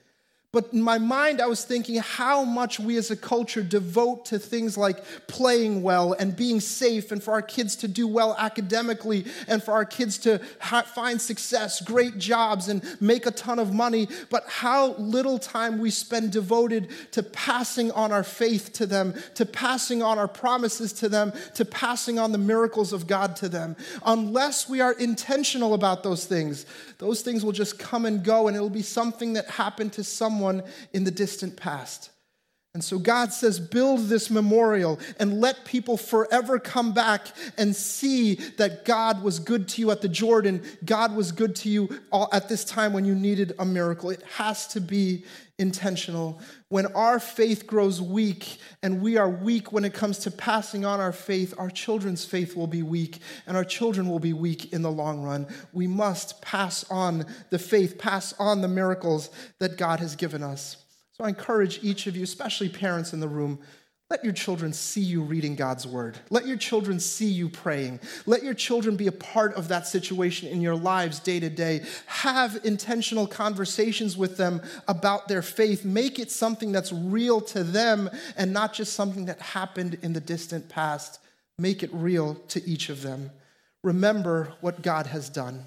But 0.52 0.72
in 0.72 0.82
my 0.82 0.98
mind, 0.98 1.40
I 1.40 1.46
was 1.46 1.64
thinking 1.64 2.00
how 2.00 2.42
much 2.42 2.80
we 2.80 2.96
as 2.96 3.12
a 3.12 3.16
culture 3.16 3.62
devote 3.62 4.24
to 4.26 4.38
things 4.40 4.76
like 4.76 4.96
playing 5.28 5.82
well 5.82 6.12
and 6.12 6.34
being 6.34 6.58
safe, 6.58 7.12
and 7.12 7.22
for 7.22 7.30
our 7.30 7.42
kids 7.42 7.76
to 7.76 7.88
do 7.88 8.08
well 8.08 8.34
academically, 8.36 9.26
and 9.46 9.62
for 9.62 9.70
our 9.70 9.84
kids 9.84 10.18
to 10.18 10.40
ha- 10.58 10.82
find 10.82 11.20
success, 11.20 11.80
great 11.80 12.18
jobs, 12.18 12.66
and 12.66 12.82
make 13.00 13.26
a 13.26 13.30
ton 13.30 13.60
of 13.60 13.72
money. 13.72 14.08
But 14.28 14.42
how 14.48 14.94
little 14.94 15.38
time 15.38 15.78
we 15.78 15.90
spend 15.90 16.32
devoted 16.32 16.88
to 17.12 17.22
passing 17.22 17.92
on 17.92 18.10
our 18.10 18.24
faith 18.24 18.72
to 18.72 18.86
them, 18.86 19.14
to 19.36 19.46
passing 19.46 20.02
on 20.02 20.18
our 20.18 20.26
promises 20.26 20.92
to 20.94 21.08
them, 21.08 21.32
to 21.54 21.64
passing 21.64 22.18
on 22.18 22.32
the 22.32 22.38
miracles 22.38 22.92
of 22.92 23.06
God 23.06 23.36
to 23.36 23.48
them. 23.48 23.76
Unless 24.04 24.68
we 24.68 24.80
are 24.80 24.94
intentional 24.94 25.74
about 25.74 26.02
those 26.02 26.26
things, 26.26 26.66
those 26.98 27.22
things 27.22 27.44
will 27.44 27.52
just 27.52 27.78
come 27.78 28.04
and 28.04 28.24
go, 28.24 28.48
and 28.48 28.56
it'll 28.56 28.68
be 28.68 28.82
something 28.82 29.34
that 29.34 29.48
happened 29.48 29.92
to 29.92 30.02
someone 30.02 30.39
in 30.92 31.04
the 31.04 31.10
distant 31.10 31.56
past. 31.56 32.10
And 32.72 32.84
so 32.84 33.00
God 33.00 33.32
says, 33.32 33.58
build 33.58 34.08
this 34.08 34.30
memorial 34.30 35.00
and 35.18 35.40
let 35.40 35.64
people 35.64 35.96
forever 35.96 36.60
come 36.60 36.92
back 36.94 37.26
and 37.58 37.74
see 37.74 38.36
that 38.58 38.84
God 38.84 39.24
was 39.24 39.40
good 39.40 39.66
to 39.70 39.80
you 39.80 39.90
at 39.90 40.02
the 40.02 40.08
Jordan. 40.08 40.62
God 40.84 41.16
was 41.16 41.32
good 41.32 41.56
to 41.56 41.68
you 41.68 41.88
at 42.32 42.48
this 42.48 42.64
time 42.64 42.92
when 42.92 43.04
you 43.04 43.16
needed 43.16 43.54
a 43.58 43.64
miracle. 43.64 44.10
It 44.10 44.22
has 44.36 44.68
to 44.68 44.80
be 44.80 45.24
intentional. 45.60 46.40
When 46.70 46.86
our 46.86 47.20
faith 47.20 47.66
grows 47.66 48.00
weak 48.00 48.56
and 48.82 49.02
we 49.02 49.18
are 49.18 49.28
weak 49.28 49.72
when 49.72 49.84
it 49.84 49.92
comes 49.92 50.18
to 50.20 50.30
passing 50.30 50.84
on 50.84 50.98
our 50.98 51.12
faith, 51.12 51.54
our 51.58 51.70
children's 51.70 52.24
faith 52.24 52.56
will 52.56 52.66
be 52.66 52.82
weak 52.82 53.18
and 53.46 53.56
our 53.56 53.64
children 53.64 54.08
will 54.08 54.18
be 54.18 54.32
weak 54.32 54.72
in 54.72 54.82
the 54.82 54.90
long 54.90 55.22
run. 55.22 55.46
We 55.72 55.86
must 55.86 56.40
pass 56.40 56.84
on 56.90 57.26
the 57.50 57.58
faith, 57.58 57.98
pass 57.98 58.32
on 58.38 58.62
the 58.62 58.68
miracles 58.68 59.30
that 59.58 59.76
God 59.76 60.00
has 60.00 60.16
given 60.16 60.42
us. 60.42 60.78
So 61.12 61.24
I 61.24 61.28
encourage 61.28 61.84
each 61.84 62.06
of 62.06 62.16
you, 62.16 62.24
especially 62.24 62.70
parents 62.70 63.12
in 63.12 63.20
the 63.20 63.28
room, 63.28 63.60
let 64.10 64.24
your 64.24 64.32
children 64.32 64.72
see 64.72 65.00
you 65.00 65.22
reading 65.22 65.54
God's 65.54 65.86
word. 65.86 66.18
Let 66.30 66.44
your 66.44 66.56
children 66.56 66.98
see 66.98 67.28
you 67.28 67.48
praying. 67.48 68.00
Let 68.26 68.42
your 68.42 68.54
children 68.54 68.96
be 68.96 69.06
a 69.06 69.12
part 69.12 69.54
of 69.54 69.68
that 69.68 69.86
situation 69.86 70.48
in 70.48 70.60
your 70.60 70.74
lives 70.74 71.20
day 71.20 71.38
to 71.38 71.48
day. 71.48 71.82
Have 72.06 72.58
intentional 72.64 73.28
conversations 73.28 74.16
with 74.16 74.36
them 74.36 74.62
about 74.88 75.28
their 75.28 75.42
faith. 75.42 75.84
Make 75.84 76.18
it 76.18 76.32
something 76.32 76.72
that's 76.72 76.92
real 76.92 77.40
to 77.42 77.62
them 77.62 78.10
and 78.36 78.52
not 78.52 78.74
just 78.74 78.94
something 78.94 79.26
that 79.26 79.40
happened 79.40 79.96
in 80.02 80.12
the 80.12 80.20
distant 80.20 80.68
past. 80.68 81.20
Make 81.56 81.84
it 81.84 81.90
real 81.92 82.34
to 82.48 82.68
each 82.68 82.88
of 82.88 83.02
them. 83.02 83.30
Remember 83.84 84.54
what 84.60 84.82
God 84.82 85.06
has 85.06 85.28
done. 85.28 85.66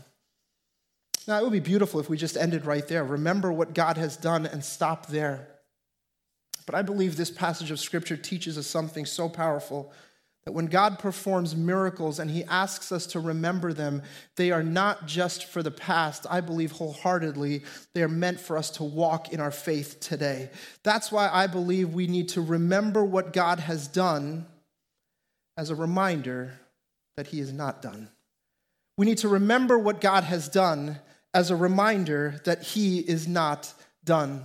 Now, 1.26 1.40
it 1.40 1.44
would 1.44 1.54
be 1.54 1.62
beautiful 1.62 2.02
if 2.02 2.10
we 2.10 2.18
just 2.18 2.36
ended 2.36 2.66
right 2.66 2.86
there. 2.86 3.06
Remember 3.06 3.54
what 3.54 3.74
God 3.74 3.96
has 3.96 4.18
done 4.18 4.46
and 4.46 4.62
stop 4.66 5.08
there. 5.08 5.48
But 6.66 6.76
I 6.76 6.82
believe 6.82 7.16
this 7.16 7.32
passage 7.32 7.72
of 7.72 7.80
Scripture 7.80 8.18
teaches 8.18 8.58
us 8.58 8.68
something 8.68 9.06
so 9.06 9.30
powerful 9.30 9.92
that 10.46 10.52
when 10.52 10.66
God 10.66 11.00
performs 11.00 11.56
miracles 11.56 12.20
and 12.20 12.30
He 12.30 12.44
asks 12.46 12.92
us 12.92 13.06
to 13.08 13.20
remember 13.20 13.74
them, 13.74 14.02
they 14.36 14.52
are 14.52 14.64
not 14.64 15.06
just 15.06 15.46
for 15.46 15.64
the 15.64 15.72
past. 15.72 16.26
I 16.30 16.42
believe 16.42 16.72
wholeheartedly 16.72 17.64
they 17.94 18.04
are 18.04 18.10
meant 18.10 18.40
for 18.40 18.58
us 18.58 18.70
to 18.72 18.84
walk 18.84 19.32
in 19.32 19.40
our 19.40 19.52
faith 19.52 20.00
today. 20.00 20.50
That's 20.84 21.12
why 21.12 21.30
I 21.32 21.48
believe 21.48 21.94
we 21.94 22.08
need 22.08 22.30
to 22.30 22.42
remember 22.42 23.04
what 23.06 23.34
God 23.34 23.60
has 23.60 23.88
done 23.88 24.46
as 25.56 25.70
a 25.70 25.76
reminder 25.76 26.60
that 27.16 27.28
He 27.28 27.40
is 27.40 27.54
not 27.54 27.82
done. 27.82 28.10
We 28.98 29.06
need 29.06 29.20
to 29.20 29.28
remember 29.28 29.78
what 29.78 30.02
God 30.02 30.24
has 30.24 30.48
done 30.48 31.00
as 31.34 31.50
a 31.50 31.56
reminder 31.56 32.40
that 32.46 32.62
he 32.62 33.00
is 33.00 33.28
not 33.28 33.74
done. 34.04 34.44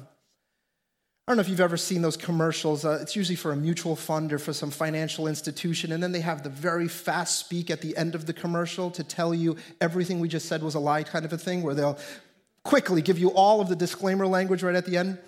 I 1.28 1.30
don't 1.32 1.36
know 1.36 1.40
if 1.42 1.50
you've 1.50 1.60
ever 1.60 1.76
seen 1.76 2.00
those 2.00 2.16
commercials. 2.16 2.86
Uh, 2.86 3.00
it's 3.02 3.14
usually 3.14 3.36
for 3.36 3.52
a 3.52 3.56
mutual 3.56 3.96
fund 3.96 4.32
or 4.32 4.38
for 4.38 4.54
some 4.54 4.70
financial 4.70 5.28
institution, 5.28 5.92
and 5.92 6.02
then 6.02 6.10
they 6.10 6.22
have 6.22 6.42
the 6.42 6.48
very 6.48 6.88
fast 6.88 7.38
speak 7.38 7.70
at 7.70 7.82
the 7.82 7.94
end 7.98 8.14
of 8.14 8.24
the 8.24 8.32
commercial 8.32 8.90
to 8.92 9.04
tell 9.04 9.34
you 9.34 9.54
everything 9.78 10.20
we 10.20 10.28
just 10.28 10.48
said 10.48 10.62
was 10.62 10.74
a 10.74 10.78
lie, 10.78 11.02
kind 11.02 11.26
of 11.26 11.32
a 11.34 11.36
thing, 11.36 11.62
where 11.62 11.74
they'll 11.74 11.98
quickly 12.64 13.02
give 13.02 13.18
you 13.18 13.28
all 13.32 13.60
of 13.60 13.68
the 13.68 13.76
disclaimer 13.76 14.26
language 14.26 14.62
right 14.62 14.74
at 14.74 14.86
the 14.86 14.96
end. 14.96 15.18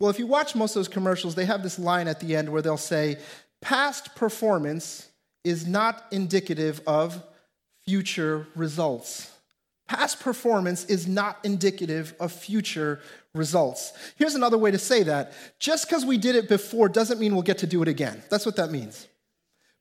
Well, 0.00 0.10
if 0.10 0.18
you 0.18 0.26
watch 0.26 0.56
most 0.56 0.72
of 0.72 0.80
those 0.80 0.88
commercials, 0.88 1.36
they 1.36 1.44
have 1.44 1.62
this 1.62 1.78
line 1.78 2.08
at 2.08 2.18
the 2.18 2.34
end 2.34 2.48
where 2.48 2.60
they'll 2.60 2.76
say, 2.76 3.18
Past 3.60 4.16
performance 4.16 5.08
is 5.44 5.68
not 5.68 6.04
indicative 6.10 6.80
of 6.84 7.22
future 7.84 8.48
results. 8.56 9.30
Past 9.86 10.18
performance 10.18 10.84
is 10.86 11.06
not 11.06 11.38
indicative 11.44 12.12
of 12.18 12.32
future 12.32 13.00
results. 13.38 13.92
Here's 14.16 14.34
another 14.34 14.58
way 14.58 14.70
to 14.70 14.78
say 14.78 15.04
that 15.04 15.32
just 15.58 15.88
because 15.88 16.04
we 16.04 16.18
did 16.18 16.36
it 16.36 16.48
before 16.48 16.88
doesn't 16.88 17.18
mean 17.18 17.32
we'll 17.32 17.42
get 17.42 17.58
to 17.58 17.66
do 17.66 17.80
it 17.82 17.88
again. 17.88 18.22
That's 18.28 18.44
what 18.44 18.56
that 18.56 18.70
means. 18.70 19.06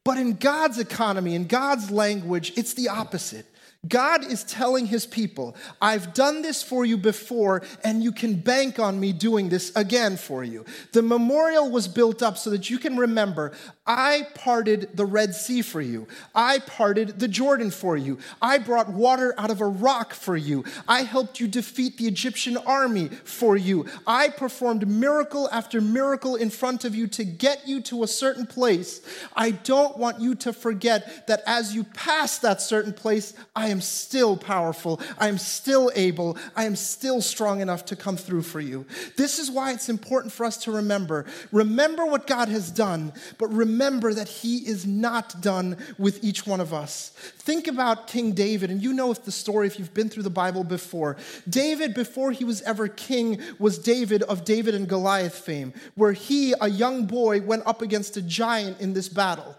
But 0.05 0.17
in 0.17 0.35
God's 0.35 0.79
economy, 0.79 1.35
in 1.35 1.47
God's 1.47 1.91
language, 1.91 2.53
it's 2.55 2.73
the 2.73 2.87
opposite. 2.87 3.45
God 3.87 4.25
is 4.25 4.43
telling 4.43 4.87
his 4.87 5.05
people, 5.05 5.55
I've 5.81 6.13
done 6.13 6.41
this 6.41 6.63
for 6.63 6.85
you 6.85 6.97
before, 6.97 7.63
and 7.83 8.03
you 8.03 8.11
can 8.11 8.35
bank 8.35 8.79
on 8.79 8.99
me 8.99 9.13
doing 9.13 9.49
this 9.49 9.75
again 9.75 10.17
for 10.17 10.43
you. 10.43 10.65
The 10.93 11.01
memorial 11.01 11.69
was 11.69 11.87
built 11.87 12.21
up 12.23 12.37
so 12.37 12.49
that 12.49 12.69
you 12.69 12.79
can 12.79 12.97
remember, 12.97 13.51
I 13.85 14.27
parted 14.35 14.89
the 14.95 15.05
Red 15.05 15.33
Sea 15.33 15.61
for 15.61 15.79
you. 15.79 16.07
I 16.35 16.59
parted 16.59 17.19
the 17.19 17.27
Jordan 17.27 17.71
for 17.71 17.95
you. 17.95 18.17
I 18.41 18.57
brought 18.57 18.89
water 18.89 19.33
out 19.37 19.49
of 19.49 19.61
a 19.61 19.65
rock 19.65 20.13
for 20.13 20.35
you. 20.35 20.65
I 20.87 21.03
helped 21.03 21.39
you 21.39 21.47
defeat 21.47 21.97
the 21.97 22.07
Egyptian 22.07 22.57
army 22.57 23.07
for 23.07 23.55
you. 23.55 23.85
I 24.05 24.29
performed 24.29 24.87
miracle 24.87 25.47
after 25.51 25.79
miracle 25.79 26.35
in 26.35 26.49
front 26.49 26.83
of 26.83 26.95
you 26.95 27.07
to 27.07 27.23
get 27.23 27.67
you 27.67 27.81
to 27.83 28.03
a 28.03 28.07
certain 28.07 28.45
place. 28.45 29.01
I 29.35 29.51
don't 29.51 29.97
want 29.97 30.19
you 30.19 30.35
to 30.35 30.51
forget 30.51 31.27
that 31.27 31.43
as 31.45 31.73
you 31.73 31.83
pass 31.85 32.39
that 32.39 32.61
certain 32.61 32.93
place, 32.93 33.33
I 33.55 33.69
am 33.69 33.76
still 33.81 34.37
powerful. 34.37 35.01
I 35.17 35.27
am 35.27 35.37
still 35.37 35.91
able. 35.95 36.37
I 36.55 36.65
am 36.65 36.75
still 36.75 37.21
strong 37.21 37.61
enough 37.61 37.85
to 37.85 37.95
come 37.95 38.17
through 38.17 38.43
for 38.43 38.59
you. 38.59 38.85
This 39.15 39.39
is 39.39 39.51
why 39.51 39.71
it's 39.71 39.89
important 39.89 40.33
for 40.33 40.45
us 40.45 40.57
to 40.59 40.71
remember. 40.71 41.25
Remember 41.51 42.05
what 42.05 42.27
God 42.27 42.49
has 42.49 42.71
done, 42.71 43.13
but 43.37 43.47
remember 43.47 44.13
that 44.13 44.27
He 44.27 44.57
is 44.67 44.85
not 44.85 45.41
done 45.41 45.77
with 45.97 46.23
each 46.23 46.47
one 46.47 46.61
of 46.61 46.73
us. 46.73 47.09
Think 47.37 47.67
about 47.67 48.07
King 48.07 48.31
David, 48.31 48.71
and 48.71 48.81
you 48.81 48.93
know 48.93 49.13
the 49.13 49.31
story 49.31 49.67
if 49.67 49.79
you've 49.79 49.93
been 49.93 50.09
through 50.09 50.23
the 50.23 50.29
Bible 50.29 50.63
before. 50.63 51.17
David, 51.49 51.93
before 51.93 52.31
he 52.31 52.43
was 52.43 52.61
ever 52.63 52.87
king, 52.87 53.41
was 53.59 53.79
David 53.79 54.23
of 54.23 54.45
David 54.45 54.75
and 54.75 54.87
Goliath 54.87 55.35
fame, 55.35 55.73
where 55.95 56.13
he, 56.13 56.53
a 56.59 56.69
young 56.69 57.05
boy, 57.05 57.41
went 57.41 57.65
up 57.65 57.81
against 57.81 58.17
a 58.17 58.21
giant 58.21 58.79
in 58.79 58.93
this 58.93 59.09
battle. 59.09 59.55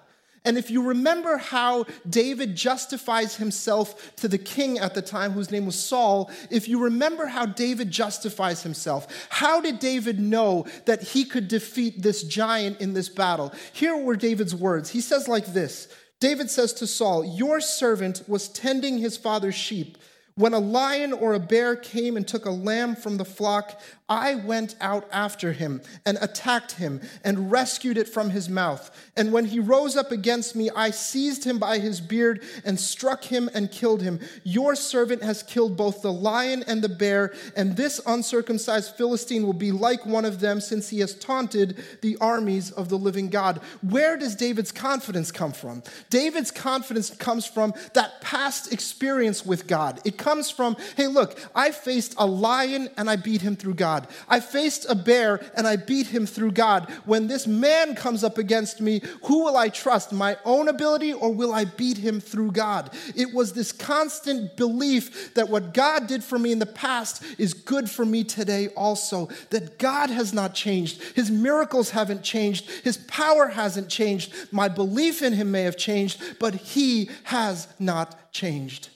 And 0.48 0.56
if 0.56 0.70
you 0.70 0.80
remember 0.80 1.36
how 1.36 1.84
David 2.08 2.56
justifies 2.56 3.36
himself 3.36 4.16
to 4.16 4.28
the 4.28 4.38
king 4.38 4.78
at 4.78 4.94
the 4.94 5.02
time, 5.02 5.32
whose 5.32 5.50
name 5.50 5.66
was 5.66 5.78
Saul, 5.78 6.30
if 6.50 6.66
you 6.66 6.82
remember 6.82 7.26
how 7.26 7.44
David 7.44 7.90
justifies 7.90 8.62
himself, 8.62 9.26
how 9.28 9.60
did 9.60 9.78
David 9.78 10.18
know 10.18 10.64
that 10.86 11.02
he 11.02 11.26
could 11.26 11.48
defeat 11.48 12.00
this 12.00 12.22
giant 12.22 12.80
in 12.80 12.94
this 12.94 13.10
battle? 13.10 13.52
Here 13.74 13.94
were 13.94 14.16
David's 14.16 14.54
words. 14.54 14.88
He 14.88 15.02
says, 15.02 15.28
like 15.28 15.52
this 15.52 15.88
David 16.18 16.50
says 16.50 16.72
to 16.74 16.86
Saul, 16.86 17.26
Your 17.26 17.60
servant 17.60 18.22
was 18.26 18.48
tending 18.48 18.96
his 18.96 19.18
father's 19.18 19.54
sheep. 19.54 19.98
When 20.38 20.54
a 20.54 20.60
lion 20.60 21.12
or 21.12 21.34
a 21.34 21.40
bear 21.40 21.74
came 21.74 22.16
and 22.16 22.26
took 22.26 22.46
a 22.46 22.50
lamb 22.50 22.94
from 22.94 23.16
the 23.16 23.24
flock, 23.24 23.80
I 24.08 24.36
went 24.36 24.76
out 24.80 25.06
after 25.12 25.52
him 25.52 25.82
and 26.06 26.16
attacked 26.20 26.72
him 26.72 27.00
and 27.24 27.50
rescued 27.50 27.98
it 27.98 28.08
from 28.08 28.30
his 28.30 28.48
mouth. 28.48 28.90
And 29.16 29.32
when 29.32 29.46
he 29.46 29.58
rose 29.58 29.96
up 29.96 30.12
against 30.12 30.56
me, 30.56 30.70
I 30.70 30.90
seized 30.90 31.44
him 31.44 31.58
by 31.58 31.78
his 31.78 32.00
beard 32.00 32.42
and 32.64 32.78
struck 32.78 33.24
him 33.24 33.50
and 33.52 33.70
killed 33.70 34.00
him. 34.00 34.20
Your 34.44 34.76
servant 34.76 35.22
has 35.24 35.42
killed 35.42 35.76
both 35.76 36.02
the 36.02 36.12
lion 36.12 36.64
and 36.68 36.82
the 36.82 36.88
bear, 36.88 37.34
and 37.56 37.76
this 37.76 38.00
uncircumcised 38.06 38.94
Philistine 38.94 39.44
will 39.44 39.52
be 39.52 39.72
like 39.72 40.06
one 40.06 40.24
of 40.24 40.40
them 40.40 40.60
since 40.60 40.88
he 40.88 41.00
has 41.00 41.14
taunted 41.14 41.82
the 42.00 42.16
armies 42.18 42.70
of 42.70 42.88
the 42.88 42.96
living 42.96 43.28
God. 43.28 43.60
Where 43.82 44.16
does 44.16 44.36
David's 44.36 44.72
confidence 44.72 45.30
come 45.32 45.52
from? 45.52 45.82
David's 46.10 46.52
confidence 46.52 47.10
comes 47.10 47.44
from 47.44 47.74
that 47.92 48.20
past 48.20 48.72
experience 48.72 49.44
with 49.44 49.66
God. 49.66 50.00
It 50.06 50.16
comes 50.28 50.50
from, 50.50 50.76
hey, 50.94 51.06
look, 51.06 51.38
I 51.54 51.70
faced 51.70 52.14
a 52.18 52.26
lion 52.26 52.90
and 52.98 53.08
I 53.08 53.16
beat 53.16 53.40
him 53.40 53.56
through 53.56 53.76
God. 53.76 54.06
I 54.28 54.40
faced 54.40 54.84
a 54.86 54.94
bear 54.94 55.40
and 55.56 55.66
I 55.66 55.76
beat 55.76 56.08
him 56.08 56.26
through 56.26 56.52
God. 56.52 56.90
When 57.06 57.28
this 57.28 57.46
man 57.46 57.94
comes 57.94 58.22
up 58.22 58.36
against 58.36 58.82
me, 58.82 59.00
who 59.24 59.44
will 59.44 59.56
I 59.56 59.70
trust? 59.70 60.12
My 60.12 60.36
own 60.44 60.68
ability 60.68 61.14
or 61.14 61.32
will 61.32 61.54
I 61.54 61.64
beat 61.64 61.96
him 61.96 62.20
through 62.20 62.52
God? 62.52 62.90
It 63.16 63.32
was 63.32 63.54
this 63.54 63.72
constant 63.72 64.54
belief 64.54 65.32
that 65.32 65.48
what 65.48 65.72
God 65.72 66.06
did 66.06 66.22
for 66.22 66.38
me 66.38 66.52
in 66.52 66.58
the 66.58 66.66
past 66.66 67.24
is 67.38 67.54
good 67.54 67.88
for 67.88 68.04
me 68.04 68.22
today 68.22 68.68
also, 68.76 69.30
that 69.48 69.78
God 69.78 70.10
has 70.10 70.34
not 70.34 70.54
changed. 70.54 71.02
His 71.16 71.30
miracles 71.30 71.88
haven't 71.88 72.22
changed. 72.22 72.68
His 72.84 72.98
power 72.98 73.46
hasn't 73.46 73.88
changed. 73.88 74.34
My 74.52 74.68
belief 74.68 75.22
in 75.22 75.32
him 75.32 75.50
may 75.50 75.62
have 75.62 75.78
changed, 75.78 76.20
but 76.38 76.54
he 76.54 77.08
has 77.24 77.66
not 77.78 78.30
changed. 78.30 78.90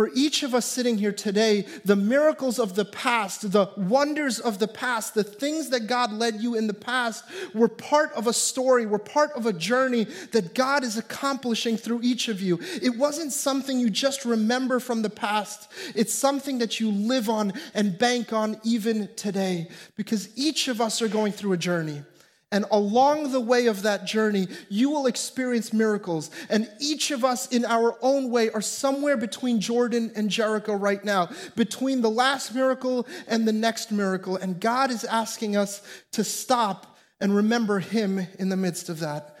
For 0.00 0.08
each 0.14 0.42
of 0.42 0.54
us 0.54 0.64
sitting 0.64 0.96
here 0.96 1.12
today, 1.12 1.66
the 1.84 1.94
miracles 1.94 2.58
of 2.58 2.74
the 2.74 2.86
past, 2.86 3.52
the 3.52 3.68
wonders 3.76 4.40
of 4.40 4.58
the 4.58 4.66
past, 4.66 5.12
the 5.12 5.22
things 5.22 5.68
that 5.68 5.88
God 5.88 6.10
led 6.10 6.40
you 6.40 6.54
in 6.54 6.68
the 6.68 6.72
past 6.72 7.22
were 7.52 7.68
part 7.68 8.10
of 8.12 8.26
a 8.26 8.32
story, 8.32 8.86
were 8.86 8.98
part 8.98 9.30
of 9.32 9.44
a 9.44 9.52
journey 9.52 10.04
that 10.32 10.54
God 10.54 10.84
is 10.84 10.96
accomplishing 10.96 11.76
through 11.76 12.00
each 12.02 12.28
of 12.28 12.40
you. 12.40 12.58
It 12.80 12.96
wasn't 12.96 13.34
something 13.34 13.78
you 13.78 13.90
just 13.90 14.24
remember 14.24 14.80
from 14.80 15.02
the 15.02 15.10
past, 15.10 15.70
it's 15.94 16.14
something 16.14 16.60
that 16.60 16.80
you 16.80 16.90
live 16.90 17.28
on 17.28 17.52
and 17.74 17.98
bank 17.98 18.32
on 18.32 18.58
even 18.64 19.10
today 19.16 19.68
because 19.96 20.30
each 20.34 20.68
of 20.68 20.80
us 20.80 21.02
are 21.02 21.08
going 21.08 21.32
through 21.32 21.52
a 21.52 21.58
journey. 21.58 22.04
And 22.52 22.64
along 22.72 23.30
the 23.30 23.40
way 23.40 23.66
of 23.66 23.82
that 23.82 24.06
journey, 24.06 24.48
you 24.68 24.90
will 24.90 25.06
experience 25.06 25.72
miracles. 25.72 26.32
And 26.48 26.68
each 26.80 27.12
of 27.12 27.24
us, 27.24 27.46
in 27.46 27.64
our 27.64 27.96
own 28.02 28.30
way, 28.30 28.50
are 28.50 28.60
somewhere 28.60 29.16
between 29.16 29.60
Jordan 29.60 30.10
and 30.16 30.28
Jericho 30.28 30.74
right 30.74 31.04
now, 31.04 31.28
between 31.54 32.00
the 32.02 32.10
last 32.10 32.52
miracle 32.52 33.06
and 33.28 33.46
the 33.46 33.52
next 33.52 33.92
miracle. 33.92 34.36
And 34.36 34.60
God 34.60 34.90
is 34.90 35.04
asking 35.04 35.56
us 35.56 35.80
to 36.12 36.24
stop 36.24 36.98
and 37.20 37.36
remember 37.36 37.78
Him 37.78 38.26
in 38.38 38.48
the 38.48 38.56
midst 38.56 38.88
of 38.88 38.98
that. 38.98 39.36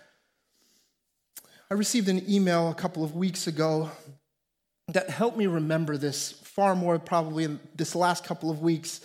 I 1.68 1.74
received 1.74 2.08
an 2.08 2.30
email 2.30 2.70
a 2.70 2.74
couple 2.74 3.02
of 3.02 3.16
weeks 3.16 3.48
ago 3.48 3.90
that 4.88 5.10
helped 5.10 5.36
me 5.36 5.48
remember 5.48 5.96
this 5.96 6.32
far 6.32 6.76
more, 6.76 6.98
probably 7.00 7.44
in 7.44 7.60
this 7.74 7.96
last 7.96 8.24
couple 8.24 8.50
of 8.50 8.60
weeks, 8.60 9.00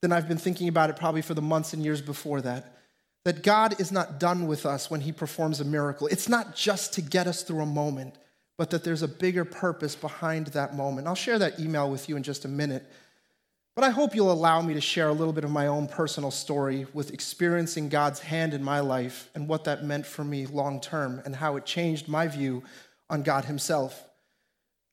than 0.00 0.12
I've 0.12 0.28
been 0.28 0.38
thinking 0.38 0.68
about 0.68 0.88
it 0.88 0.96
probably 0.96 1.22
for 1.22 1.34
the 1.34 1.42
months 1.42 1.74
and 1.74 1.84
years 1.84 2.00
before 2.00 2.40
that 2.40 2.79
that 3.24 3.42
God 3.42 3.80
is 3.80 3.92
not 3.92 4.18
done 4.18 4.46
with 4.46 4.64
us 4.64 4.90
when 4.90 5.00
He 5.00 5.12
performs 5.12 5.60
a 5.60 5.64
miracle. 5.64 6.06
It's 6.06 6.28
not 6.28 6.56
just 6.56 6.94
to 6.94 7.02
get 7.02 7.26
us 7.26 7.42
through 7.42 7.62
a 7.62 7.66
moment, 7.66 8.16
but 8.56 8.70
that 8.70 8.84
there's 8.84 9.02
a 9.02 9.08
bigger 9.08 9.44
purpose 9.44 9.94
behind 9.94 10.48
that 10.48 10.74
moment. 10.74 11.06
I'll 11.06 11.14
share 11.14 11.38
that 11.38 11.60
email 11.60 11.90
with 11.90 12.08
you 12.08 12.16
in 12.16 12.22
just 12.22 12.44
a 12.44 12.48
minute. 12.48 12.90
But 13.74 13.84
I 13.84 13.90
hope 13.90 14.14
you'll 14.14 14.32
allow 14.32 14.60
me 14.60 14.74
to 14.74 14.80
share 14.80 15.08
a 15.08 15.12
little 15.12 15.32
bit 15.32 15.44
of 15.44 15.50
my 15.50 15.68
own 15.68 15.86
personal 15.86 16.30
story 16.30 16.86
with 16.92 17.14
experiencing 17.14 17.88
God's 17.88 18.20
hand 18.20 18.52
in 18.52 18.62
my 18.62 18.80
life 18.80 19.30
and 19.34 19.48
what 19.48 19.64
that 19.64 19.84
meant 19.84 20.04
for 20.06 20.24
me 20.24 20.46
long 20.46 20.80
term 20.80 21.22
and 21.24 21.36
how 21.36 21.56
it 21.56 21.64
changed 21.64 22.08
my 22.08 22.26
view 22.26 22.62
on 23.08 23.22
God 23.22 23.44
Himself. 23.44 24.04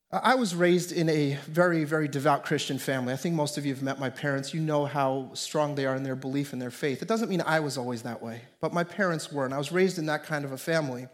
I 0.10 0.36
was 0.36 0.56
raised 0.56 0.93
in 0.93 1.10
a 1.10 1.38
very, 1.48 1.84
very 1.84 2.08
devout 2.08 2.46
Christian 2.46 2.78
family. 2.78 3.12
I 3.12 3.17
think 3.17 3.36
most 3.36 3.58
of 3.58 3.65
you 3.65 3.74
have 3.74 3.84
met 3.84 4.00
my 4.00 4.10
parents. 4.10 4.54
You 4.54 4.62
know 4.62 4.86
how 4.86 5.32
strong 5.34 5.76
they 5.76 5.86
are 5.86 5.98
in 5.98 6.04
their 6.04 6.15
belief 6.15 6.54
and 6.54 6.62
their 6.62 6.72
faith. 6.72 7.02
It 7.02 7.10
doesn't 7.10 7.28
mean 7.28 7.41
I 7.41 7.60
was 7.60 7.78
always 7.78 8.04
that 8.04 8.22
way, 8.22 8.43
but 8.62 8.74
my 8.74 8.86
parents 8.86 9.34
were, 9.34 9.43
and 9.43 9.54
I 9.54 9.58
was 9.58 9.74
raised 9.74 9.98
in 9.98 10.06
that 10.06 10.24
kind 10.24 10.46
of 10.46 10.54
a 10.54 10.58
family. 10.58 11.08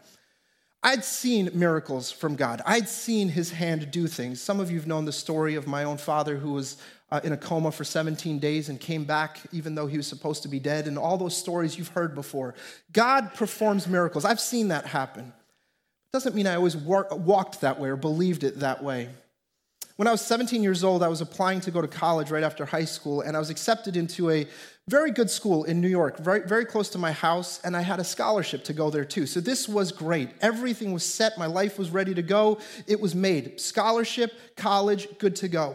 I'd 0.80 1.04
seen 1.04 1.50
miracles 1.54 2.12
from 2.12 2.36
God. 2.36 2.62
I'd 2.64 2.88
seen 2.88 3.30
his 3.30 3.50
hand 3.50 3.90
do 3.90 4.06
things. 4.06 4.40
Some 4.40 4.60
of 4.60 4.70
you 4.70 4.78
have 4.78 4.86
known 4.86 5.06
the 5.06 5.12
story 5.12 5.56
of 5.56 5.66
my 5.66 5.82
own 5.82 5.96
father 5.96 6.36
who 6.36 6.52
was 6.52 6.76
uh, 7.10 7.20
in 7.24 7.32
a 7.32 7.36
coma 7.36 7.72
for 7.72 7.82
17 7.82 8.38
days 8.38 8.68
and 8.68 8.78
came 8.78 9.04
back 9.04 9.40
even 9.50 9.74
though 9.74 9.88
he 9.88 9.96
was 9.96 10.06
supposed 10.06 10.42
to 10.42 10.48
be 10.48 10.60
dead, 10.60 10.86
and 10.86 10.96
all 10.96 11.16
those 11.16 11.36
stories 11.36 11.76
you've 11.76 11.88
heard 11.88 12.14
before. 12.14 12.54
God 12.92 13.34
performs 13.34 13.88
miracles. 13.88 14.24
I've 14.24 14.38
seen 14.38 14.68
that 14.68 14.86
happen. 14.86 15.32
Doesn't 16.14 16.36
mean 16.36 16.46
I 16.46 16.54
always 16.54 16.76
walked 16.76 17.62
that 17.62 17.80
way 17.80 17.88
or 17.88 17.96
believed 17.96 18.44
it 18.44 18.60
that 18.60 18.84
way. 18.84 19.08
When 19.96 20.06
I 20.06 20.12
was 20.12 20.20
17 20.20 20.62
years 20.62 20.84
old, 20.84 21.02
I 21.02 21.08
was 21.08 21.20
applying 21.20 21.60
to 21.62 21.72
go 21.72 21.82
to 21.82 21.88
college 21.88 22.30
right 22.30 22.44
after 22.44 22.64
high 22.64 22.84
school, 22.84 23.22
and 23.22 23.36
I 23.36 23.40
was 23.40 23.50
accepted 23.50 23.96
into 23.96 24.30
a 24.30 24.46
very 24.86 25.10
good 25.10 25.28
school 25.28 25.64
in 25.64 25.80
New 25.80 25.88
York, 25.88 26.18
very, 26.18 26.46
very 26.46 26.66
close 26.66 26.88
to 26.90 26.98
my 26.98 27.10
house, 27.10 27.60
and 27.64 27.76
I 27.76 27.80
had 27.80 27.98
a 27.98 28.04
scholarship 28.04 28.62
to 28.66 28.72
go 28.72 28.90
there 28.90 29.04
too. 29.04 29.26
So 29.26 29.40
this 29.40 29.68
was 29.68 29.90
great. 29.90 30.30
Everything 30.40 30.92
was 30.92 31.02
set, 31.02 31.36
my 31.36 31.46
life 31.46 31.80
was 31.80 31.90
ready 31.90 32.14
to 32.14 32.22
go. 32.22 32.60
It 32.86 33.00
was 33.00 33.16
made. 33.16 33.60
Scholarship, 33.60 34.30
college, 34.56 35.08
good 35.18 35.34
to 35.34 35.48
go. 35.48 35.74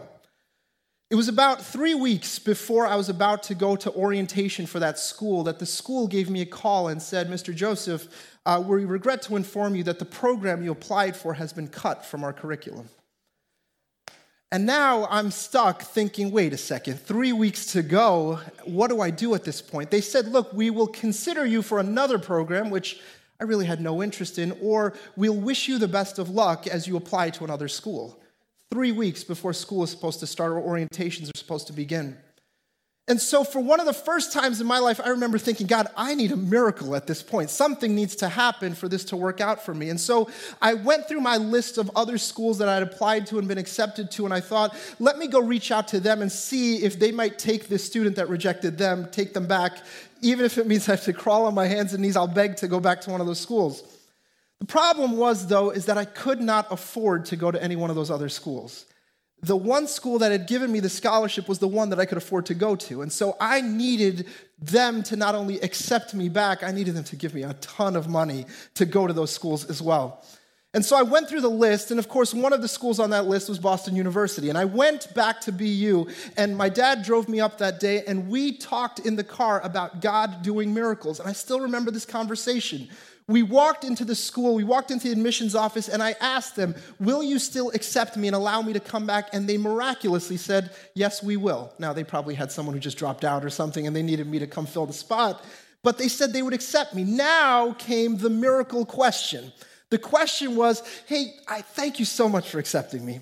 It 1.10 1.16
was 1.16 1.26
about 1.26 1.60
three 1.60 1.94
weeks 1.94 2.38
before 2.38 2.86
I 2.86 2.94
was 2.94 3.08
about 3.08 3.42
to 3.44 3.56
go 3.56 3.74
to 3.74 3.92
orientation 3.94 4.64
for 4.64 4.78
that 4.78 4.96
school 4.96 5.42
that 5.42 5.58
the 5.58 5.66
school 5.66 6.06
gave 6.06 6.30
me 6.30 6.40
a 6.40 6.46
call 6.46 6.86
and 6.86 7.02
said, 7.02 7.28
Mr. 7.28 7.52
Joseph, 7.52 8.06
uh, 8.46 8.62
we 8.64 8.84
regret 8.84 9.20
to 9.22 9.34
inform 9.34 9.74
you 9.74 9.82
that 9.84 9.98
the 9.98 10.04
program 10.04 10.62
you 10.62 10.70
applied 10.70 11.16
for 11.16 11.34
has 11.34 11.52
been 11.52 11.66
cut 11.66 12.06
from 12.06 12.22
our 12.22 12.32
curriculum. 12.32 12.88
And 14.52 14.66
now 14.66 15.08
I'm 15.10 15.32
stuck 15.32 15.82
thinking, 15.82 16.30
wait 16.30 16.52
a 16.52 16.56
second, 16.56 17.00
three 17.00 17.32
weeks 17.32 17.66
to 17.72 17.82
go. 17.82 18.38
What 18.64 18.88
do 18.88 19.00
I 19.00 19.10
do 19.10 19.34
at 19.34 19.42
this 19.42 19.60
point? 19.60 19.90
They 19.90 20.00
said, 20.00 20.28
look, 20.28 20.52
we 20.52 20.70
will 20.70 20.86
consider 20.86 21.44
you 21.44 21.62
for 21.62 21.80
another 21.80 22.20
program, 22.20 22.70
which 22.70 23.00
I 23.40 23.44
really 23.44 23.66
had 23.66 23.80
no 23.80 24.00
interest 24.00 24.38
in, 24.38 24.56
or 24.62 24.94
we'll 25.16 25.36
wish 25.36 25.66
you 25.66 25.78
the 25.78 25.88
best 25.88 26.20
of 26.20 26.30
luck 26.30 26.68
as 26.68 26.86
you 26.86 26.96
apply 26.96 27.30
to 27.30 27.44
another 27.44 27.66
school. 27.66 28.20
Three 28.70 28.92
weeks 28.92 29.24
before 29.24 29.52
school 29.52 29.82
is 29.82 29.90
supposed 29.90 30.20
to 30.20 30.26
start, 30.26 30.52
or 30.52 30.60
orientations 30.60 31.34
are 31.34 31.38
supposed 31.38 31.66
to 31.66 31.72
begin. 31.72 32.16
And 33.08 33.20
so, 33.20 33.42
for 33.42 33.58
one 33.58 33.80
of 33.80 33.86
the 33.86 33.92
first 33.92 34.32
times 34.32 34.60
in 34.60 34.68
my 34.68 34.78
life, 34.78 35.00
I 35.04 35.08
remember 35.08 35.36
thinking, 35.36 35.66
God, 35.66 35.88
I 35.96 36.14
need 36.14 36.30
a 36.30 36.36
miracle 36.36 36.94
at 36.94 37.08
this 37.08 37.24
point. 37.24 37.50
Something 37.50 37.96
needs 37.96 38.14
to 38.16 38.28
happen 38.28 38.72
for 38.72 38.88
this 38.88 39.04
to 39.06 39.16
work 39.16 39.40
out 39.40 39.64
for 39.64 39.74
me. 39.74 39.90
And 39.90 39.98
so, 39.98 40.30
I 40.62 40.74
went 40.74 41.08
through 41.08 41.20
my 41.20 41.36
list 41.36 41.76
of 41.76 41.90
other 41.96 42.18
schools 42.18 42.58
that 42.58 42.68
I'd 42.68 42.84
applied 42.84 43.26
to 43.26 43.40
and 43.40 43.48
been 43.48 43.58
accepted 43.58 44.12
to, 44.12 44.26
and 44.26 44.32
I 44.32 44.38
thought, 44.38 44.76
let 45.00 45.18
me 45.18 45.26
go 45.26 45.40
reach 45.40 45.72
out 45.72 45.88
to 45.88 45.98
them 45.98 46.22
and 46.22 46.30
see 46.30 46.84
if 46.84 47.00
they 47.00 47.10
might 47.10 47.36
take 47.36 47.66
this 47.66 47.84
student 47.84 48.14
that 48.14 48.28
rejected 48.28 48.78
them, 48.78 49.08
take 49.10 49.34
them 49.34 49.48
back. 49.48 49.78
Even 50.22 50.44
if 50.44 50.58
it 50.58 50.68
means 50.68 50.88
I 50.88 50.92
have 50.92 51.04
to 51.06 51.12
crawl 51.12 51.46
on 51.46 51.54
my 51.54 51.66
hands 51.66 51.92
and 51.94 52.02
knees, 52.02 52.16
I'll 52.16 52.28
beg 52.28 52.54
to 52.58 52.68
go 52.68 52.78
back 52.78 53.00
to 53.00 53.10
one 53.10 53.20
of 53.20 53.26
those 53.26 53.40
schools. 53.40 53.82
The 54.60 54.66
problem 54.66 55.16
was, 55.16 55.48
though, 55.48 55.70
is 55.70 55.86
that 55.86 55.98
I 55.98 56.04
could 56.04 56.40
not 56.40 56.70
afford 56.70 57.24
to 57.26 57.36
go 57.36 57.50
to 57.50 57.62
any 57.62 57.76
one 57.76 57.90
of 57.90 57.96
those 57.96 58.10
other 58.10 58.28
schools 58.28 58.86
the 59.42 59.56
one 59.56 59.86
school 59.86 60.18
that 60.18 60.32
had 60.32 60.46
given 60.46 60.70
me 60.70 60.80
the 60.80 60.90
scholarship 60.90 61.48
was 61.48 61.58
the 61.58 61.68
one 61.68 61.90
that 61.90 62.00
I 62.00 62.04
could 62.04 62.18
afford 62.18 62.46
to 62.46 62.54
go 62.54 62.76
to. 62.76 63.02
And 63.02 63.10
so 63.10 63.36
I 63.40 63.60
needed 63.60 64.26
them 64.60 65.02
to 65.04 65.16
not 65.16 65.34
only 65.34 65.60
accept 65.60 66.14
me 66.14 66.28
back, 66.28 66.62
I 66.62 66.72
needed 66.72 66.94
them 66.94 67.04
to 67.04 67.16
give 67.16 67.34
me 67.34 67.42
a 67.42 67.54
ton 67.54 67.96
of 67.96 68.08
money 68.08 68.44
to 68.74 68.84
go 68.84 69.06
to 69.06 69.12
those 69.12 69.30
schools 69.30 69.64
as 69.64 69.80
well. 69.80 70.22
And 70.72 70.84
so 70.84 70.96
I 70.96 71.02
went 71.02 71.28
through 71.28 71.40
the 71.40 71.50
list, 71.50 71.90
and 71.90 71.98
of 71.98 72.08
course, 72.08 72.32
one 72.32 72.52
of 72.52 72.62
the 72.62 72.68
schools 72.68 73.00
on 73.00 73.10
that 73.10 73.26
list 73.26 73.48
was 73.48 73.58
Boston 73.58 73.96
University. 73.96 74.50
And 74.50 74.58
I 74.58 74.66
went 74.66 75.12
back 75.14 75.40
to 75.42 75.52
BU, 75.52 76.06
and 76.36 76.56
my 76.56 76.68
dad 76.68 77.02
drove 77.02 77.28
me 77.28 77.40
up 77.40 77.58
that 77.58 77.80
day, 77.80 78.04
and 78.06 78.28
we 78.28 78.52
talked 78.52 79.00
in 79.00 79.16
the 79.16 79.24
car 79.24 79.60
about 79.62 80.00
God 80.00 80.42
doing 80.42 80.72
miracles. 80.72 81.18
And 81.18 81.28
I 81.28 81.32
still 81.32 81.60
remember 81.60 81.90
this 81.90 82.06
conversation 82.06 82.88
we 83.30 83.44
walked 83.44 83.84
into 83.84 84.04
the 84.04 84.16
school, 84.16 84.56
we 84.56 84.64
walked 84.64 84.90
into 84.90 85.06
the 85.06 85.12
admissions 85.12 85.54
office, 85.54 85.88
and 85.88 86.02
I 86.02 86.16
asked 86.20 86.56
them, 86.56 86.74
Will 86.98 87.22
you 87.22 87.38
still 87.38 87.70
accept 87.70 88.16
me 88.16 88.26
and 88.26 88.34
allow 88.34 88.60
me 88.60 88.72
to 88.72 88.80
come 88.80 89.06
back? 89.06 89.28
And 89.32 89.48
they 89.48 89.56
miraculously 89.56 90.36
said, 90.36 90.70
Yes, 90.94 91.22
we 91.22 91.36
will. 91.36 91.72
Now, 91.78 91.92
they 91.92 92.02
probably 92.02 92.34
had 92.34 92.50
someone 92.50 92.74
who 92.74 92.80
just 92.80 92.98
dropped 92.98 93.24
out 93.24 93.44
or 93.44 93.50
something 93.50 93.86
and 93.86 93.94
they 93.94 94.02
needed 94.02 94.26
me 94.26 94.40
to 94.40 94.48
come 94.48 94.66
fill 94.66 94.84
the 94.84 94.92
spot, 94.92 95.44
but 95.84 95.96
they 95.96 96.08
said 96.08 96.32
they 96.32 96.42
would 96.42 96.52
accept 96.52 96.92
me. 96.92 97.04
Now 97.04 97.72
came 97.74 98.16
the 98.16 98.30
miracle 98.30 98.84
question. 98.84 99.52
The 99.90 99.98
question 99.98 100.56
was, 100.56 100.82
Hey, 101.06 101.34
I 101.46 101.62
thank 101.62 102.00
you 102.00 102.04
so 102.04 102.28
much 102.28 102.50
for 102.50 102.58
accepting 102.58 103.06
me. 103.06 103.20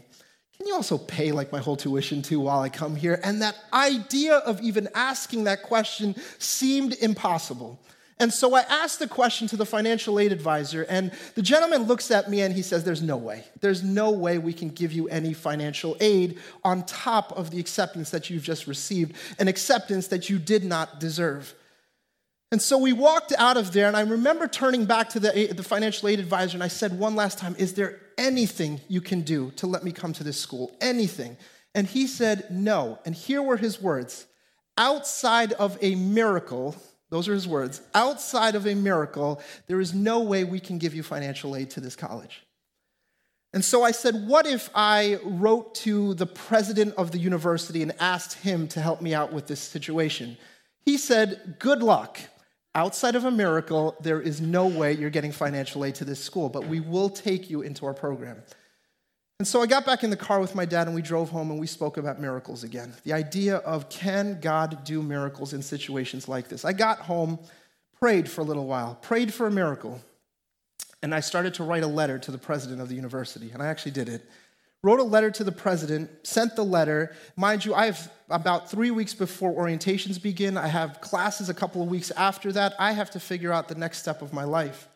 Can 0.56 0.66
you 0.66 0.74
also 0.74 0.96
pay 0.96 1.32
like 1.32 1.52
my 1.52 1.60
whole 1.60 1.76
tuition 1.76 2.22
too 2.22 2.40
while 2.40 2.60
I 2.60 2.70
come 2.70 2.96
here? 2.96 3.20
And 3.22 3.42
that 3.42 3.56
idea 3.74 4.36
of 4.38 4.60
even 4.62 4.88
asking 4.94 5.44
that 5.44 5.62
question 5.62 6.16
seemed 6.38 6.94
impossible. 6.94 7.78
And 8.20 8.32
so 8.32 8.54
I 8.54 8.62
asked 8.62 8.98
the 8.98 9.06
question 9.06 9.46
to 9.48 9.56
the 9.56 9.64
financial 9.64 10.18
aid 10.18 10.32
advisor, 10.32 10.82
and 10.88 11.12
the 11.34 11.42
gentleman 11.42 11.82
looks 11.84 12.10
at 12.10 12.28
me 12.28 12.40
and 12.40 12.54
he 12.54 12.62
says, 12.62 12.84
There's 12.84 13.02
no 13.02 13.16
way. 13.16 13.44
There's 13.60 13.82
no 13.82 14.10
way 14.10 14.38
we 14.38 14.52
can 14.52 14.70
give 14.70 14.92
you 14.92 15.08
any 15.08 15.32
financial 15.32 15.96
aid 16.00 16.38
on 16.64 16.84
top 16.84 17.32
of 17.36 17.50
the 17.50 17.60
acceptance 17.60 18.10
that 18.10 18.28
you've 18.28 18.42
just 18.42 18.66
received, 18.66 19.14
an 19.38 19.46
acceptance 19.46 20.08
that 20.08 20.28
you 20.28 20.38
did 20.38 20.64
not 20.64 20.98
deserve. 20.98 21.54
And 22.50 22.62
so 22.62 22.78
we 22.78 22.92
walked 22.92 23.32
out 23.36 23.56
of 23.56 23.72
there, 23.72 23.88
and 23.88 23.96
I 23.96 24.00
remember 24.00 24.48
turning 24.48 24.86
back 24.86 25.10
to 25.10 25.20
the, 25.20 25.52
the 25.54 25.62
financial 25.62 26.08
aid 26.08 26.18
advisor, 26.18 26.56
and 26.56 26.62
I 26.62 26.68
said 26.68 26.98
one 26.98 27.14
last 27.14 27.38
time, 27.38 27.54
Is 27.58 27.74
there 27.74 28.00
anything 28.16 28.80
you 28.88 29.00
can 29.00 29.20
do 29.20 29.52
to 29.52 29.66
let 29.66 29.84
me 29.84 29.92
come 29.92 30.12
to 30.14 30.24
this 30.24 30.40
school? 30.40 30.76
Anything. 30.80 31.36
And 31.74 31.86
he 31.86 32.06
said, 32.06 32.46
No. 32.50 32.98
And 33.04 33.14
here 33.14 33.42
were 33.42 33.58
his 33.58 33.80
words 33.80 34.26
outside 34.78 35.52
of 35.54 35.76
a 35.82 35.94
miracle, 35.96 36.74
those 37.10 37.28
are 37.28 37.34
his 37.34 37.48
words. 37.48 37.80
Outside 37.94 38.54
of 38.54 38.66
a 38.66 38.74
miracle, 38.74 39.40
there 39.66 39.80
is 39.80 39.94
no 39.94 40.20
way 40.20 40.44
we 40.44 40.60
can 40.60 40.78
give 40.78 40.94
you 40.94 41.02
financial 41.02 41.56
aid 41.56 41.70
to 41.70 41.80
this 41.80 41.96
college. 41.96 42.42
And 43.52 43.64
so 43.64 43.82
I 43.82 43.92
said, 43.92 44.26
What 44.26 44.46
if 44.46 44.68
I 44.74 45.18
wrote 45.24 45.74
to 45.76 46.14
the 46.14 46.26
president 46.26 46.94
of 46.96 47.12
the 47.12 47.18
university 47.18 47.82
and 47.82 47.92
asked 47.98 48.34
him 48.34 48.68
to 48.68 48.80
help 48.80 49.00
me 49.00 49.14
out 49.14 49.32
with 49.32 49.46
this 49.46 49.60
situation? 49.60 50.36
He 50.84 50.98
said, 50.98 51.56
Good 51.58 51.82
luck. 51.82 52.18
Outside 52.74 53.16
of 53.16 53.24
a 53.24 53.30
miracle, 53.30 53.96
there 54.02 54.20
is 54.20 54.40
no 54.40 54.66
way 54.66 54.92
you're 54.92 55.10
getting 55.10 55.32
financial 55.32 55.84
aid 55.84 55.94
to 55.96 56.04
this 56.04 56.22
school, 56.22 56.48
but 56.48 56.66
we 56.66 56.80
will 56.80 57.08
take 57.08 57.48
you 57.48 57.62
into 57.62 57.86
our 57.86 57.94
program. 57.94 58.42
And 59.40 59.46
so 59.46 59.62
I 59.62 59.66
got 59.66 59.86
back 59.86 60.02
in 60.02 60.10
the 60.10 60.16
car 60.16 60.40
with 60.40 60.56
my 60.56 60.64
dad 60.64 60.88
and 60.88 60.96
we 60.96 61.02
drove 61.02 61.30
home 61.30 61.52
and 61.52 61.60
we 61.60 61.68
spoke 61.68 61.96
about 61.96 62.20
miracles 62.20 62.64
again. 62.64 62.92
The 63.04 63.12
idea 63.12 63.58
of 63.58 63.88
can 63.88 64.40
God 64.40 64.82
do 64.82 65.00
miracles 65.00 65.52
in 65.52 65.62
situations 65.62 66.26
like 66.26 66.48
this? 66.48 66.64
I 66.64 66.72
got 66.72 66.98
home, 66.98 67.38
prayed 68.00 68.28
for 68.28 68.40
a 68.40 68.44
little 68.44 68.66
while, 68.66 68.96
prayed 68.96 69.32
for 69.32 69.46
a 69.46 69.50
miracle, 69.50 70.00
and 71.04 71.14
I 71.14 71.20
started 71.20 71.54
to 71.54 71.62
write 71.62 71.84
a 71.84 71.86
letter 71.86 72.18
to 72.18 72.32
the 72.32 72.38
president 72.38 72.80
of 72.80 72.88
the 72.88 72.96
university, 72.96 73.52
and 73.52 73.62
I 73.62 73.66
actually 73.66 73.92
did 73.92 74.08
it. 74.08 74.28
Wrote 74.82 74.98
a 74.98 75.04
letter 75.04 75.30
to 75.30 75.44
the 75.44 75.52
president, 75.52 76.10
sent 76.24 76.56
the 76.56 76.64
letter. 76.64 77.14
Mind 77.36 77.64
you, 77.64 77.74
I 77.74 77.86
have 77.86 78.12
about 78.30 78.68
three 78.68 78.90
weeks 78.90 79.14
before 79.14 79.52
orientations 79.54 80.20
begin. 80.20 80.56
I 80.56 80.66
have 80.66 81.00
classes 81.00 81.48
a 81.48 81.54
couple 81.54 81.80
of 81.80 81.88
weeks 81.88 82.10
after 82.10 82.50
that. 82.52 82.74
I 82.80 82.90
have 82.90 83.10
to 83.12 83.20
figure 83.20 83.52
out 83.52 83.68
the 83.68 83.76
next 83.76 83.98
step 83.98 84.20
of 84.20 84.32
my 84.32 84.42
life. 84.42 84.88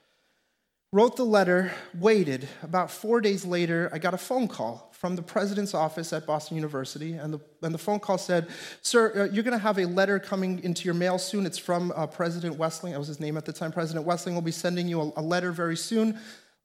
Wrote 0.95 1.17
the 1.17 1.25
letter, 1.25 1.73
waited. 1.99 2.47
About 2.63 2.91
four 2.91 3.23
days 3.23 3.47
later, 3.47 3.89
I 3.95 3.99
got 3.99 4.13
a 4.13 4.19
phone 4.19 4.47
call 4.47 4.91
from 4.93 5.17
the 5.17 5.23
president's 5.23 5.73
office 5.73 6.13
at 6.13 6.27
Boston 6.27 6.55
University, 6.57 7.15
and 7.15 7.33
the, 7.33 7.41
and 7.63 7.73
the 7.73 7.79
phone 7.79 7.99
call 7.99 8.19
said, 8.19 8.49
Sir, 8.83 9.11
uh, 9.23 9.33
you're 9.33 9.43
going 9.43 9.57
to 9.57 9.63
have 9.63 9.79
a 9.79 9.87
letter 9.87 10.19
coming 10.19 10.63
into 10.63 10.85
your 10.85 10.93
mail 10.93 11.17
soon. 11.17 11.47
It's 11.47 11.57
from 11.57 11.95
uh, 11.97 12.07
President 12.09 12.59
Westling. 12.59 12.93
That 12.93 12.99
was 12.99 13.09
his 13.09 13.21
name 13.21 13.39
at 13.39 13.47
the 13.47 13.55
time. 13.55 13.73
President 13.73 14.05
Westling 14.05 14.35
will 14.35 14.43
be 14.43 14.53
sending 14.53 14.87
you 14.87 15.01
a, 15.01 15.13
a 15.17 15.23
letter 15.23 15.51
very 15.51 15.79
soon. 15.79 16.19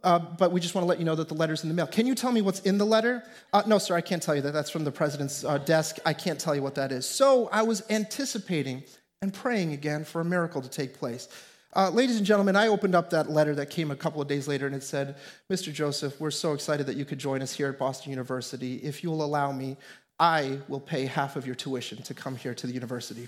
Uh, 0.03 0.19
but 0.19 0.51
we 0.51 0.59
just 0.59 0.75
want 0.75 0.83
to 0.83 0.89
let 0.89 0.99
you 0.99 1.05
know 1.05 1.15
that 1.15 1.29
the 1.29 1.33
letter's 1.33 1.63
in 1.63 1.69
the 1.69 1.73
mail. 1.73 1.87
Can 1.87 2.05
you 2.05 2.13
tell 2.13 2.33
me 2.33 2.41
what's 2.41 2.59
in 2.59 2.77
the 2.77 2.85
letter? 2.85 3.23
Uh, 3.53 3.63
no, 3.65 3.77
sir, 3.77 3.95
I 3.95 4.01
can't 4.01 4.21
tell 4.21 4.35
you 4.35 4.41
that. 4.41 4.51
That's 4.51 4.69
from 4.69 4.83
the 4.83 4.91
president's 4.91 5.45
uh, 5.45 5.57
desk. 5.59 5.99
I 6.05 6.11
can't 6.11 6.39
tell 6.39 6.53
you 6.53 6.61
what 6.61 6.75
that 6.75 6.91
is. 6.91 7.07
So 7.07 7.47
I 7.47 7.61
was 7.61 7.81
anticipating 7.89 8.83
and 9.21 9.33
praying 9.33 9.71
again 9.71 10.03
for 10.03 10.19
a 10.19 10.25
miracle 10.25 10.61
to 10.61 10.69
take 10.69 10.99
place. 10.99 11.29
Uh, 11.77 11.91
ladies 11.91 12.17
and 12.17 12.25
gentlemen, 12.25 12.55
I 12.55 12.69
opened 12.69 12.95
up 12.95 13.11
that 13.11 13.29
letter 13.29 13.53
that 13.53 13.69
came 13.69 13.91
a 13.91 13.95
couple 13.95 14.19
of 14.19 14.27
days 14.27 14.47
later 14.47 14.65
and 14.65 14.75
it 14.75 14.81
said, 14.81 15.15
Mr. 15.47 15.71
Joseph, 15.71 16.19
we're 16.19 16.31
so 16.31 16.53
excited 16.53 16.87
that 16.87 16.97
you 16.97 17.05
could 17.05 17.19
join 17.19 17.43
us 17.43 17.53
here 17.53 17.69
at 17.69 17.77
Boston 17.77 18.09
University. 18.09 18.77
If 18.77 19.03
you'll 19.03 19.23
allow 19.23 19.51
me, 19.51 19.77
I 20.19 20.57
will 20.67 20.79
pay 20.79 21.05
half 21.05 21.35
of 21.35 21.45
your 21.45 21.53
tuition 21.53 22.01
to 22.01 22.15
come 22.15 22.35
here 22.35 22.55
to 22.55 22.65
the 22.65 22.73
university. 22.73 23.27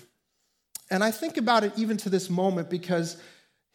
And 0.90 1.04
I 1.04 1.12
think 1.12 1.38
about 1.38 1.64
it 1.64 1.74
even 1.78 1.96
to 1.98 2.10
this 2.10 2.28
moment 2.28 2.72
because 2.72 3.22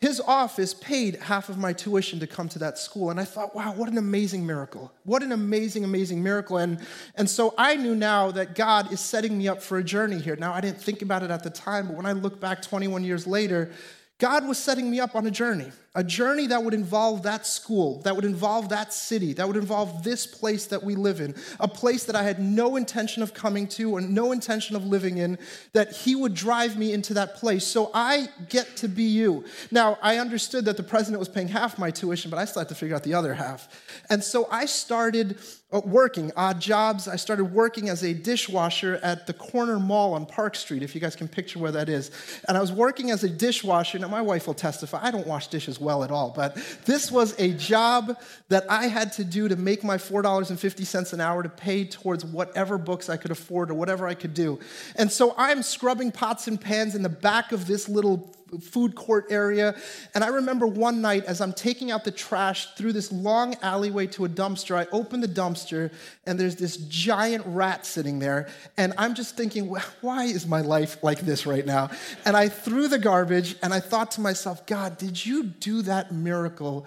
his 0.00 0.20
office 0.20 0.74
paid 0.74 1.14
half 1.20 1.48
of 1.48 1.56
my 1.56 1.72
tuition 1.72 2.18
to 2.18 2.26
come 2.26 2.48
to 2.48 2.58
that 2.58 2.76
school. 2.76 3.10
And 3.10 3.20
I 3.20 3.24
thought, 3.24 3.54
wow, 3.54 3.72
what 3.74 3.88
an 3.88 3.96
amazing 3.96 4.44
miracle. 4.44 4.92
What 5.04 5.22
an 5.22 5.30
amazing, 5.30 5.84
amazing 5.84 6.20
miracle. 6.20 6.56
And, 6.56 6.80
and 7.14 7.30
so 7.30 7.54
I 7.56 7.76
knew 7.76 7.94
now 7.94 8.32
that 8.32 8.56
God 8.56 8.92
is 8.92 8.98
setting 8.98 9.38
me 9.38 9.46
up 9.46 9.62
for 9.62 9.78
a 9.78 9.84
journey 9.84 10.18
here. 10.18 10.34
Now, 10.34 10.52
I 10.52 10.60
didn't 10.60 10.80
think 10.80 11.00
about 11.00 11.22
it 11.22 11.30
at 11.30 11.44
the 11.44 11.50
time, 11.50 11.86
but 11.86 11.96
when 11.96 12.06
I 12.06 12.12
look 12.12 12.40
back 12.40 12.60
21 12.60 13.04
years 13.04 13.24
later, 13.24 13.70
God 14.18 14.46
was 14.46 14.58
setting 14.58 14.90
me 14.90 15.00
up 15.00 15.14
on 15.14 15.26
a 15.26 15.30
journey, 15.30 15.70
a 15.96 16.02
journey 16.02 16.48
that 16.48 16.62
would 16.62 16.74
involve 16.74 17.22
that 17.22 17.46
school, 17.46 18.00
that 18.00 18.16
would 18.16 18.24
involve 18.24 18.68
that 18.70 18.92
city, 18.92 19.32
that 19.32 19.46
would 19.46 19.56
involve 19.56 20.02
this 20.02 20.26
place 20.26 20.66
that 20.66 20.82
we 20.82 20.96
live 20.96 21.20
in, 21.20 21.34
a 21.60 21.68
place 21.68 22.04
that 22.04 22.16
I 22.16 22.24
had 22.24 22.40
no 22.40 22.74
intention 22.74 23.22
of 23.22 23.32
coming 23.32 23.68
to 23.68 23.92
or 23.92 24.00
no 24.00 24.32
intention 24.32 24.74
of 24.74 24.84
living 24.84 25.18
in, 25.18 25.38
that 25.72 25.92
He 25.92 26.16
would 26.16 26.34
drive 26.34 26.76
me 26.76 26.92
into 26.92 27.14
that 27.14 27.36
place. 27.36 27.64
So 27.64 27.92
I 27.94 28.28
get 28.48 28.76
to 28.78 28.88
be 28.88 29.04
you. 29.04 29.44
Now, 29.70 29.96
I 30.02 30.18
understood 30.18 30.64
that 30.64 30.76
the 30.76 30.82
president 30.82 31.20
was 31.20 31.28
paying 31.28 31.48
half 31.48 31.78
my 31.78 31.92
tuition, 31.92 32.28
but 32.28 32.38
I 32.38 32.44
still 32.44 32.60
had 32.60 32.68
to 32.70 32.74
figure 32.74 32.96
out 32.96 33.04
the 33.04 33.14
other 33.14 33.34
half. 33.34 33.68
And 34.10 34.22
so 34.22 34.48
I 34.50 34.66
started 34.66 35.38
uh, 35.74 35.80
working 35.84 36.30
odd 36.36 36.60
jobs. 36.60 37.08
I 37.08 37.16
started 37.16 37.46
working 37.46 37.88
as 37.88 38.02
a 38.04 38.14
dishwasher 38.14 39.00
at 39.02 39.26
the 39.26 39.32
corner 39.32 39.80
mall 39.80 40.14
on 40.14 40.26
Park 40.26 40.54
Street, 40.54 40.82
if 40.82 40.94
you 40.94 41.00
guys 41.00 41.16
can 41.16 41.26
picture 41.26 41.58
where 41.58 41.72
that 41.72 41.88
is. 41.88 42.10
And 42.46 42.56
I 42.56 42.60
was 42.60 42.70
working 42.70 43.10
as 43.10 43.24
a 43.24 43.28
dishwasher. 43.28 43.98
Now, 43.98 44.08
my 44.08 44.22
wife 44.22 44.46
will 44.46 44.54
testify, 44.54 45.00
I 45.02 45.10
don't 45.10 45.26
wash 45.26 45.48
dishes 45.48 45.80
well 45.84 46.02
at 46.02 46.10
all, 46.10 46.32
but 46.34 46.56
this 46.84 47.12
was 47.12 47.38
a 47.38 47.52
job 47.52 48.18
that 48.48 48.64
I 48.70 48.86
had 48.86 49.12
to 49.14 49.24
do 49.24 49.48
to 49.48 49.56
make 49.56 49.84
my 49.84 49.96
$4.50 49.96 51.12
an 51.12 51.20
hour 51.20 51.42
to 51.42 51.48
pay 51.48 51.84
towards 51.84 52.24
whatever 52.24 52.78
books 52.78 53.08
I 53.08 53.16
could 53.16 53.30
afford 53.30 53.70
or 53.70 53.74
whatever 53.74 54.08
I 54.08 54.14
could 54.14 54.34
do. 54.34 54.58
And 54.96 55.12
so 55.12 55.34
I'm 55.38 55.62
scrubbing 55.62 56.10
pots 56.10 56.48
and 56.48 56.60
pans 56.60 56.94
in 56.94 57.02
the 57.02 57.08
back 57.08 57.52
of 57.52 57.66
this 57.66 57.88
little 57.88 58.33
food 58.60 58.94
court 58.94 59.26
area. 59.30 59.74
And 60.14 60.22
I 60.22 60.28
remember 60.28 60.66
one 60.66 61.00
night 61.00 61.24
as 61.24 61.40
I'm 61.40 61.52
taking 61.52 61.90
out 61.90 62.04
the 62.04 62.10
trash 62.10 62.74
through 62.74 62.92
this 62.92 63.10
long 63.12 63.56
alleyway 63.62 64.06
to 64.08 64.24
a 64.24 64.28
dumpster, 64.28 64.76
I 64.76 64.86
open 64.92 65.20
the 65.20 65.28
dumpster 65.28 65.92
and 66.26 66.38
there's 66.38 66.56
this 66.56 66.76
giant 66.76 67.44
rat 67.46 67.86
sitting 67.86 68.18
there. 68.18 68.48
And 68.76 68.92
I'm 68.98 69.14
just 69.14 69.36
thinking, 69.36 69.74
why 70.00 70.24
is 70.24 70.46
my 70.46 70.60
life 70.60 71.02
like 71.02 71.20
this 71.20 71.46
right 71.46 71.66
now? 71.66 71.90
And 72.24 72.36
I 72.36 72.48
threw 72.48 72.88
the 72.88 72.98
garbage 72.98 73.56
and 73.62 73.74
I 73.74 73.80
thought 73.80 74.12
to 74.12 74.20
myself, 74.20 74.66
God, 74.66 74.98
did 74.98 75.24
you 75.24 75.44
do 75.44 75.82
that 75.82 76.12
miracle? 76.12 76.86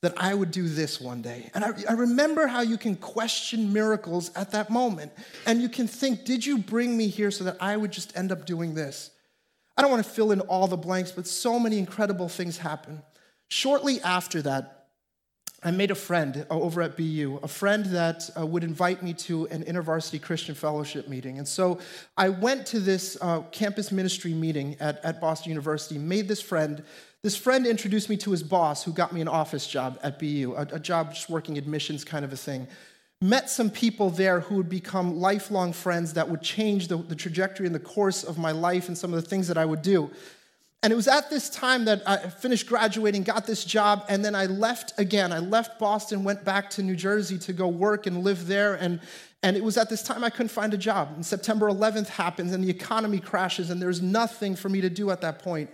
That 0.00 0.22
I 0.22 0.34
would 0.34 0.50
do 0.50 0.68
this 0.68 1.00
one 1.00 1.22
day. 1.22 1.48
And 1.54 1.64
I, 1.64 1.70
I 1.88 1.92
remember 1.94 2.46
how 2.46 2.60
you 2.60 2.76
can 2.76 2.94
question 2.94 3.72
miracles 3.72 4.30
at 4.36 4.50
that 4.50 4.68
moment. 4.68 5.12
And 5.46 5.62
you 5.62 5.70
can 5.70 5.86
think, 5.86 6.26
did 6.26 6.44
you 6.44 6.58
bring 6.58 6.94
me 6.94 7.08
here 7.08 7.30
so 7.30 7.44
that 7.44 7.56
I 7.58 7.78
would 7.78 7.90
just 7.90 8.14
end 8.14 8.30
up 8.30 8.44
doing 8.44 8.74
this? 8.74 9.12
I 9.76 9.82
don't 9.82 9.90
want 9.90 10.04
to 10.04 10.10
fill 10.10 10.32
in 10.32 10.40
all 10.42 10.66
the 10.66 10.76
blanks, 10.76 11.10
but 11.10 11.26
so 11.26 11.58
many 11.58 11.78
incredible 11.78 12.28
things 12.28 12.58
happen. 12.58 13.02
Shortly 13.48 14.00
after 14.02 14.40
that, 14.42 14.84
I 15.66 15.70
made 15.70 15.90
a 15.90 15.94
friend 15.94 16.46
uh, 16.50 16.54
over 16.54 16.82
at 16.82 16.94
BU, 16.96 17.40
a 17.42 17.48
friend 17.48 17.86
that 17.86 18.28
uh, 18.38 18.44
would 18.44 18.62
invite 18.64 19.02
me 19.02 19.14
to 19.14 19.46
an 19.46 19.64
InterVarsity 19.64 20.20
Christian 20.20 20.54
Fellowship 20.54 21.08
meeting. 21.08 21.38
And 21.38 21.48
so 21.48 21.78
I 22.18 22.28
went 22.28 22.66
to 22.66 22.80
this 22.80 23.16
uh, 23.22 23.40
campus 23.50 23.90
ministry 23.90 24.34
meeting 24.34 24.76
at, 24.78 25.02
at 25.02 25.22
Boston 25.22 25.50
University, 25.50 25.98
made 25.98 26.28
this 26.28 26.42
friend. 26.42 26.84
This 27.22 27.34
friend 27.34 27.66
introduced 27.66 28.10
me 28.10 28.18
to 28.18 28.30
his 28.30 28.42
boss, 28.42 28.84
who 28.84 28.92
got 28.92 29.14
me 29.14 29.22
an 29.22 29.28
office 29.28 29.66
job 29.66 29.98
at 30.02 30.18
BU, 30.18 30.54
a, 30.54 30.74
a 30.74 30.78
job 30.78 31.14
just 31.14 31.30
working 31.30 31.56
admissions 31.56 32.04
kind 32.04 32.26
of 32.26 32.32
a 32.32 32.36
thing 32.36 32.68
met 33.20 33.48
some 33.48 33.70
people 33.70 34.10
there 34.10 34.40
who 34.40 34.56
would 34.56 34.68
become 34.68 35.16
lifelong 35.18 35.72
friends 35.72 36.12
that 36.14 36.28
would 36.28 36.42
change 36.42 36.88
the, 36.88 36.96
the, 36.96 37.14
trajectory 37.14 37.66
and 37.66 37.74
the 37.74 37.80
course 37.80 38.22
of 38.22 38.36
my 38.36 38.50
life 38.50 38.88
and 38.88 38.98
some 38.98 39.14
of 39.14 39.22
the 39.22 39.28
things 39.28 39.48
that 39.48 39.56
I 39.56 39.64
would 39.64 39.82
do. 39.82 40.10
And 40.82 40.92
it 40.92 40.96
was 40.96 41.08
at 41.08 41.30
this 41.30 41.48
time 41.48 41.86
that 41.86 42.02
I 42.06 42.18
finished 42.18 42.66
graduating, 42.66 43.22
got 43.22 43.46
this 43.46 43.64
job, 43.64 44.04
and 44.10 44.22
then 44.22 44.34
I 44.34 44.44
left 44.44 44.92
again. 44.98 45.32
I 45.32 45.38
left 45.38 45.78
Boston, 45.78 46.24
went 46.24 46.44
back 46.44 46.68
to 46.70 46.82
New 46.82 46.94
Jersey 46.94 47.38
to 47.38 47.54
go 47.54 47.68
work 47.68 48.06
and 48.06 48.22
live 48.22 48.46
there. 48.46 48.74
And, 48.74 49.00
and 49.42 49.56
it 49.56 49.64
was 49.64 49.78
at 49.78 49.88
this 49.88 50.02
time 50.02 50.22
I 50.22 50.28
couldn't 50.28 50.50
find 50.50 50.74
a 50.74 50.76
job. 50.76 51.08
And 51.14 51.24
September 51.24 51.70
11th 51.70 52.08
happens, 52.08 52.52
and 52.52 52.62
the 52.62 52.68
economy 52.68 53.18
crashes, 53.18 53.70
and 53.70 53.80
there's 53.80 54.02
nothing 54.02 54.54
for 54.54 54.68
me 54.68 54.82
to 54.82 54.90
do 54.90 55.10
at 55.10 55.22
that 55.22 55.38
point. 55.38 55.70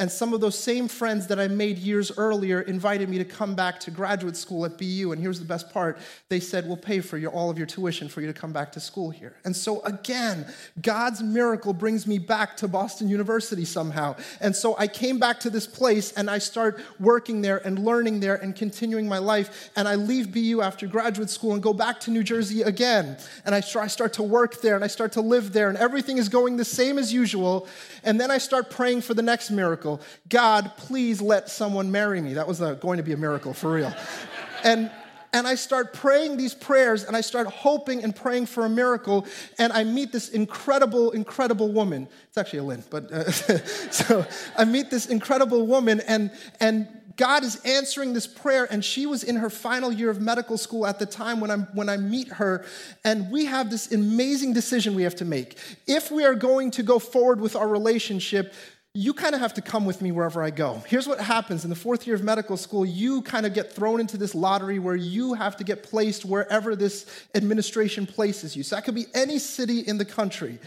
And 0.00 0.10
some 0.10 0.34
of 0.34 0.40
those 0.40 0.58
same 0.58 0.88
friends 0.88 1.28
that 1.28 1.38
I 1.38 1.46
made 1.46 1.78
years 1.78 2.10
earlier 2.18 2.62
invited 2.62 3.08
me 3.08 3.18
to 3.18 3.24
come 3.24 3.54
back 3.54 3.78
to 3.80 3.92
graduate 3.92 4.36
school 4.36 4.64
at 4.64 4.76
BU. 4.76 5.12
And 5.12 5.20
here's 5.20 5.38
the 5.38 5.44
best 5.44 5.70
part 5.72 5.98
they 6.28 6.40
said, 6.40 6.66
We'll 6.66 6.76
pay 6.76 6.98
for 6.98 7.16
your, 7.16 7.30
all 7.30 7.48
of 7.48 7.58
your 7.58 7.66
tuition 7.68 8.08
for 8.08 8.20
you 8.20 8.26
to 8.26 8.32
come 8.32 8.52
back 8.52 8.72
to 8.72 8.80
school 8.80 9.10
here. 9.10 9.36
And 9.44 9.54
so, 9.54 9.82
again, 9.82 10.52
God's 10.82 11.22
miracle 11.22 11.72
brings 11.72 12.08
me 12.08 12.18
back 12.18 12.56
to 12.56 12.66
Boston 12.66 13.08
University 13.08 13.64
somehow. 13.64 14.16
And 14.40 14.56
so 14.56 14.74
I 14.78 14.88
came 14.88 15.20
back 15.20 15.38
to 15.40 15.50
this 15.50 15.68
place 15.68 16.10
and 16.14 16.28
I 16.28 16.38
start 16.38 16.80
working 16.98 17.40
there 17.40 17.64
and 17.64 17.78
learning 17.78 18.18
there 18.18 18.34
and 18.34 18.56
continuing 18.56 19.06
my 19.06 19.18
life. 19.18 19.70
And 19.76 19.86
I 19.86 19.94
leave 19.94 20.32
BU 20.32 20.60
after 20.60 20.88
graduate 20.88 21.30
school 21.30 21.52
and 21.52 21.62
go 21.62 21.72
back 21.72 22.00
to 22.00 22.10
New 22.10 22.24
Jersey 22.24 22.62
again. 22.62 23.16
And 23.46 23.54
I 23.54 23.60
start 23.60 24.14
to 24.14 24.24
work 24.24 24.60
there 24.60 24.74
and 24.74 24.82
I 24.82 24.88
start 24.88 25.12
to 25.12 25.20
live 25.20 25.52
there. 25.52 25.68
And 25.68 25.78
everything 25.78 26.18
is 26.18 26.28
going 26.28 26.56
the 26.56 26.64
same 26.64 26.98
as 26.98 27.12
usual. 27.12 27.68
And 28.02 28.20
then 28.20 28.32
I 28.32 28.38
start 28.38 28.70
praying 28.70 29.02
for 29.02 29.14
the 29.14 29.22
next 29.22 29.52
miracle 29.52 29.83
God, 30.28 30.72
please 30.76 31.20
let 31.20 31.48
someone 31.48 31.90
marry 31.90 32.20
me. 32.20 32.34
That 32.34 32.48
was 32.48 32.60
a, 32.60 32.74
going 32.74 32.96
to 32.96 33.02
be 33.02 33.12
a 33.12 33.16
miracle 33.16 33.52
for 33.52 33.72
real. 33.72 33.92
and 34.64 34.90
and 35.34 35.48
I 35.48 35.56
start 35.56 35.92
praying 35.92 36.36
these 36.36 36.54
prayers 36.54 37.02
and 37.02 37.16
I 37.16 37.20
start 37.20 37.48
hoping 37.48 38.04
and 38.04 38.14
praying 38.14 38.46
for 38.46 38.64
a 38.66 38.68
miracle. 38.68 39.26
And 39.58 39.72
I 39.72 39.82
meet 39.82 40.12
this 40.12 40.28
incredible, 40.28 41.10
incredible 41.10 41.72
woman. 41.72 42.06
It's 42.28 42.38
actually 42.38 42.60
a 42.60 42.62
Lynn, 42.62 42.84
but 42.88 43.10
uh, 43.10 43.30
so 43.90 44.24
I 44.56 44.64
meet 44.64 44.90
this 44.90 45.06
incredible 45.06 45.66
woman 45.66 46.00
and, 46.06 46.30
and 46.60 46.86
God 47.16 47.44
is 47.44 47.60
answering 47.64 48.12
this 48.12 48.26
prayer, 48.26 48.66
and 48.68 48.84
she 48.84 49.06
was 49.06 49.22
in 49.22 49.36
her 49.36 49.48
final 49.48 49.92
year 49.92 50.10
of 50.10 50.20
medical 50.20 50.58
school 50.58 50.84
at 50.84 50.98
the 50.98 51.06
time 51.06 51.38
when, 51.40 51.50
I'm, 51.50 51.62
when 51.72 51.88
I 51.88 51.96
meet 51.96 52.28
her. 52.28 52.64
And 53.04 53.30
we 53.30 53.44
have 53.44 53.70
this 53.70 53.92
amazing 53.92 54.52
decision 54.52 54.96
we 54.96 55.04
have 55.04 55.14
to 55.16 55.24
make. 55.24 55.56
If 55.86 56.10
we 56.10 56.24
are 56.24 56.34
going 56.34 56.72
to 56.72 56.82
go 56.82 56.98
forward 56.98 57.40
with 57.40 57.54
our 57.54 57.68
relationship, 57.68 58.52
you 58.96 59.12
kind 59.12 59.34
of 59.34 59.40
have 59.40 59.54
to 59.54 59.60
come 59.60 59.84
with 59.84 60.00
me 60.00 60.12
wherever 60.12 60.40
I 60.40 60.50
go. 60.50 60.80
Here's 60.86 61.08
what 61.08 61.20
happens 61.20 61.64
in 61.64 61.70
the 61.70 61.76
fourth 61.76 62.06
year 62.06 62.14
of 62.14 62.22
medical 62.22 62.56
school 62.56 62.86
you 62.86 63.22
kind 63.22 63.44
of 63.44 63.52
get 63.52 63.72
thrown 63.72 63.98
into 63.98 64.16
this 64.16 64.36
lottery 64.36 64.78
where 64.78 64.94
you 64.94 65.34
have 65.34 65.56
to 65.56 65.64
get 65.64 65.82
placed 65.82 66.24
wherever 66.24 66.76
this 66.76 67.04
administration 67.34 68.06
places 68.06 68.54
you. 68.54 68.62
So 68.62 68.76
that 68.76 68.84
could 68.84 68.94
be 68.94 69.06
any 69.12 69.40
city 69.40 69.80
in 69.80 69.98
the 69.98 70.04
country. 70.04 70.60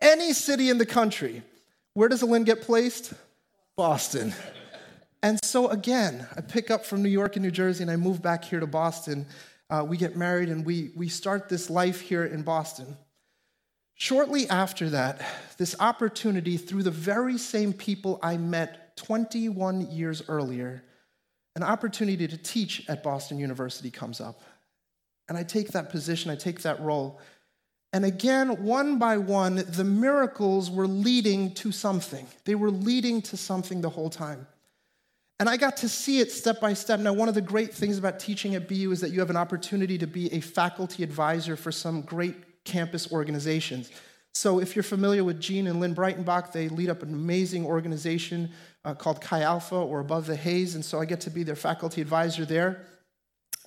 Any 0.00 0.32
city 0.32 0.70
in 0.70 0.78
the 0.78 0.86
country. 0.86 1.42
Where 1.94 2.08
does 2.08 2.24
Lynn 2.24 2.42
get 2.42 2.62
placed? 2.62 3.12
Boston. 3.76 4.34
And 5.22 5.38
so 5.44 5.68
again, 5.68 6.26
I 6.36 6.40
pick 6.40 6.68
up 6.68 6.84
from 6.84 7.00
New 7.00 7.08
York 7.08 7.36
and 7.36 7.44
New 7.44 7.52
Jersey 7.52 7.82
and 7.82 7.90
I 7.92 7.96
move 7.96 8.20
back 8.20 8.44
here 8.44 8.58
to 8.58 8.66
Boston. 8.66 9.24
Uh, 9.70 9.86
we 9.88 9.96
get 9.96 10.16
married 10.16 10.48
and 10.48 10.66
we, 10.66 10.90
we 10.96 11.08
start 11.08 11.48
this 11.48 11.70
life 11.70 12.00
here 12.00 12.24
in 12.24 12.42
Boston. 12.42 12.96
Shortly 14.02 14.50
after 14.50 14.90
that, 14.90 15.20
this 15.58 15.76
opportunity 15.78 16.56
through 16.56 16.82
the 16.82 16.90
very 16.90 17.38
same 17.38 17.72
people 17.72 18.18
I 18.20 18.36
met 18.36 18.96
21 18.96 19.92
years 19.92 20.24
earlier, 20.26 20.82
an 21.54 21.62
opportunity 21.62 22.26
to 22.26 22.36
teach 22.36 22.84
at 22.88 23.04
Boston 23.04 23.38
University 23.38 23.92
comes 23.92 24.20
up. 24.20 24.40
And 25.28 25.38
I 25.38 25.44
take 25.44 25.68
that 25.68 25.90
position, 25.90 26.32
I 26.32 26.34
take 26.34 26.62
that 26.62 26.80
role. 26.80 27.20
And 27.92 28.04
again, 28.04 28.64
one 28.64 28.98
by 28.98 29.18
one, 29.18 29.62
the 29.68 29.84
miracles 29.84 30.68
were 30.68 30.88
leading 30.88 31.54
to 31.54 31.70
something. 31.70 32.26
They 32.44 32.56
were 32.56 32.72
leading 32.72 33.22
to 33.22 33.36
something 33.36 33.82
the 33.82 33.90
whole 33.90 34.10
time. 34.10 34.48
And 35.38 35.48
I 35.48 35.56
got 35.56 35.76
to 35.76 35.88
see 35.88 36.18
it 36.18 36.32
step 36.32 36.60
by 36.60 36.74
step. 36.74 36.98
Now, 36.98 37.12
one 37.12 37.28
of 37.28 37.36
the 37.36 37.40
great 37.40 37.72
things 37.72 37.98
about 37.98 38.18
teaching 38.18 38.56
at 38.56 38.66
BU 38.66 38.90
is 38.90 39.00
that 39.00 39.12
you 39.12 39.20
have 39.20 39.30
an 39.30 39.36
opportunity 39.36 39.96
to 39.98 40.08
be 40.08 40.32
a 40.32 40.40
faculty 40.40 41.04
advisor 41.04 41.54
for 41.54 41.70
some 41.70 42.02
great 42.02 42.34
campus 42.64 43.10
organizations. 43.12 43.90
So, 44.34 44.60
if 44.60 44.74
you're 44.74 44.82
familiar 44.82 45.24
with 45.24 45.40
Gene 45.40 45.66
and 45.66 45.78
Lynn 45.78 45.94
Breitenbach, 45.94 46.52
they 46.52 46.68
lead 46.68 46.88
up 46.88 47.02
an 47.02 47.12
amazing 47.12 47.66
organization 47.66 48.50
uh, 48.84 48.94
called 48.94 49.20
Chi 49.20 49.42
Alpha 49.42 49.76
or 49.76 50.00
Above 50.00 50.26
the 50.26 50.36
Haze. 50.36 50.74
And 50.74 50.84
so 50.84 51.00
I 51.00 51.04
get 51.04 51.20
to 51.22 51.30
be 51.30 51.42
their 51.42 51.56
faculty 51.56 52.00
advisor 52.00 52.44
there. 52.44 52.86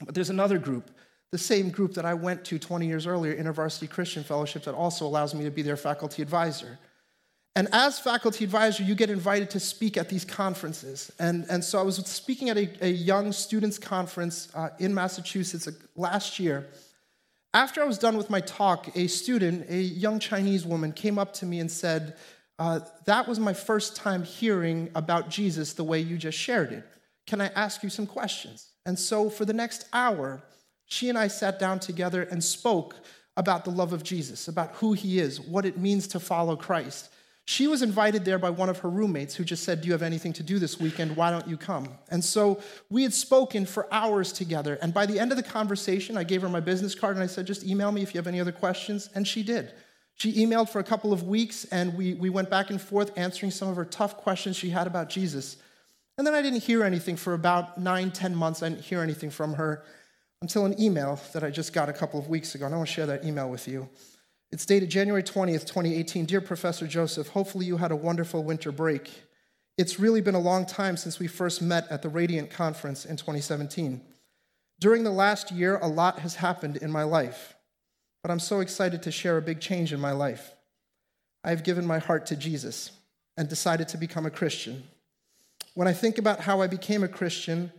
But 0.04 0.16
there's 0.16 0.30
another 0.30 0.58
group 0.58 0.92
the 1.32 1.38
same 1.40 1.70
group 1.70 1.96
that 1.96 2.06
I 2.06 2.14
went 2.14 2.46
to 2.46 2.58
20 2.58 2.88
years 2.88 3.06
earlier, 3.06 3.36
InterVarsity 3.36 3.90
Christian 3.90 4.24
Fellowship, 4.24 4.64
that 4.64 4.74
also 4.74 5.06
allows 5.06 5.36
me 5.36 5.44
to 5.44 5.52
be 5.52 5.64
their 5.64 5.76
faculty 5.76 6.22
advisor. 6.22 6.80
And 7.58 7.68
as 7.74 8.00
faculty 8.00 8.46
advisor, 8.46 8.84
you 8.84 8.96
get 8.96 9.10
invited 9.10 9.50
to 9.50 9.60
speak 9.60 9.98
at 9.98 10.08
these 10.08 10.24
conferences. 10.24 11.12
And, 11.20 11.46
and 11.50 11.62
so 11.62 11.78
I 11.78 11.82
was 11.82 11.98
speaking 11.98 12.50
at 12.50 12.58
a, 12.58 12.86
a 12.86 12.90
young 12.90 13.34
students' 13.34 13.78
conference 13.78 14.48
uh, 14.56 14.70
in 14.80 14.94
Massachusetts 14.94 15.68
uh, 15.68 15.72
last 15.98 16.40
year. 16.40 16.68
After 17.56 17.82
I 17.82 17.86
was 17.86 17.98
done 17.98 18.18
with 18.18 18.30
my 18.30 18.42
talk, 18.42 18.90
a 18.98 19.08
student, 19.08 19.70
a 19.70 19.78
young 19.78 20.20
Chinese 20.20 20.66
woman, 20.66 20.92
came 20.92 21.18
up 21.18 21.34
to 21.36 21.46
me 21.46 21.62
and 21.62 21.72
said, 21.72 22.18
uh, 22.60 22.82
That 23.06 23.30
was 23.30 23.40
my 23.40 23.54
first 23.54 23.96
time 23.96 24.24
hearing 24.24 24.90
about 24.94 25.30
Jesus 25.30 25.72
the 25.72 25.86
way 25.86 26.02
you 26.02 26.18
just 26.18 26.38
shared 26.38 26.74
it. 26.74 26.86
Can 27.26 27.40
I 27.40 27.48
ask 27.56 27.82
you 27.82 27.90
some 27.90 28.08
questions? 28.08 28.72
And 28.86 29.00
so 29.00 29.30
for 29.30 29.46
the 29.46 29.54
next 29.54 29.88
hour, 29.94 30.44
she 30.88 31.08
and 31.08 31.18
I 31.18 31.30
sat 31.30 31.58
down 31.58 31.80
together 31.80 32.24
and 32.24 32.44
spoke 32.44 32.98
about 33.38 33.64
the 33.64 33.72
love 33.72 33.94
of 33.94 34.04
Jesus, 34.04 34.50
about 34.50 34.72
who 34.76 34.92
he 34.92 35.20
is, 35.20 35.40
what 35.40 35.66
it 35.66 35.78
means 35.78 36.08
to 36.08 36.20
follow 36.20 36.58
Christ. 36.58 37.10
She 37.48 37.68
was 37.68 37.84
invited 37.84 38.26
there 38.26 38.40
by 38.40 38.50
one 38.50 38.70
of 38.70 38.80
her 38.80 38.90
roommates 38.90 39.36
who 39.36 39.44
just 39.44 39.64
said, 39.64 39.82
Do 39.82 39.88
you 39.88 39.94
have 39.94 40.02
anything 40.02 40.34
to 40.34 40.44
do 40.44 40.58
this 40.58 40.80
weekend? 40.80 41.16
Why 41.16 41.30
don't 41.30 41.48
you 41.48 41.58
come? 41.58 41.88
And 42.10 42.24
so 42.24 42.60
we 42.90 43.04
had 43.04 43.14
spoken 43.14 43.68
for 43.68 43.88
hours 43.94 44.34
together. 44.34 44.80
And 44.82 44.94
by 44.94 45.06
the 45.06 45.20
end 45.20 45.32
of 45.32 45.38
the 45.38 45.44
conversation, 45.44 46.18
I 46.18 46.24
gave 46.24 46.42
her 46.42 46.50
my 46.50 46.60
business 46.60 46.96
card 46.96 47.16
and 47.16 47.24
I 47.24 47.28
said, 47.28 47.46
Just 47.46 47.64
email 47.64 47.92
me 47.92 48.02
if 48.02 48.14
you 48.14 48.18
have 48.18 48.28
any 48.28 48.42
other 48.42 48.52
questions. 48.52 49.10
And 49.14 49.28
she 49.28 49.44
did. 49.44 49.74
She 50.16 50.34
emailed 50.46 50.70
for 50.70 50.80
a 50.80 50.84
couple 50.84 51.14
of 51.14 51.24
weeks 51.24 51.66
and 51.66 51.96
we, 51.96 52.14
we 52.16 52.30
went 52.30 52.50
back 52.50 52.70
and 52.72 52.82
forth 52.82 53.12
answering 53.18 53.52
some 53.52 53.68
of 53.68 53.76
her 53.76 53.86
tough 53.86 54.18
questions 54.18 54.56
she 54.56 54.70
had 54.70 54.88
about 54.88 55.10
Jesus. 55.10 55.58
And 56.18 56.26
then 56.26 56.34
I 56.34 56.42
didn't 56.42 56.64
hear 56.64 56.84
anything 56.84 57.16
for 57.16 57.34
about 57.34 57.78
nine, 57.78 58.10
ten 58.12 58.34
months. 58.34 58.64
I 58.64 58.70
didn't 58.70 58.86
hear 58.86 59.02
anything 59.02 59.30
from 59.30 59.54
her 59.54 59.84
until 60.42 60.66
an 60.66 60.80
email 60.82 61.20
that 61.34 61.44
I 61.44 61.50
just 61.50 61.74
got 61.74 61.90
a 61.90 61.94
couple 61.94 62.20
of 62.20 62.30
weeks 62.30 62.56
ago, 62.56 62.66
and 62.66 62.74
I 62.74 62.78
want 62.78 62.88
to 62.88 62.94
share 62.94 63.06
that 63.08 63.26
email 63.26 63.50
with 63.50 63.68
you. 63.68 63.90
It's 64.56 64.66
dated 64.66 64.90
January 64.90 65.22
20th, 65.22 65.66
2018. 65.66 66.24
Dear 66.24 66.40
Professor 66.40 66.88
Joseph, 66.88 67.28
hopefully 67.28 67.66
you 67.66 67.76
had 67.76 67.92
a 67.92 67.96
wonderful 67.98 68.42
winter 68.42 68.72
break. 68.72 69.12
It's 69.78 70.00
really 70.00 70.22
been 70.22 70.34
a 70.34 70.40
long 70.40 70.66
time 70.66 70.96
since 70.96 71.20
we 71.20 71.28
first 71.28 71.62
met 71.62 71.86
at 71.92 72.02
the 72.02 72.08
Radiant 72.08 72.50
Conference 72.50 73.04
in 73.04 73.18
2017. 73.18 74.00
During 74.80 75.04
the 75.04 75.12
last 75.12 75.52
year, 75.52 75.76
a 75.80 75.88
lot 75.88 76.20
has 76.20 76.36
happened 76.36 76.78
in 76.78 76.90
my 76.90 77.04
life, 77.04 77.54
but 78.22 78.32
I'm 78.32 78.40
so 78.40 78.62
excited 78.62 79.04
to 79.04 79.12
share 79.12 79.36
a 79.36 79.42
big 79.42 79.60
change 79.60 79.92
in 79.92 80.00
my 80.00 80.14
life. 80.14 80.54
I 81.44 81.50
have 81.50 81.66
given 81.66 81.86
my 81.86 82.00
heart 82.00 82.26
to 82.28 82.38
Jesus 82.38 82.92
and 83.36 83.50
decided 83.50 83.90
to 83.90 83.98
become 83.98 84.26
a 84.26 84.32
Christian. 84.32 84.86
When 85.74 85.90
I 85.90 85.92
think 85.92 86.18
about 86.18 86.40
how 86.40 86.62
I 86.62 86.68
became 86.68 87.04
a 87.04 87.10
Christian, 87.10 87.74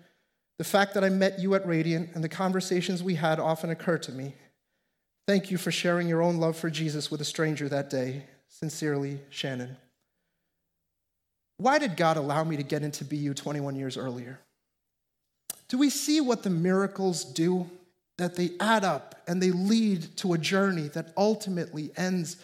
the 0.58 0.64
fact 0.64 0.92
that 0.92 1.04
I 1.04 1.08
met 1.08 1.38
you 1.38 1.54
at 1.54 1.66
Radiant 1.66 2.10
and 2.14 2.22
the 2.22 2.28
conversations 2.28 3.02
we 3.02 3.14
had 3.14 3.40
often 3.40 3.70
occur 3.70 3.96
to 3.96 4.12
me. 4.12 4.34
Thank 5.26 5.50
you 5.50 5.58
for 5.58 5.72
sharing 5.72 6.08
your 6.08 6.22
own 6.22 6.36
love 6.36 6.56
for 6.56 6.70
Jesus 6.70 7.10
with 7.10 7.20
a 7.20 7.24
stranger 7.24 7.68
that 7.68 7.90
day. 7.90 8.22
Sincerely, 8.48 9.18
Shannon. 9.28 9.76
Why 11.58 11.78
did 11.78 11.96
God 11.96 12.16
allow 12.16 12.44
me 12.44 12.56
to 12.56 12.62
get 12.62 12.82
into 12.82 13.04
BU 13.04 13.34
21 13.34 13.74
years 13.74 13.96
earlier? 13.96 14.38
Do 15.68 15.78
we 15.78 15.90
see 15.90 16.20
what 16.20 16.42
the 16.42 16.50
miracles 16.50 17.24
do? 17.24 17.68
That 18.18 18.36
they 18.36 18.52
add 18.60 18.82
up 18.82 19.14
and 19.26 19.42
they 19.42 19.50
lead 19.50 20.16
to 20.18 20.32
a 20.32 20.38
journey 20.38 20.88
that 20.88 21.12
ultimately 21.18 21.90
ends 21.96 22.36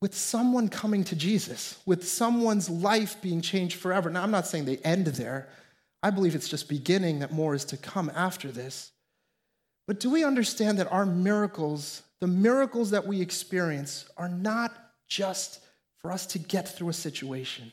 with 0.00 0.14
someone 0.14 0.68
coming 0.68 1.02
to 1.04 1.16
Jesus, 1.16 1.78
with 1.86 2.06
someone's 2.06 2.70
life 2.70 3.20
being 3.20 3.40
changed 3.40 3.78
forever. 3.78 4.10
Now, 4.10 4.22
I'm 4.22 4.30
not 4.30 4.46
saying 4.46 4.64
they 4.64 4.76
end 4.78 5.06
there. 5.06 5.48
I 6.04 6.10
believe 6.10 6.36
it's 6.36 6.48
just 6.48 6.68
beginning, 6.68 7.20
that 7.20 7.32
more 7.32 7.54
is 7.54 7.64
to 7.66 7.76
come 7.76 8.12
after 8.14 8.52
this. 8.52 8.91
But 9.86 10.00
do 10.00 10.10
we 10.10 10.24
understand 10.24 10.78
that 10.78 10.90
our 10.92 11.06
miracles, 11.06 12.02
the 12.20 12.26
miracles 12.26 12.90
that 12.90 13.06
we 13.06 13.20
experience, 13.20 14.06
are 14.16 14.28
not 14.28 14.72
just 15.08 15.60
for 15.98 16.12
us 16.12 16.26
to 16.26 16.38
get 16.38 16.68
through 16.68 16.88
a 16.88 16.94
situation? 16.94 17.72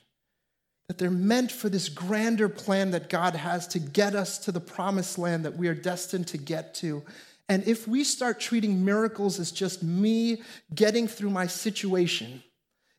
That 0.87 0.97
they're 0.97 1.11
meant 1.11 1.51
for 1.51 1.69
this 1.69 1.87
grander 1.87 2.49
plan 2.49 2.91
that 2.91 3.09
God 3.09 3.35
has 3.35 3.67
to 3.69 3.79
get 3.79 4.15
us 4.15 4.39
to 4.39 4.51
the 4.51 4.59
promised 4.59 5.19
land 5.19 5.45
that 5.45 5.55
we 5.55 5.67
are 5.67 5.75
destined 5.75 6.27
to 6.27 6.37
get 6.37 6.73
to. 6.75 7.03
And 7.47 7.67
if 7.67 7.87
we 7.87 8.03
start 8.03 8.39
treating 8.39 8.83
miracles 8.83 9.39
as 9.39 9.51
just 9.51 9.83
me 9.83 10.41
getting 10.73 11.07
through 11.07 11.29
my 11.29 11.45
situation, 11.45 12.43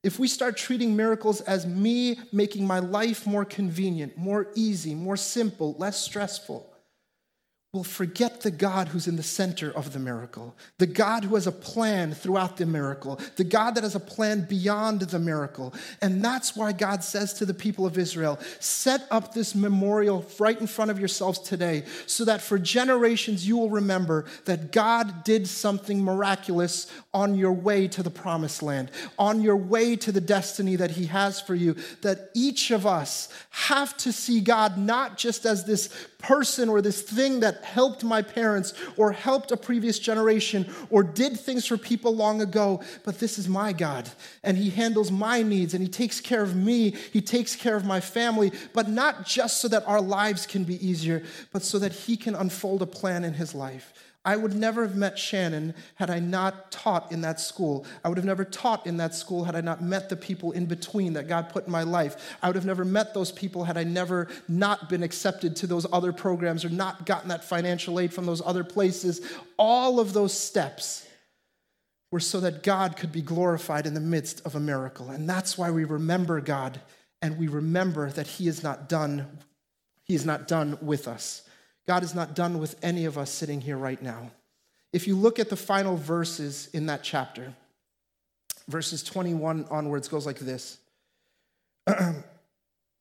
if 0.03 0.19
we 0.19 0.29
start 0.29 0.57
treating 0.57 0.97
miracles 0.97 1.41
as 1.43 1.67
me 1.67 2.19
making 2.33 2.67
my 2.67 2.79
life 2.79 3.27
more 3.27 3.45
convenient, 3.45 4.17
more 4.17 4.49
easy, 4.55 4.95
more 4.95 5.17
simple, 5.17 5.75
less 5.79 6.01
stressful, 6.01 6.70
will 7.73 7.85
forget 7.85 8.41
the 8.41 8.51
God 8.51 8.89
who's 8.89 9.07
in 9.07 9.14
the 9.14 9.23
center 9.23 9.71
of 9.71 9.93
the 9.93 9.99
miracle, 10.01 10.57
the 10.79 10.89
God 10.89 11.23
who 11.23 11.37
has 11.37 11.47
a 11.47 11.53
plan 11.53 12.12
throughout 12.12 12.57
the 12.57 12.66
miracle, 12.66 13.21
the 13.37 13.45
God 13.45 13.77
that 13.77 13.85
has 13.85 13.95
a 13.95 14.01
plan 14.01 14.45
beyond 14.49 15.03
the 15.03 15.21
miracle. 15.21 15.73
And 16.03 16.25
that's 16.25 16.57
why 16.57 16.73
God 16.73 17.05
says 17.05 17.33
to 17.35 17.47
the 17.47 17.55
people 17.55 17.87
of 17.87 17.97
Israel 17.97 18.41
set 18.59 19.07
up 19.12 19.35
this 19.35 19.55
memorial 19.55 20.27
right 20.41 20.61
in 20.61 20.66
front 20.66 20.91
of 20.91 20.99
yourselves 20.99 21.39
today 21.39 21.85
so 22.07 22.25
that 22.25 22.43
for 22.43 22.59
generations 22.59 23.47
you 23.47 23.57
will 23.57 23.71
remember 23.71 24.25
that 24.47 24.73
God 24.73 25.23
did 25.23 25.47
something 25.47 26.03
miraculous 26.03 26.91
on 27.14 27.37
your 27.37 27.53
way 27.53 27.87
to 27.87 28.03
the 28.03 28.11
promised 28.11 28.64
land, 28.64 28.91
on 29.16 29.43
your 29.43 29.57
way 29.57 29.95
to 29.95 30.11
the 30.11 30.21
destiny 30.21 30.75
that 30.75 30.91
He 30.91 31.07
has 31.07 31.41
for 31.41 31.55
you. 31.55 31.77
That 32.03 32.31
each 32.35 32.73
of 32.73 32.85
us 32.85 33.29
have 33.51 33.97
to 33.99 34.12
see 34.12 34.41
God 34.41 34.77
not 34.77 35.16
just 35.16 35.47
as 35.47 35.64
this 35.64 35.89
person 36.18 36.68
or 36.68 36.83
this 36.83 37.03
thing 37.03 37.41
that 37.41 37.60
helped 37.65 38.05
my 38.05 38.23
parents 38.23 38.75
or 38.97 39.13
helped 39.13 39.53
a 39.53 39.57
previous 39.57 39.99
generation 39.99 40.69
or 40.91 41.03
did 41.03 41.39
things 41.39 41.67
for 41.67 41.77
people 41.77 42.15
long 42.15 42.41
ago, 42.41 42.83
but 43.05 43.19
this 43.19 43.39
is 43.39 43.49
my 43.49 43.73
God. 43.73 44.09
And 44.43 44.57
He 44.57 44.71
handles 44.71 45.11
my 45.11 45.43
needs 45.43 45.75
and 45.75 45.83
He 45.83 45.89
takes 45.89 46.21
care 46.21 46.43
of 46.43 46.57
me. 46.57 46.91
He 47.13 47.21
takes 47.21 47.57
care 47.57 47.77
of 47.77 47.85
my 47.85 48.01
family, 48.01 48.53
but 48.73 48.89
not 48.89 49.27
just 49.27 49.61
so 49.61 49.69
that 49.69 49.87
our 49.87 50.01
lives 50.01 50.47
can 50.47 50.65
be 50.65 50.85
easier, 50.87 51.23
but 51.53 51.63
so 51.63 51.79
that 51.79 51.93
He 51.93 52.17
can 52.17 52.35
unfold 52.35 52.83
a 52.83 52.87
plan 52.87 53.25
in 53.25 53.35
His 53.35 53.55
life. 53.55 53.93
I 54.23 54.37
would 54.37 54.55
never 54.55 54.87
have 54.87 54.97
met 54.97 55.18
Shannon 55.18 55.75
had 55.95 56.11
I 56.11 56.18
not 56.18 56.71
taught 56.71 57.11
in 57.11 57.23
that 57.23 57.41
school. 57.41 57.87
I 58.05 58.09
would 58.09 58.18
have 58.18 58.27
never 58.27 58.45
taught 58.45 58.87
in 58.87 58.99
that 58.99 59.14
school 59.14 59.45
had 59.45 59.57
I 59.57 59.62
not 59.62 59.83
met 59.83 60.11
the 60.11 60.16
people 60.16 60.53
in 60.53 60.66
between 60.66 61.14
that 61.14 61.27
God 61.27 61.49
put 61.49 61.64
in 61.64 61.73
my 61.73 61.85
life. 61.85 62.37
I 62.43 62.49
would 62.49 62.57
have 62.57 62.66
never 62.66 62.85
met 62.85 63.14
those 63.14 63.33
people 63.33 63.64
had 63.64 63.79
I 63.79 63.85
never 63.85 64.29
not 64.47 64.91
been 64.91 65.03
accepted 65.03 65.57
to 65.57 65.66
those 65.66 65.87
other 65.91 66.12
programs 66.12 66.66
or 66.66 66.68
not 66.68 67.07
gotten 67.07 67.31
that 67.31 67.45
financial 67.45 67.99
aid 67.99 68.12
from 68.12 68.27
those 68.27 68.43
other 68.45 68.62
places. 68.62 69.23
All 69.57 69.99
of 69.99 70.12
those 70.12 70.39
steps 70.39 71.07
were 72.11 72.21
so 72.21 72.41
that 72.41 72.62
God 72.62 72.97
could 72.99 73.12
be 73.12 73.23
glorified 73.23 73.87
in 73.87 73.95
the 73.95 74.01
midst 74.01 74.45
of 74.45 74.55
a 74.55 74.61
miracle. 74.61 75.09
And 75.09 75.31
that's 75.31 75.57
why 75.57 75.71
we 75.71 75.85
remember 75.85 76.43
God 76.43 76.81
and 77.23 77.39
we 77.39 77.49
remember 77.49 78.11
that 78.11 78.27
He 78.27 78.49
is 78.49 78.62
not 78.62 78.87
done. 78.89 79.39
He 80.05 80.14
is 80.14 80.27
not 80.27 80.47
done 80.47 80.77
with 80.83 81.09
us. 81.09 81.43
God 81.91 82.05
is 82.05 82.14
not 82.14 82.36
done 82.36 82.61
with 82.61 82.76
any 82.84 83.05
of 83.05 83.18
us 83.18 83.32
sitting 83.32 83.61
here 83.61 83.76
right 83.76 84.01
now. 84.01 84.30
If 84.93 85.09
you 85.09 85.16
look 85.16 85.41
at 85.41 85.49
the 85.49 85.57
final 85.57 85.97
verses 85.97 86.70
in 86.72 86.86
that 86.86 87.03
chapter, 87.03 87.53
verses 88.68 89.03
21 89.03 89.66
onwards 89.72 90.07
goes 90.07 90.24
like 90.24 90.38
this. 90.38 90.78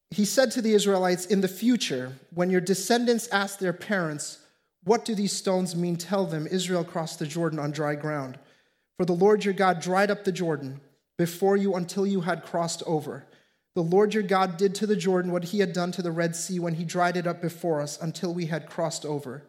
he 0.09 0.25
said 0.25 0.49
to 0.53 0.63
the 0.63 0.73
Israelites, 0.73 1.27
In 1.27 1.41
the 1.41 1.47
future, 1.47 2.13
when 2.33 2.49
your 2.49 2.61
descendants 2.61 3.27
ask 3.27 3.59
their 3.59 3.73
parents, 3.73 4.39
What 4.85 5.05
do 5.05 5.13
these 5.13 5.33
stones 5.33 5.75
mean? 5.75 5.95
Tell 5.95 6.25
them, 6.25 6.47
Israel 6.47 6.83
crossed 6.83 7.19
the 7.19 7.27
Jordan 7.27 7.59
on 7.59 7.69
dry 7.69 7.93
ground. 7.93 8.39
For 8.97 9.05
the 9.05 9.13
Lord 9.13 9.45
your 9.45 9.53
God 9.53 9.81
dried 9.81 10.09
up 10.09 10.23
the 10.23 10.31
Jordan 10.31 10.81
before 11.15 11.55
you 11.55 11.75
until 11.75 12.07
you 12.07 12.21
had 12.21 12.43
crossed 12.43 12.81
over. 12.87 13.23
The 13.80 13.84
Lord 13.84 14.13
your 14.13 14.23
God 14.23 14.57
did 14.57 14.75
to 14.75 14.86
the 14.86 14.97
Jordan 14.97 15.32
what 15.32 15.45
he 15.45 15.59
had 15.59 15.71
done 15.71 15.93
to 15.93 16.01
the 16.01 16.11
Red 16.11 16.36
Sea 16.36 16.59
when 16.59 16.73
he 16.73 16.84
dried 16.84 17.15
it 17.15 17.25
up 17.25 17.41
before 17.41 17.80
us 17.80 17.97
until 18.01 18.34
we 18.34 18.47
had 18.47 18.67
crossed 18.67 19.05
over. 19.05 19.45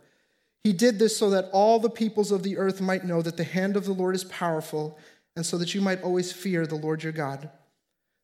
He 0.62 0.72
did 0.72 1.00
this 1.00 1.16
so 1.16 1.30
that 1.30 1.50
all 1.52 1.80
the 1.80 1.90
peoples 1.90 2.30
of 2.30 2.44
the 2.44 2.56
earth 2.56 2.80
might 2.80 3.04
know 3.04 3.22
that 3.22 3.36
the 3.36 3.42
hand 3.42 3.76
of 3.76 3.86
the 3.86 3.92
Lord 3.92 4.14
is 4.14 4.22
powerful, 4.22 4.96
and 5.34 5.44
so 5.44 5.58
that 5.58 5.74
you 5.74 5.80
might 5.80 6.00
always 6.02 6.30
fear 6.30 6.64
the 6.64 6.76
Lord 6.76 7.02
your 7.02 7.10
God. 7.10 7.50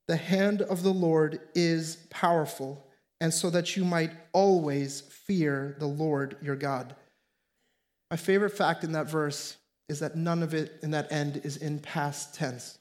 The 0.06 0.14
hand 0.14 0.62
of 0.62 0.84
the 0.84 0.92
Lord 0.92 1.40
is 1.56 1.96
powerful, 2.08 2.86
and 3.20 3.34
so 3.34 3.50
that 3.50 3.76
you 3.76 3.84
might 3.84 4.12
always 4.32 5.00
fear 5.00 5.74
the 5.80 5.88
Lord 5.88 6.36
your 6.40 6.54
God. 6.54 6.94
My 8.12 8.16
favorite 8.16 8.56
fact 8.56 8.84
in 8.84 8.92
that 8.92 9.10
verse 9.10 9.56
is 9.88 9.98
that 9.98 10.14
none 10.14 10.44
of 10.44 10.54
it 10.54 10.78
in 10.84 10.92
that 10.92 11.10
end 11.10 11.40
is 11.42 11.56
in 11.56 11.80
past 11.80 12.32
tense. 12.32 12.78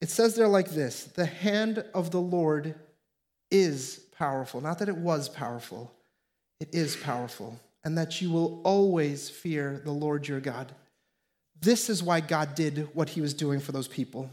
It 0.00 0.10
says 0.10 0.34
there 0.34 0.48
like 0.48 0.70
this 0.70 1.04
The 1.04 1.26
hand 1.26 1.84
of 1.94 2.10
the 2.10 2.20
Lord 2.20 2.74
is 3.50 4.00
powerful. 4.16 4.60
Not 4.60 4.78
that 4.78 4.88
it 4.88 4.96
was 4.96 5.28
powerful, 5.28 5.92
it 6.60 6.68
is 6.72 6.96
powerful. 6.96 7.58
And 7.86 7.98
that 7.98 8.22
you 8.22 8.30
will 8.30 8.62
always 8.64 9.28
fear 9.28 9.82
the 9.84 9.92
Lord 9.92 10.26
your 10.26 10.40
God. 10.40 10.72
This 11.60 11.90
is 11.90 12.02
why 12.02 12.20
God 12.20 12.54
did 12.54 12.88
what 12.94 13.10
he 13.10 13.20
was 13.20 13.34
doing 13.34 13.60
for 13.60 13.72
those 13.72 13.88
people. 13.88 14.30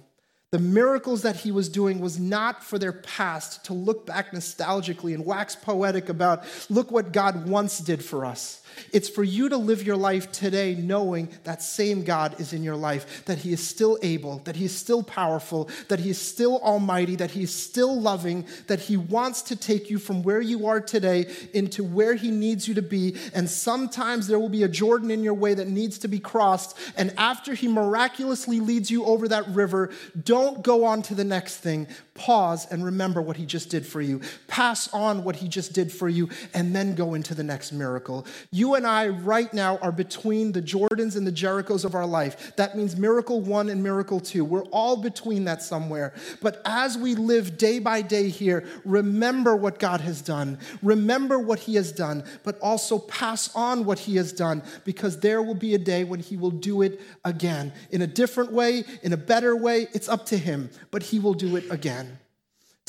The 0.52 0.60
miracles 0.60 1.22
that 1.22 1.38
he 1.38 1.52
was 1.54 1.70
doing 1.70 2.02
was 2.02 2.20
not 2.20 2.62
for 2.62 2.78
their 2.78 2.91
past 2.91 3.64
to 3.66 3.74
look 3.74 4.06
back 4.06 4.34
nostalgically 4.34 5.14
and 5.14 5.26
wax 5.26 5.56
poetic 5.56 6.10
about, 6.10 6.43
look 6.70 6.91
what 6.91 7.14
God 7.14 7.47
once 7.47 7.80
did 7.80 8.04
for 8.04 8.26
us. 8.26 8.62
It's 8.91 9.10
for 9.10 9.24
you 9.24 9.49
to 9.49 9.58
live 9.58 9.84
your 9.84 9.95
life 9.95 10.32
today 10.32 10.76
knowing 10.76 11.30
that 11.43 11.62
same 11.62 12.04
God 12.04 12.39
is 12.39 12.54
in 12.54 12.64
your 12.64 12.76
life, 12.76 13.26
that 13.26 13.39
He 13.39 13.54
is 13.54 13.66
still 13.66 13.97
able, 14.02 14.39
that 14.39 14.56
He 14.56 14.66
is 14.66 14.76
still 14.76 15.04
powerful, 15.04 15.70
that 15.88 15.99
He 15.99 16.10
is 16.10 16.20
still 16.20 16.60
almighty, 16.62 17.16
that 17.18 17.32
He 17.32 17.43
is 17.43 17.54
still 17.54 17.99
loving, 17.99 18.45
that 18.68 18.80
He 18.80 18.97
wants 18.97 19.41
to 19.43 19.56
take 19.56 19.89
you 19.89 19.99
from 19.99 20.24
where 20.24 20.41
you 20.41 20.68
are 20.68 20.82
today 20.82 21.28
into 21.54 21.84
where 21.84 22.16
He 22.16 22.32
needs 22.32 22.68
you 22.68 22.74
to 22.76 22.82
be. 22.82 23.18
And 23.34 23.49
sometimes 23.49 24.28
there 24.28 24.39
will 24.39 24.49
be 24.49 24.64
a 24.64 24.70
Jordan 24.70 25.12
in 25.12 25.24
your 25.24 25.34
way 25.34 25.54
that 25.54 25.68
needs 25.68 25.97
to 25.99 26.08
be 26.08 26.20
crossed. 26.20 26.78
And 26.95 27.14
after 27.18 27.54
He 27.54 27.68
miraculously 27.68 28.60
leads 28.60 28.89
you 28.89 29.06
over 29.06 29.28
that 29.28 29.47
river, 29.49 29.91
don't 30.24 30.41
go 30.62 30.86
on 30.86 31.02
to 31.04 31.16
the 31.16 31.24
next 31.24 31.58
thing. 31.58 31.88
Pause 32.14 32.68
and 32.72 32.84
remember 32.84 33.22
what 33.22 33.38
He 33.38 33.45
just 33.45 33.70
did 33.70 33.86
for 33.86 34.01
you. 34.01 34.20
Pass 34.47 34.93
on 34.93 35.24
what 35.24 35.38
He 35.38 35.47
just 35.47 35.72
did 35.72 35.91
for 35.91 36.09
you, 36.09 36.28
and 36.53 36.76
then 36.76 36.93
go 36.93 37.14
into 37.14 37.34
the 37.34 37.43
next 37.43 37.72
miracle. 37.72 38.26
You 38.51 38.76
and 38.76 38.86
I, 38.86 39.07
right 39.07 39.51
now, 39.53 39.78
are 39.78 39.93
between 39.93 40.51
the 40.51 40.62
Jordans 40.62 41.16
and 41.16 41.26
the 41.26 41.32
Jerichos 41.32 41.86
of 41.86 41.95
our 41.95 42.05
life. 42.05 42.53
That 42.57 42.76
means 42.76 42.97
miracle 42.97 43.39
one 43.39 43.70
and 43.70 43.82
miracle 43.82 44.20
two. 44.20 44.43
We're 44.43 44.66
all 44.66 44.97
between 44.97 45.45
that 45.45 45.64
somewhere. 45.64 46.14
But 46.41 46.62
as 46.66 46.97
we 46.97 47.16
live 47.16 47.57
day 47.57 47.80
by 47.80 48.01
day 48.01 48.28
here, 48.28 48.68
remember 48.84 49.55
what 49.55 49.80
God 49.80 50.01
has 50.01 50.22
done. 50.22 50.59
Remember 50.84 51.39
what 51.39 51.59
He 51.59 51.76
has 51.76 51.93
done, 51.93 52.26
but 52.43 52.59
also 52.59 52.99
pass 52.99 53.55
on 53.55 53.86
what 53.86 53.99
He 53.99 54.18
has 54.18 54.34
done 54.34 54.64
because 54.84 55.22
there 55.22 55.41
will 55.41 55.55
be 55.55 55.76
a 55.76 55.80
day 55.80 56.03
when 56.03 56.20
He 56.20 56.36
will 56.36 56.51
do 56.51 56.82
it 56.82 56.99
again 57.24 57.72
in 57.89 58.01
a 58.01 58.07
different 58.07 58.51
way, 58.51 58.84
in 59.01 59.14
a 59.14 59.18
better 59.18 59.55
way. 59.55 59.88
It's 59.93 60.09
up 60.09 60.26
to 60.28 60.38
Him, 60.38 60.70
but 60.91 61.03
He 61.03 61.18
will 61.18 61.34
do 61.34 61.55
it 61.55 61.72
again 61.72 62.11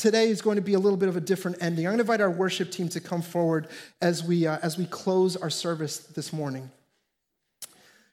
today 0.03 0.27
is 0.27 0.41
going 0.41 0.57
to 0.57 0.61
be 0.61 0.73
a 0.73 0.79
little 0.79 0.97
bit 0.97 1.07
of 1.07 1.15
a 1.15 1.21
different 1.21 1.55
ending. 1.61 1.87
I'm 1.87 1.91
going 1.91 1.99
to 1.99 2.01
invite 2.01 2.19
our 2.19 2.29
worship 2.29 2.71
team 2.71 2.89
to 2.89 2.99
come 2.99 3.21
forward 3.21 3.69
as 4.01 4.21
we, 4.21 4.45
uh, 4.45 4.59
as 4.61 4.77
we 4.77 4.85
close 4.85 5.37
our 5.37 5.49
service 5.49 5.99
this 5.99 6.33
morning. 6.33 6.69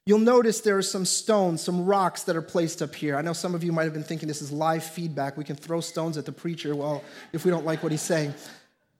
You'll 0.07 0.20
notice 0.20 0.61
there 0.61 0.78
are 0.78 0.82
some 0.82 1.05
stones, 1.05 1.61
some 1.61 1.84
rocks 1.84 2.22
that 2.22 2.36
are 2.36 2.43
placed 2.43 2.80
up 2.80 2.95
here. 2.95 3.16
I 3.16 3.22
know 3.22 3.32
some 3.32 3.57
of 3.57 3.64
you 3.64 3.72
might 3.72 3.84
have 3.84 3.93
been 3.93 4.05
thinking 4.05 4.28
this 4.28 4.41
is 4.41 4.53
live 4.53 4.84
feedback. 4.84 5.36
We 5.36 5.43
can 5.43 5.57
throw 5.57 5.80
stones 5.80 6.16
at 6.16 6.26
the 6.26 6.30
preacher, 6.30 6.76
well, 6.76 7.03
if 7.32 7.45
we 7.45 7.51
don't 7.51 7.64
like 7.64 7.82
what 7.82 7.91
he's 7.91 8.03
saying. 8.03 8.34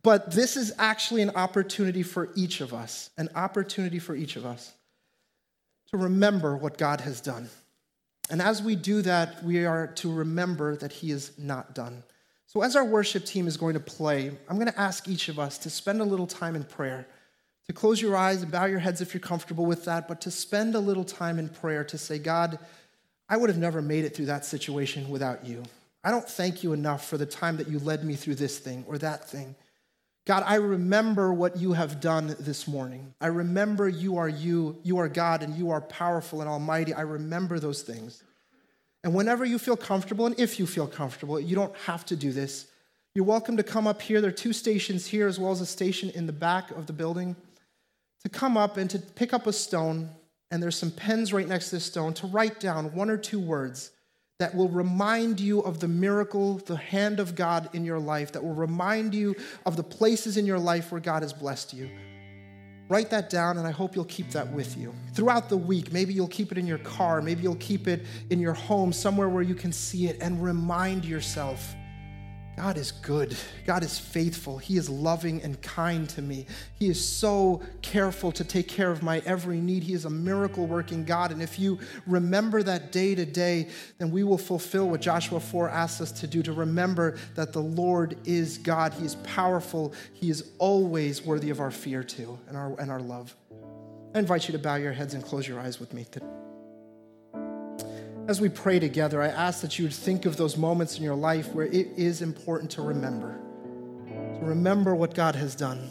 But 0.03 0.32
this 0.32 0.57
is 0.57 0.72
actually 0.76 1.22
an 1.22 1.30
opportunity 1.36 2.03
for 2.03 2.30
each 2.34 2.61
of 2.61 2.74
us, 2.74 3.11
an 3.16 3.28
opportunity 3.36 4.01
for 4.01 4.16
each 4.16 4.34
of 4.34 4.45
us 4.45 4.72
to 5.93 5.97
remember 5.97 6.57
what 6.57 6.76
God 6.76 7.03
has 7.03 7.20
done. 7.20 7.51
And 8.30 8.43
as 8.43 8.61
we 8.61 8.74
do 8.74 9.01
that, 9.03 9.45
we 9.45 9.64
are 9.64 9.86
to 9.86 10.12
remember 10.12 10.74
that 10.74 10.91
He 10.91 11.12
is 11.12 11.30
not 11.38 11.72
done. 11.72 12.03
So, 12.53 12.62
as 12.62 12.74
our 12.74 12.84
worship 12.84 13.24
team 13.26 13.46
is 13.46 13.57
going 13.57 13.74
to 13.74 13.80
play, 13.80 14.32
I'm 14.48 14.57
going 14.57 14.66
to 14.66 14.80
ask 14.80 15.07
each 15.07 15.28
of 15.28 15.38
us 15.38 15.57
to 15.59 15.70
spend 15.70 16.01
a 16.01 16.05
little 16.05 16.26
time 16.26 16.57
in 16.57 16.64
prayer, 16.64 17.07
to 17.68 17.72
close 17.72 18.03
your 18.03 18.16
eyes 18.16 18.42
and 18.42 18.51
bow 18.51 18.64
your 18.64 18.80
heads 18.80 19.01
if 19.01 19.14
you're 19.14 19.20
comfortable 19.20 19.66
with 19.66 19.84
that, 19.84 20.09
but 20.09 20.20
to 20.22 20.32
spend 20.32 20.74
a 20.74 20.80
little 20.80 21.05
time 21.05 21.38
in 21.38 21.48
prayer 21.48 21.84
to 21.84 21.96
say, 21.96 22.18
God, 22.18 22.59
I 23.28 23.36
would 23.36 23.51
have 23.51 23.59
never 23.59 23.80
made 23.80 24.05
it 24.05 24.16
through 24.16 24.26
that 24.26 24.44
situation 24.44 25.11
without 25.11 25.46
you. 25.46 25.62
I 26.03 26.11
don't 26.11 26.28
thank 26.28 26.64
you 26.64 26.72
enough 26.72 27.07
for 27.07 27.16
the 27.16 27.24
time 27.24 27.57
that 27.59 27.68
you 27.68 27.78
led 27.78 28.05
me 28.05 28.16
through 28.16 28.34
this 28.34 28.59
thing 28.59 28.84
or 28.88 28.98
that 28.98 29.30
thing. 29.30 29.55
God, 30.26 30.42
I 30.44 30.57
remember 30.57 31.32
what 31.32 31.57
you 31.57 31.74
have 31.74 32.01
done 32.01 32.34
this 32.40 32.66
morning. 32.66 33.14
I 33.20 33.28
remember 33.28 33.88
you 33.88 34.16
are 34.16 34.28
you, 34.28 34.76
you 34.82 34.98
are 34.98 35.09
God, 35.09 35.44
and 35.44 35.55
you 35.55 35.70
are 35.70 35.80
powerful 35.80 36.40
and 36.40 36.51
almighty. 36.51 36.94
I 36.94 37.03
remember 37.03 37.61
those 37.61 37.82
things. 37.82 38.24
And 39.03 39.14
whenever 39.14 39.44
you 39.44 39.59
feel 39.59 39.76
comfortable, 39.76 40.26
and 40.26 40.38
if 40.38 40.59
you 40.59 40.66
feel 40.66 40.86
comfortable, 40.86 41.40
you 41.40 41.55
don't 41.55 41.74
have 41.86 42.05
to 42.07 42.16
do 42.16 42.32
this. 42.32 42.66
You're 43.14 43.24
welcome 43.24 43.57
to 43.57 43.62
come 43.62 43.86
up 43.86 44.03
here. 44.03 44.20
There 44.20 44.28
are 44.28 44.32
two 44.32 44.53
stations 44.53 45.07
here, 45.07 45.26
as 45.26 45.38
well 45.38 45.53
as 45.53 45.61
a 45.61 45.66
station 45.66 46.11
in 46.11 46.26
the 46.26 46.32
back 46.32 46.70
of 46.70 46.86
the 46.86 46.92
building, 46.92 47.34
to 48.22 48.28
come 48.28 48.57
up 48.57 48.76
and 48.76 48.90
to 48.90 48.98
pick 48.98 49.32
up 49.32 49.46
a 49.46 49.53
stone. 49.53 50.11
And 50.51 50.62
there's 50.62 50.76
some 50.76 50.90
pens 50.90 51.32
right 51.32 51.48
next 51.48 51.70
to 51.70 51.76
this 51.76 51.84
stone 51.84 52.12
to 52.14 52.26
write 52.26 52.61
down 52.61 52.94
one 52.94 53.09
or 53.09 53.16
two 53.16 53.40
words 53.40 53.90
that 54.38 54.55
will 54.55 54.68
remind 54.68 55.40
you 55.40 55.61
of 55.61 55.80
the 55.80 55.88
miracle, 55.88 56.59
the 56.59 56.76
hand 56.76 57.20
of 57.20 57.34
God 57.34 57.68
in 57.74 57.84
your 57.84 57.98
life, 57.98 58.32
that 58.32 58.42
will 58.42 58.55
remind 58.55 59.14
you 59.14 59.36
of 59.66 59.76
the 59.76 59.82
places 59.82 60.36
in 60.36 60.46
your 60.46 60.59
life 60.59 60.90
where 60.90 61.01
God 61.01 61.22
has 61.22 61.32
blessed 61.32 61.74
you. 61.74 61.90
Write 62.91 63.09
that 63.11 63.30
down, 63.30 63.57
and 63.57 63.68
I 63.68 63.70
hope 63.70 63.95
you'll 63.95 64.05
keep 64.07 64.32
that 64.32 64.53
with 64.53 64.76
you. 64.76 64.93
Throughout 65.14 65.49
the 65.49 65.57
week, 65.57 65.93
maybe 65.93 66.12
you'll 66.12 66.26
keep 66.26 66.51
it 66.51 66.59
in 66.59 66.66
your 66.66 66.78
car, 66.78 67.22
maybe 67.22 67.41
you'll 67.41 67.55
keep 67.55 67.86
it 67.86 68.05
in 68.30 68.41
your 68.41 68.53
home, 68.53 68.93
somewhere 68.93 69.28
where 69.28 69.45
you 69.45 69.55
can 69.55 69.72
see 69.72 70.09
it, 70.09 70.18
and 70.20 70.43
remind 70.43 71.05
yourself 71.05 71.76
God 72.61 72.76
is 72.76 72.92
good. 72.92 73.34
God 73.64 73.82
is 73.82 73.98
faithful. 73.98 74.58
He 74.58 74.76
is 74.76 74.90
loving 74.90 75.40
and 75.40 75.61
kind 75.62 76.06
to 76.11 76.20
me. 76.20 76.44
He 76.78 76.90
is 76.90 77.02
so 77.02 77.62
careful 77.80 78.30
to 78.32 78.44
take 78.44 78.68
care 78.68 78.90
of 78.90 79.02
my 79.02 79.22
every 79.24 79.62
need. 79.62 79.82
He 79.82 79.94
is 79.94 80.04
a 80.04 80.11
miracle 80.11 80.66
working 80.66 81.06
God. 81.06 81.32
And 81.32 81.40
if 81.40 81.58
you 81.58 81.78
remember 82.06 82.62
that 82.62 82.92
day 82.92 83.14
to 83.14 83.24
day, 83.24 83.68
then 83.96 84.11
we 84.11 84.24
will 84.24 84.36
fulfill 84.36 84.90
what 84.90 85.00
Joshua 85.00 85.40
4 85.40 85.70
asks 85.70 86.02
us 86.02 86.12
to 86.20 86.26
do 86.26 86.42
to 86.42 86.52
remember 86.52 87.16
that 87.34 87.54
the 87.54 87.62
Lord 87.62 88.18
is 88.26 88.58
God. 88.58 88.92
He 88.92 89.06
is 89.06 89.14
powerful. 89.14 89.94
He 90.12 90.28
is 90.28 90.50
always 90.58 91.24
worthy 91.24 91.48
of 91.48 91.61
our 91.61 91.70
fear, 91.70 92.04
too, 92.04 92.38
and 92.46 92.58
our, 92.58 92.78
and 92.78 92.90
our 92.90 93.00
love. 93.00 93.34
I 94.14 94.18
invite 94.18 94.48
you 94.48 94.52
to 94.52 94.58
bow 94.58 94.74
your 94.74 94.92
heads 94.92 95.14
and 95.14 95.24
close 95.24 95.48
your 95.48 95.61
eyes 95.61 95.80
with 95.80 95.94
me. 95.94 96.04
As 98.31 98.41
we 98.41 98.49
pray 98.49 98.78
together, 98.78 99.20
I 99.20 99.26
ask 99.26 99.61
that 99.62 99.76
you 99.76 99.87
would 99.87 99.93
think 99.93 100.24
of 100.24 100.37
those 100.37 100.57
moments 100.57 100.97
in 100.97 101.03
your 101.03 101.16
life 101.16 101.53
where 101.53 101.66
it 101.66 101.89
is 101.97 102.22
important 102.22 102.70
to 102.70 102.81
remember. 102.81 103.37
To 104.39 104.45
remember 104.45 104.95
what 104.95 105.14
God 105.14 105.35
has 105.35 105.57
done. 105.57 105.91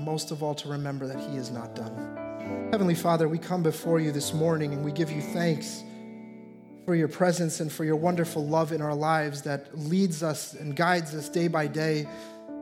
Most 0.00 0.32
of 0.32 0.42
all, 0.42 0.56
to 0.56 0.68
remember 0.68 1.06
that 1.06 1.20
He 1.20 1.36
is 1.36 1.52
not 1.52 1.76
done. 1.76 2.68
Heavenly 2.72 2.96
Father, 2.96 3.28
we 3.28 3.38
come 3.38 3.62
before 3.62 4.00
you 4.00 4.10
this 4.10 4.34
morning 4.34 4.72
and 4.72 4.84
we 4.84 4.90
give 4.90 5.08
you 5.08 5.20
thanks 5.20 5.84
for 6.84 6.96
your 6.96 7.06
presence 7.06 7.60
and 7.60 7.70
for 7.70 7.84
your 7.84 7.94
wonderful 7.94 8.44
love 8.44 8.72
in 8.72 8.82
our 8.82 8.92
lives 8.92 9.40
that 9.42 9.78
leads 9.78 10.24
us 10.24 10.54
and 10.54 10.74
guides 10.74 11.14
us 11.14 11.28
day 11.28 11.46
by 11.46 11.68
day. 11.68 12.08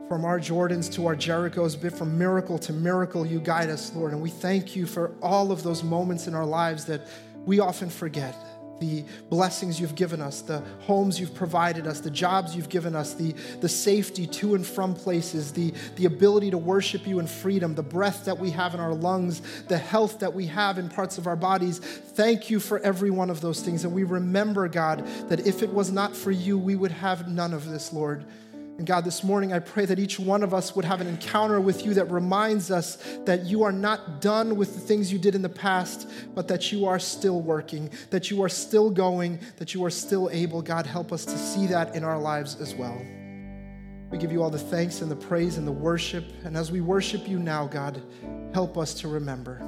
From 0.07 0.25
our 0.25 0.39
Jordans 0.39 0.93
to 0.93 1.07
our 1.07 1.15
Jerichos, 1.15 1.81
bit 1.81 1.93
from 1.93 2.19
miracle 2.19 2.59
to 2.59 2.71
miracle, 2.71 3.25
you 3.25 3.39
guide 3.39 3.71
us, 3.71 3.91
Lord. 3.95 4.11
And 4.11 4.21
we 4.21 4.29
thank 4.29 4.75
you 4.75 4.85
for 4.85 5.15
all 5.23 5.51
of 5.51 5.63
those 5.63 5.81
moments 5.81 6.27
in 6.27 6.35
our 6.35 6.45
lives 6.45 6.85
that 6.85 7.07
we 7.45 7.59
often 7.59 7.89
forget 7.89 8.35
the 8.79 9.05
blessings 9.29 9.79
you've 9.79 9.95
given 9.95 10.21
us, 10.21 10.41
the 10.41 10.61
homes 10.81 11.19
you've 11.19 11.33
provided 11.33 11.87
us, 11.87 12.01
the 12.01 12.09
jobs 12.09 12.55
you've 12.55 12.69
given 12.69 12.95
us, 12.95 13.13
the, 13.13 13.33
the 13.61 13.69
safety 13.69 14.27
to 14.27 14.55
and 14.55 14.65
from 14.65 14.93
places, 14.93 15.53
the, 15.53 15.73
the 15.95 16.05
ability 16.05 16.51
to 16.51 16.57
worship 16.57 17.07
you 17.07 17.19
in 17.19 17.27
freedom, 17.27 17.75
the 17.75 17.83
breath 17.83 18.25
that 18.25 18.37
we 18.37 18.49
have 18.51 18.73
in 18.73 18.79
our 18.79 18.93
lungs, 18.93 19.41
the 19.67 19.77
health 19.77 20.19
that 20.19 20.33
we 20.33 20.45
have 20.47 20.77
in 20.77 20.89
parts 20.89 21.17
of 21.17 21.27
our 21.27 21.35
bodies. 21.35 21.79
Thank 21.79 22.49
you 22.49 22.59
for 22.59 22.79
every 22.79 23.09
one 23.09 23.29
of 23.29 23.39
those 23.39 23.61
things. 23.61 23.85
And 23.85 23.93
we 23.93 24.03
remember, 24.03 24.67
God, 24.67 25.05
that 25.29 25.47
if 25.47 25.63
it 25.63 25.71
was 25.71 25.91
not 25.91 26.15
for 26.15 26.31
you, 26.31 26.57
we 26.57 26.75
would 26.75 26.91
have 26.91 27.27
none 27.27 27.53
of 27.53 27.69
this, 27.69 27.93
Lord. 27.93 28.25
And 28.77 28.87
God, 28.87 29.05
this 29.05 29.23
morning 29.23 29.53
I 29.53 29.59
pray 29.59 29.85
that 29.85 29.99
each 29.99 30.19
one 30.19 30.41
of 30.41 30.51
us 30.51 30.75
would 30.75 30.83
have 30.83 30.99
an 30.99 31.05
encounter 31.05 31.61
with 31.61 31.85
you 31.85 31.93
that 31.93 32.09
reminds 32.09 32.71
us 32.71 32.97
that 33.25 33.45
you 33.45 33.61
are 33.63 33.71
not 33.71 34.19
done 34.19 34.55
with 34.55 34.73
the 34.73 34.79
things 34.79 35.13
you 35.13 35.19
did 35.19 35.35
in 35.35 35.43
the 35.43 35.49
past, 35.49 36.09
but 36.33 36.47
that 36.47 36.71
you 36.71 36.87
are 36.87 36.97
still 36.97 37.39
working, 37.39 37.91
that 38.09 38.31
you 38.31 38.41
are 38.41 38.49
still 38.49 38.89
going, 38.89 39.39
that 39.57 39.75
you 39.75 39.85
are 39.85 39.91
still 39.91 40.27
able. 40.31 40.63
God, 40.63 40.87
help 40.87 41.11
us 41.11 41.23
to 41.25 41.37
see 41.37 41.67
that 41.67 41.95
in 41.95 42.03
our 42.03 42.17
lives 42.17 42.59
as 42.59 42.73
well. 42.73 42.99
We 44.09 44.17
give 44.17 44.31
you 44.31 44.41
all 44.41 44.49
the 44.49 44.57
thanks 44.57 45.01
and 45.01 45.09
the 45.09 45.15
praise 45.15 45.57
and 45.57 45.67
the 45.67 45.71
worship. 45.71 46.25
And 46.43 46.57
as 46.57 46.71
we 46.71 46.81
worship 46.81 47.27
you 47.27 47.37
now, 47.37 47.67
God, 47.67 48.01
help 48.53 48.75
us 48.77 48.95
to 48.95 49.07
remember. 49.07 49.59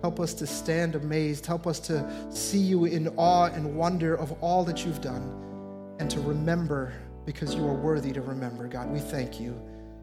Help 0.00 0.20
us 0.20 0.32
to 0.34 0.46
stand 0.46 0.94
amazed. 0.94 1.44
Help 1.44 1.66
us 1.66 1.80
to 1.80 2.08
see 2.30 2.58
you 2.58 2.84
in 2.84 3.08
awe 3.16 3.46
and 3.46 3.76
wonder 3.76 4.14
of 4.14 4.30
all 4.40 4.64
that 4.64 4.84
you've 4.84 5.00
done 5.00 5.96
and 5.98 6.08
to 6.08 6.20
remember 6.20 6.92
because 7.28 7.54
you 7.54 7.62
are 7.68 7.74
worthy 7.74 8.10
to 8.10 8.22
remember. 8.22 8.66
God, 8.66 8.90
we 8.90 9.00
thank 9.00 9.38
you. 9.38 9.54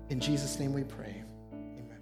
In 0.09 0.19
Jesus' 0.19 0.59
name 0.59 0.73
we 0.73 0.83
pray. 0.83 1.23
Amen. 1.51 1.97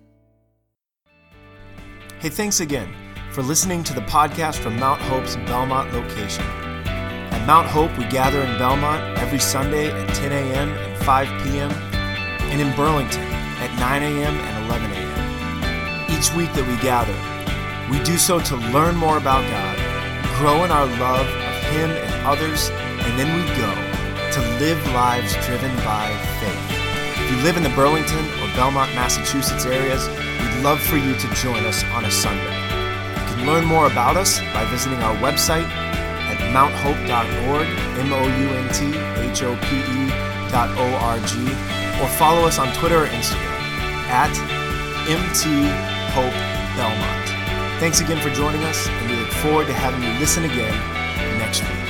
Hey, 2.20 2.28
thanks 2.28 2.60
again 2.60 2.94
for 3.32 3.42
listening 3.42 3.86
to 3.86 3.94
the 3.94 4.02
podcast 4.02 4.58
from 4.58 4.78
Mount 4.78 5.02
Hope's 5.04 5.38
Belmont 5.38 5.94
location. 5.94 6.44
At 6.44 7.48
Mount 7.48 7.70
Hope, 7.70 7.98
we 7.98 8.04
gather 8.08 8.42
in 8.42 8.58
Belmont 8.58 9.18
every 9.18 9.40
Sunday 9.40 9.90
at 9.90 10.14
10 10.14 10.34
a.m. 10.34 10.70
and 10.70 11.06
5 11.06 11.44
p.m., 11.46 11.72
and 11.72 12.60
in 12.60 12.76
Burlington 12.76 13.24
at 13.24 13.74
9 13.80 14.04
a.m. 14.04 14.36
and 14.36 14.66
11 14.66 14.92
a.m. 14.92 16.12
Each 16.12 16.34
week 16.34 16.52
that 16.52 16.68
we 16.68 16.76
gather, 16.84 17.16
we 17.90 18.04
do 18.04 18.18
so 18.18 18.42
to 18.42 18.58
learn 18.74 18.98
more 18.98 19.16
about 19.16 19.50
God, 19.50 19.78
grow 20.38 20.66
in 20.66 20.72
our 20.72 20.86
love 20.86 21.26
of 21.26 21.64
Him 21.72 21.92
and 21.92 22.28
others, 22.28 22.70
and 22.72 23.18
then 23.18 23.34
we 23.38 23.56
go 23.56 23.93
to 24.34 24.42
live 24.58 24.84
lives 24.94 25.36
driven 25.46 25.70
by 25.86 26.10
faith. 26.42 26.58
If 27.22 27.30
you 27.30 27.38
live 27.44 27.56
in 27.56 27.62
the 27.62 27.70
Burlington 27.70 28.26
or 28.42 28.50
Belmont, 28.56 28.92
Massachusetts 28.96 29.64
areas, 29.64 30.10
we'd 30.10 30.64
love 30.64 30.82
for 30.82 30.98
you 30.98 31.14
to 31.14 31.28
join 31.36 31.64
us 31.66 31.84
on 31.94 32.06
a 32.06 32.10
Sunday. 32.10 32.42
You 32.42 33.26
can 33.30 33.46
learn 33.46 33.64
more 33.64 33.86
about 33.86 34.18
us 34.18 34.40
by 34.52 34.66
visiting 34.72 34.98
our 35.04 35.16
website 35.18 35.70
at 35.70 36.40
mounthope.org, 36.50 37.68
M-O-U-N-T-H-O-P-E 38.00 39.30
dot 40.50 40.70
O-R-G, 40.80 41.54
or 42.02 42.08
follow 42.18 42.48
us 42.48 42.58
on 42.58 42.74
Twitter 42.74 43.04
or 43.04 43.08
Instagram 43.08 43.62
at 44.10 44.34
MTHopeBelmont. 45.06 45.60
Thanks 47.80 48.02
again 48.02 48.20
for 48.20 48.32
joining 48.34 48.64
us, 48.64 48.88
and 48.88 49.12
we 49.12 49.16
look 49.16 49.30
forward 49.30 49.68
to 49.68 49.74
having 49.74 50.02
you 50.02 50.10
listen 50.20 50.44
again 50.46 50.74
next 51.38 51.62
week. 51.62 51.83